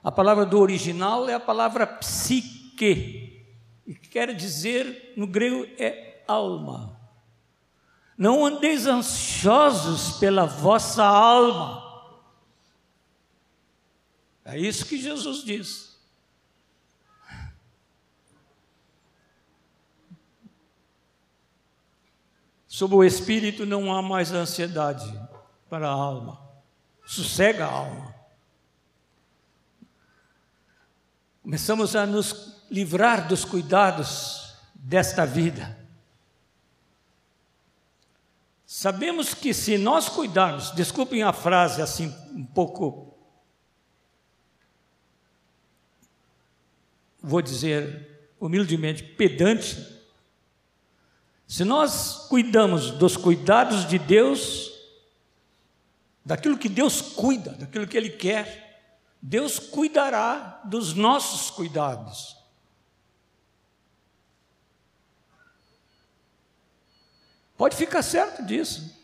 A 0.03 0.11
palavra 0.11 0.45
do 0.45 0.59
original 0.59 1.29
é 1.29 1.33
a 1.33 1.39
palavra 1.39 1.85
psique, 1.85 3.45
e 3.85 3.93
que 3.93 4.09
quer 4.09 4.33
dizer 4.35 5.13
no 5.15 5.27
grego 5.27 5.67
é 5.77 6.23
alma. 6.27 6.99
Não 8.17 8.45
andeis 8.45 8.87
ansiosos 8.87 10.17
pela 10.17 10.45
vossa 10.45 11.03
alma. 11.03 11.81
É 14.45 14.57
isso 14.57 14.85
que 14.85 14.99
Jesus 14.99 15.43
diz. 15.43 15.91
Sobre 22.67 22.95
o 22.95 23.03
espírito 23.03 23.65
não 23.65 23.93
há 23.93 24.01
mais 24.01 24.31
ansiedade 24.31 25.05
para 25.69 25.87
a 25.87 25.91
alma, 25.91 26.41
sossega 27.05 27.65
a 27.65 27.71
alma. 27.71 28.10
Começamos 31.41 31.95
a 31.95 32.05
nos 32.05 32.63
livrar 32.69 33.27
dos 33.27 33.43
cuidados 33.43 34.55
desta 34.75 35.25
vida. 35.25 35.77
Sabemos 38.65 39.33
que 39.33 39.53
se 39.53 39.77
nós 39.77 40.07
cuidarmos, 40.07 40.71
desculpem 40.71 41.23
a 41.23 41.33
frase 41.33 41.81
assim 41.81 42.07
um 42.31 42.45
pouco, 42.45 43.13
vou 47.21 47.41
dizer 47.41 48.33
humildemente, 48.39 49.03
pedante, 49.03 49.99
se 51.45 51.65
nós 51.65 52.27
cuidamos 52.29 52.91
dos 52.91 53.17
cuidados 53.17 53.85
de 53.85 53.99
Deus, 53.99 54.71
daquilo 56.23 56.57
que 56.57 56.69
Deus 56.69 57.01
cuida, 57.01 57.51
daquilo 57.51 57.85
que 57.85 57.97
Ele 57.97 58.09
quer, 58.09 58.70
Deus 59.21 59.59
cuidará 59.59 60.61
dos 60.65 60.93
nossos 60.93 61.51
cuidados. 61.51 62.37
Pode 67.55 67.75
ficar 67.75 68.01
certo 68.01 68.43
disso. 68.43 68.99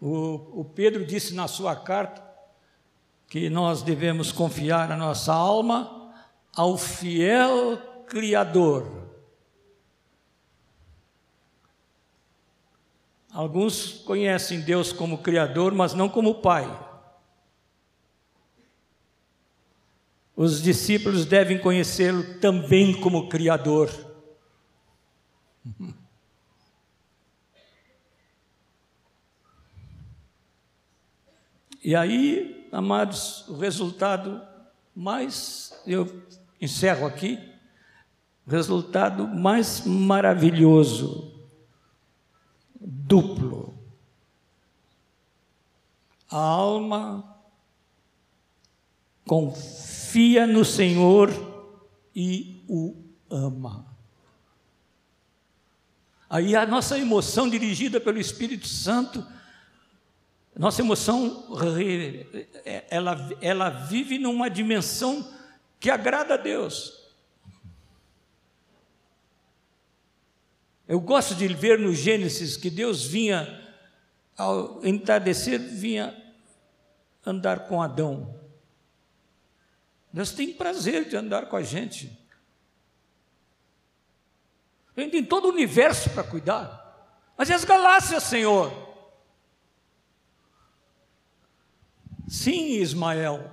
O, 0.00 0.62
o 0.62 0.64
Pedro 0.64 1.06
disse 1.06 1.32
na 1.32 1.46
sua 1.46 1.76
carta 1.76 2.20
que 3.28 3.48
nós 3.48 3.82
devemos 3.82 4.32
confiar 4.32 4.90
a 4.90 4.96
nossa 4.96 5.32
alma 5.32 6.12
ao 6.56 6.76
fiel 6.76 7.78
Criador. 8.08 9.01
Alguns 13.32 13.92
conhecem 14.04 14.60
Deus 14.60 14.92
como 14.92 15.18
Criador, 15.18 15.72
mas 15.74 15.94
não 15.94 16.08
como 16.08 16.42
Pai. 16.42 16.66
Os 20.36 20.62
discípulos 20.62 21.24
devem 21.24 21.58
conhecê-lo 21.58 22.38
também 22.40 23.00
como 23.00 23.28
Criador. 23.28 23.90
E 31.84 31.96
aí 31.96 32.62
amados, 32.72 33.46
o 33.48 33.58
resultado 33.58 34.40
mais, 34.96 35.78
eu 35.86 36.22
encerro 36.60 37.06
aqui, 37.06 37.38
resultado 38.46 39.28
mais 39.28 39.84
maravilhoso, 39.84 41.31
duplo. 42.84 43.74
A 46.30 46.38
alma 46.38 47.36
confia 49.26 50.46
no 50.46 50.64
Senhor 50.64 51.30
e 52.14 52.64
o 52.68 52.96
ama. 53.30 53.86
Aí 56.28 56.56
a 56.56 56.66
nossa 56.66 56.98
emoção 56.98 57.48
dirigida 57.48 58.00
pelo 58.00 58.18
Espírito 58.18 58.66
Santo 58.66 59.24
nossa 60.56 60.82
emoção, 60.82 61.46
ela, 62.90 63.16
ela 63.40 63.70
vive 63.70 64.18
numa 64.18 64.50
dimensão 64.50 65.26
que 65.80 65.90
agrada 65.90 66.34
a 66.34 66.36
Deus. 66.36 67.01
Eu 70.86 71.00
gosto 71.00 71.34
de 71.34 71.46
ver 71.48 71.78
no 71.78 71.94
Gênesis 71.94 72.56
que 72.56 72.68
Deus 72.68 73.04
vinha, 73.04 73.60
ao 74.36 74.84
entardecer, 74.84 75.58
vinha 75.60 76.16
andar 77.24 77.68
com 77.68 77.80
Adão. 77.80 78.38
Deus 80.12 80.32
tem 80.32 80.52
prazer 80.52 81.08
de 81.08 81.16
andar 81.16 81.46
com 81.46 81.56
a 81.56 81.62
gente. 81.62 82.18
Ele 84.96 85.10
tem 85.10 85.24
todo 85.24 85.46
o 85.46 85.52
universo 85.52 86.10
para 86.10 86.22
cuidar. 86.22 86.82
Mas 87.36 87.48
e 87.48 87.54
as 87.54 87.64
galáxias, 87.64 88.24
Senhor? 88.24 88.70
Sim, 92.28 92.78
Ismael, 92.78 93.50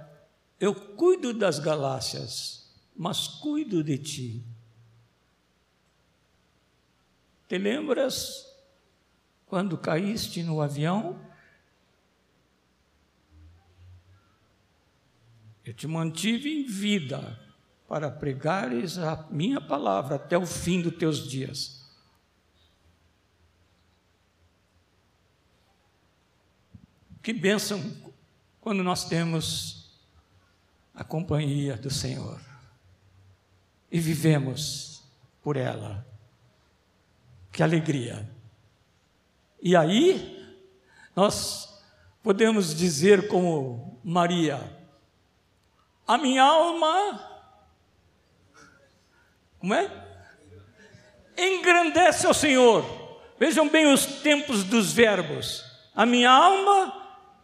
eu 0.60 0.76
cuido 0.76 1.34
das 1.34 1.60
galáxias, 1.60 2.70
mas 2.96 3.28
cuido 3.28 3.84
de 3.84 3.98
ti. 3.98 4.49
Te 7.50 7.58
lembras 7.58 8.45
quando 9.47 9.76
caíste 9.76 10.43
no 10.43 10.62
avião? 10.62 11.20
Eu 15.66 15.74
te 15.74 15.88
mantive 15.88 16.47
em 16.47 16.68
vida 16.68 17.39
para 17.88 18.12
pregares 18.12 19.00
a 19.00 19.28
minha 19.32 19.60
palavra 19.60 20.18
até 20.18 20.38
o 20.38 20.45
fim 20.45 20.80
dos 20.80 20.95
teus 20.95 21.28
dias. 21.28 21.84
Que 27.24 27.34
bênção 27.34 27.82
quando 28.62 28.84
nós 28.84 29.06
temos 29.06 30.00
a 30.93 31.04
companhia 31.04 31.76
do 31.76 31.89
Senhor 31.89 32.39
e 33.91 34.00
vivemos 34.00 35.04
por 35.41 35.58
ela. 35.58 36.08
Que 37.52 37.64
alegria! 37.64 38.30
E 39.62 39.76
aí, 39.76 40.56
nós 41.16 41.84
podemos 42.24 42.74
dizer 42.74 43.28
como 43.28 44.00
Maria: 44.04 44.60
a 46.08 46.18
minha 46.18 46.43
alma, 46.43 47.22
como 49.60 49.74
é? 49.74 49.91
Engrandece 51.38 52.26
ao 52.26 52.34
Senhor. 52.34 52.86
Vejam 53.38 53.70
bem 53.70 53.91
os 53.91 54.06
tempos 54.06 54.64
dos 54.64 54.91
verbos. 54.91 55.64
A 55.95 56.06
minha 56.06 56.30
alma 56.30 56.93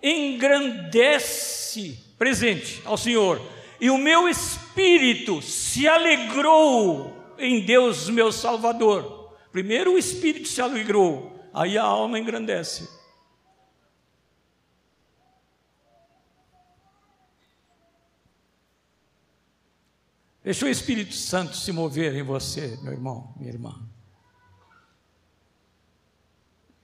engrandece, 0.02 2.00
presente 2.18 2.82
ao 2.86 2.98
Senhor, 2.98 3.42
e 3.80 3.90
o 3.90 3.98
meu 3.98 4.28
espírito 4.28 5.42
se 5.42 5.88
alegrou 5.88 7.34
em 7.38 7.62
Deus, 7.66 8.10
meu 8.10 8.32
Salvador. 8.32 9.15
Primeiro 9.56 9.94
o 9.94 9.98
espírito 9.98 10.50
se 10.50 10.62
alegrou, 10.62 11.50
aí 11.54 11.78
a 11.78 11.84
alma 11.86 12.20
engrandece. 12.20 12.90
Deixa 20.44 20.66
o 20.66 20.70
Espírito 20.70 21.14
Santo 21.14 21.56
se 21.56 21.72
mover 21.72 22.14
em 22.16 22.22
você, 22.22 22.78
meu 22.82 22.92
irmão, 22.92 23.34
minha 23.38 23.50
irmã. 23.50 23.82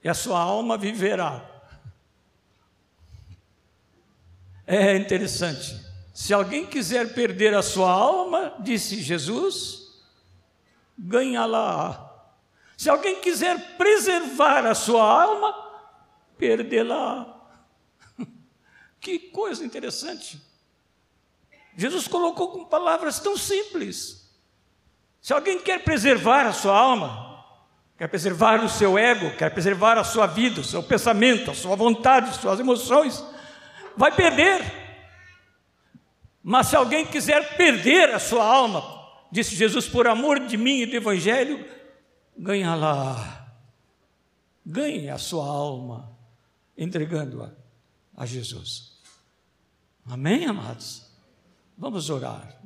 E 0.02 0.08
a 0.08 0.14
sua 0.14 0.40
alma 0.40 0.78
viverá 0.78 1.46
É 4.66 4.96
interessante. 4.96 5.78
Se 6.14 6.32
alguém 6.32 6.64
quiser 6.64 7.12
perder 7.12 7.52
a 7.52 7.60
sua 7.60 7.90
alma, 7.90 8.54
disse 8.60 9.02
Jesus, 9.02 10.02
ganha-la. 10.96 12.11
Se 12.82 12.90
alguém 12.90 13.20
quiser 13.20 13.76
preservar 13.76 14.66
a 14.66 14.74
sua 14.74 15.04
alma, 15.04 15.54
perdê-la. 16.36 17.32
Que 18.98 19.20
coisa 19.20 19.64
interessante. 19.64 20.42
Jesus 21.76 22.08
colocou 22.08 22.48
com 22.48 22.64
palavras 22.64 23.20
tão 23.20 23.36
simples. 23.36 24.28
Se 25.20 25.32
alguém 25.32 25.60
quer 25.60 25.84
preservar 25.84 26.44
a 26.44 26.52
sua 26.52 26.76
alma, 26.76 27.44
quer 27.96 28.08
preservar 28.08 28.64
o 28.64 28.68
seu 28.68 28.98
ego, 28.98 29.30
quer 29.36 29.50
preservar 29.50 29.96
a 29.96 30.02
sua 30.02 30.26
vida, 30.26 30.60
o 30.60 30.64
seu 30.64 30.82
pensamento, 30.82 31.52
a 31.52 31.54
sua 31.54 31.76
vontade, 31.76 32.30
as 32.30 32.36
suas 32.38 32.58
emoções, 32.58 33.24
vai 33.96 34.10
perder. 34.10 34.60
Mas 36.42 36.66
se 36.66 36.74
alguém 36.74 37.06
quiser 37.06 37.56
perder 37.56 38.12
a 38.12 38.18
sua 38.18 38.44
alma, 38.44 38.82
disse 39.30 39.54
Jesus, 39.54 39.86
por 39.86 40.08
amor 40.08 40.40
de 40.40 40.56
mim 40.56 40.80
e 40.80 40.86
do 40.86 40.96
Evangelho, 40.96 41.80
ganha 42.36 42.74
lá. 42.74 43.54
Ganhe 44.64 45.08
a 45.10 45.18
sua 45.18 45.44
alma, 45.44 46.16
entregando-a 46.76 47.52
a 48.16 48.24
Jesus. 48.24 49.00
Amém, 50.04 50.46
amados? 50.46 51.10
Vamos 51.76 52.10
orar. 52.10 52.60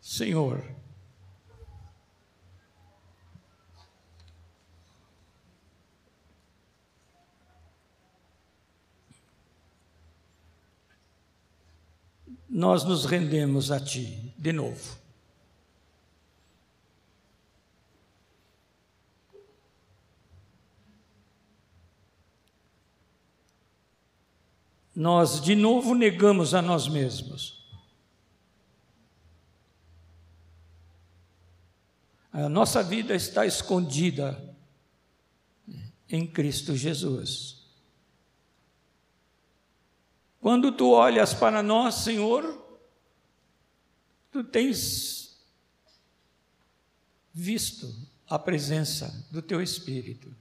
Senhor, 0.00 0.62
nós 12.52 12.84
nos 12.84 13.06
rendemos 13.06 13.72
a 13.72 13.80
Ti 13.80 14.34
de 14.36 14.52
novo. 14.52 15.00
Nós 24.94 25.40
de 25.40 25.54
novo 25.54 25.94
negamos 25.94 26.52
a 26.52 26.60
nós 26.60 26.86
mesmos. 26.86 27.64
A 32.30 32.50
nossa 32.50 32.82
vida 32.82 33.14
está 33.14 33.46
escondida 33.46 34.54
em 36.06 36.26
Cristo 36.26 36.76
Jesus. 36.76 37.61
Quando 40.42 40.72
tu 40.72 40.90
olhas 40.90 41.32
para 41.32 41.62
nós, 41.62 41.94
Senhor, 41.94 42.60
tu 44.32 44.42
tens 44.42 45.40
visto 47.32 47.94
a 48.28 48.36
presença 48.40 49.24
do 49.30 49.40
teu 49.40 49.62
Espírito. 49.62 50.34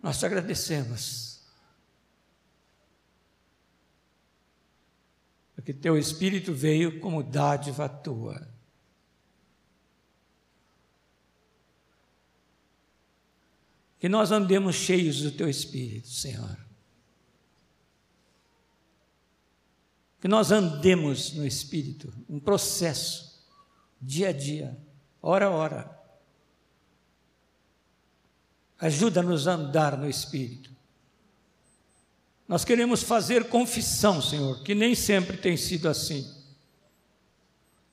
Nós 0.00 0.16
te 0.16 0.26
agradecemos. 0.26 1.40
Porque 5.56 5.74
teu 5.74 5.98
Espírito 5.98 6.54
veio 6.54 7.00
como 7.00 7.20
dádiva 7.20 7.88
tua. 7.88 8.55
Que 13.98 14.08
nós 14.08 14.30
andemos 14.30 14.76
cheios 14.76 15.22
do 15.22 15.30
Teu 15.30 15.48
Espírito, 15.48 16.08
Senhor. 16.08 16.58
Que 20.20 20.28
nós 20.28 20.50
andemos 20.50 21.32
no 21.32 21.46
Espírito, 21.46 22.12
um 22.28 22.40
processo, 22.40 23.44
dia 24.00 24.28
a 24.28 24.32
dia, 24.32 24.76
hora 25.22 25.46
a 25.46 25.50
hora. 25.50 25.96
Ajuda-nos 28.78 29.48
a 29.48 29.52
andar 29.52 29.96
no 29.96 30.08
Espírito. 30.08 30.70
Nós 32.46 32.64
queremos 32.64 33.02
fazer 33.02 33.48
confissão, 33.48 34.22
Senhor, 34.22 34.62
que 34.62 34.74
nem 34.74 34.94
sempre 34.94 35.36
tem 35.36 35.56
sido 35.56 35.88
assim. 35.88 36.32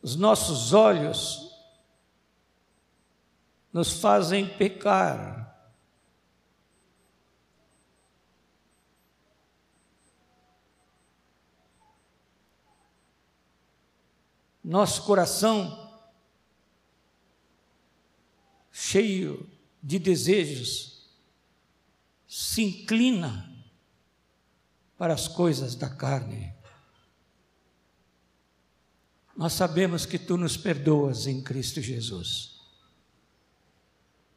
Os 0.01 0.16
nossos 0.16 0.74
olhos 0.74 1.51
nos 3.72 3.93
fazem 3.93 4.45
pecar, 4.45 5.43
nosso 14.64 15.03
coração 15.03 15.91
cheio 18.72 19.49
de 19.82 19.99
desejos 19.99 21.09
se 22.28 22.64
inclina 22.64 23.51
para 24.97 25.14
as 25.14 25.28
coisas 25.28 25.76
da 25.76 25.89
carne. 25.89 26.53
Nós 29.36 29.53
sabemos 29.53 30.05
que 30.05 30.18
tu 30.18 30.38
nos 30.38 30.55
perdoas 30.55 31.28
em 31.28 31.41
Cristo 31.41 31.82
Jesus. 31.82 32.61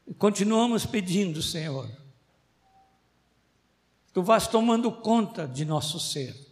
E 0.07 0.15
continuamos 0.15 0.85
pedindo, 0.85 1.43
Senhor, 1.43 1.89
tu 4.13 4.23
vás 4.23 4.49
tomando 4.49 4.91
conta 4.91 5.47
de 5.47 5.65
nosso 5.65 6.01
ser 6.01 6.46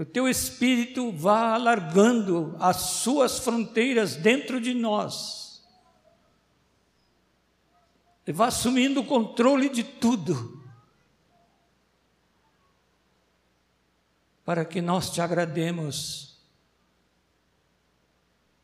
o 0.00 0.04
teu 0.06 0.26
espírito 0.26 1.12
vá 1.12 1.52
alargando 1.52 2.56
as 2.58 2.76
suas 2.76 3.38
fronteiras 3.38 4.16
dentro 4.16 4.58
de 4.58 4.72
nós, 4.72 5.62
e 8.26 8.32
vá 8.32 8.46
assumindo 8.46 9.00
o 9.00 9.06
controle 9.06 9.68
de 9.68 9.84
tudo, 9.84 10.64
para 14.42 14.64
que 14.64 14.80
nós 14.80 15.10
te 15.10 15.20
agrademos, 15.20 16.40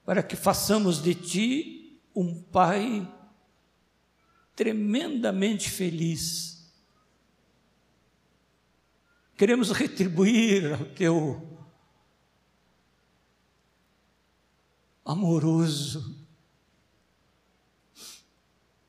para 0.07 0.23
que 0.23 0.37
façamos 0.37 1.03
de 1.03 1.15
ti 1.15 2.01
um 2.15 2.43
Pai 2.45 3.07
tremendamente 4.55 5.69
feliz 5.69 6.56
Queremos 9.37 9.71
retribuir 9.71 10.73
ao 10.73 10.87
teu 10.95 11.59
amoroso 15.05 16.27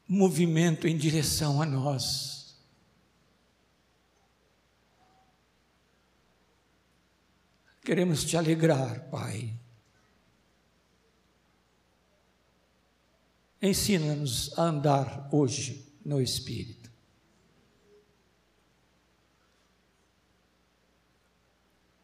movimento 0.08 0.88
em 0.88 0.98
direção 0.98 1.62
a 1.62 1.66
nós. 1.66 2.58
Queremos 7.84 8.24
te 8.24 8.38
alegrar, 8.38 9.10
Pai. 9.10 9.54
Ensina-nos 13.62 14.58
a 14.58 14.64
andar 14.64 15.30
hoje 15.32 15.92
no 16.06 16.22
Espírito. 16.22 16.77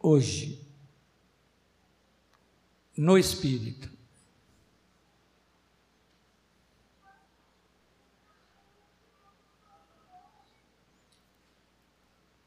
Hoje, 0.03 0.61
no 2.95 3.17
Espírito. 3.17 3.89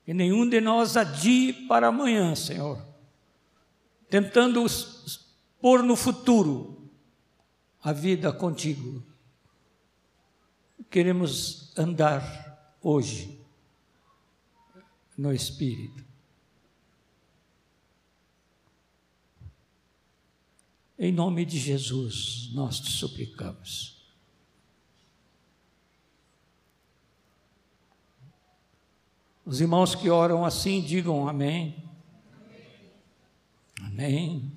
E 0.06 0.14
nenhum 0.14 0.48
de 0.48 0.60
nós 0.60 0.96
adie 0.96 1.52
para 1.66 1.88
amanhã, 1.88 2.36
Senhor, 2.36 2.80
tentando 4.08 4.64
pôr 5.60 5.82
no 5.82 5.96
futuro 5.96 6.88
a 7.82 7.92
vida 7.92 8.32
contigo. 8.32 9.02
Queremos 10.88 11.76
andar 11.76 12.70
hoje 12.80 13.44
no 15.18 15.32
Espírito. 15.32 16.05
Em 20.98 21.12
nome 21.12 21.44
de 21.44 21.58
Jesus, 21.58 22.50
nós 22.54 22.80
te 22.80 22.90
suplicamos. 22.90 23.96
Os 29.44 29.60
irmãos 29.60 29.94
que 29.94 30.08
oram 30.08 30.44
assim, 30.44 30.80
digam 30.80 31.28
amém. 31.28 31.84
Amém. 33.82 34.55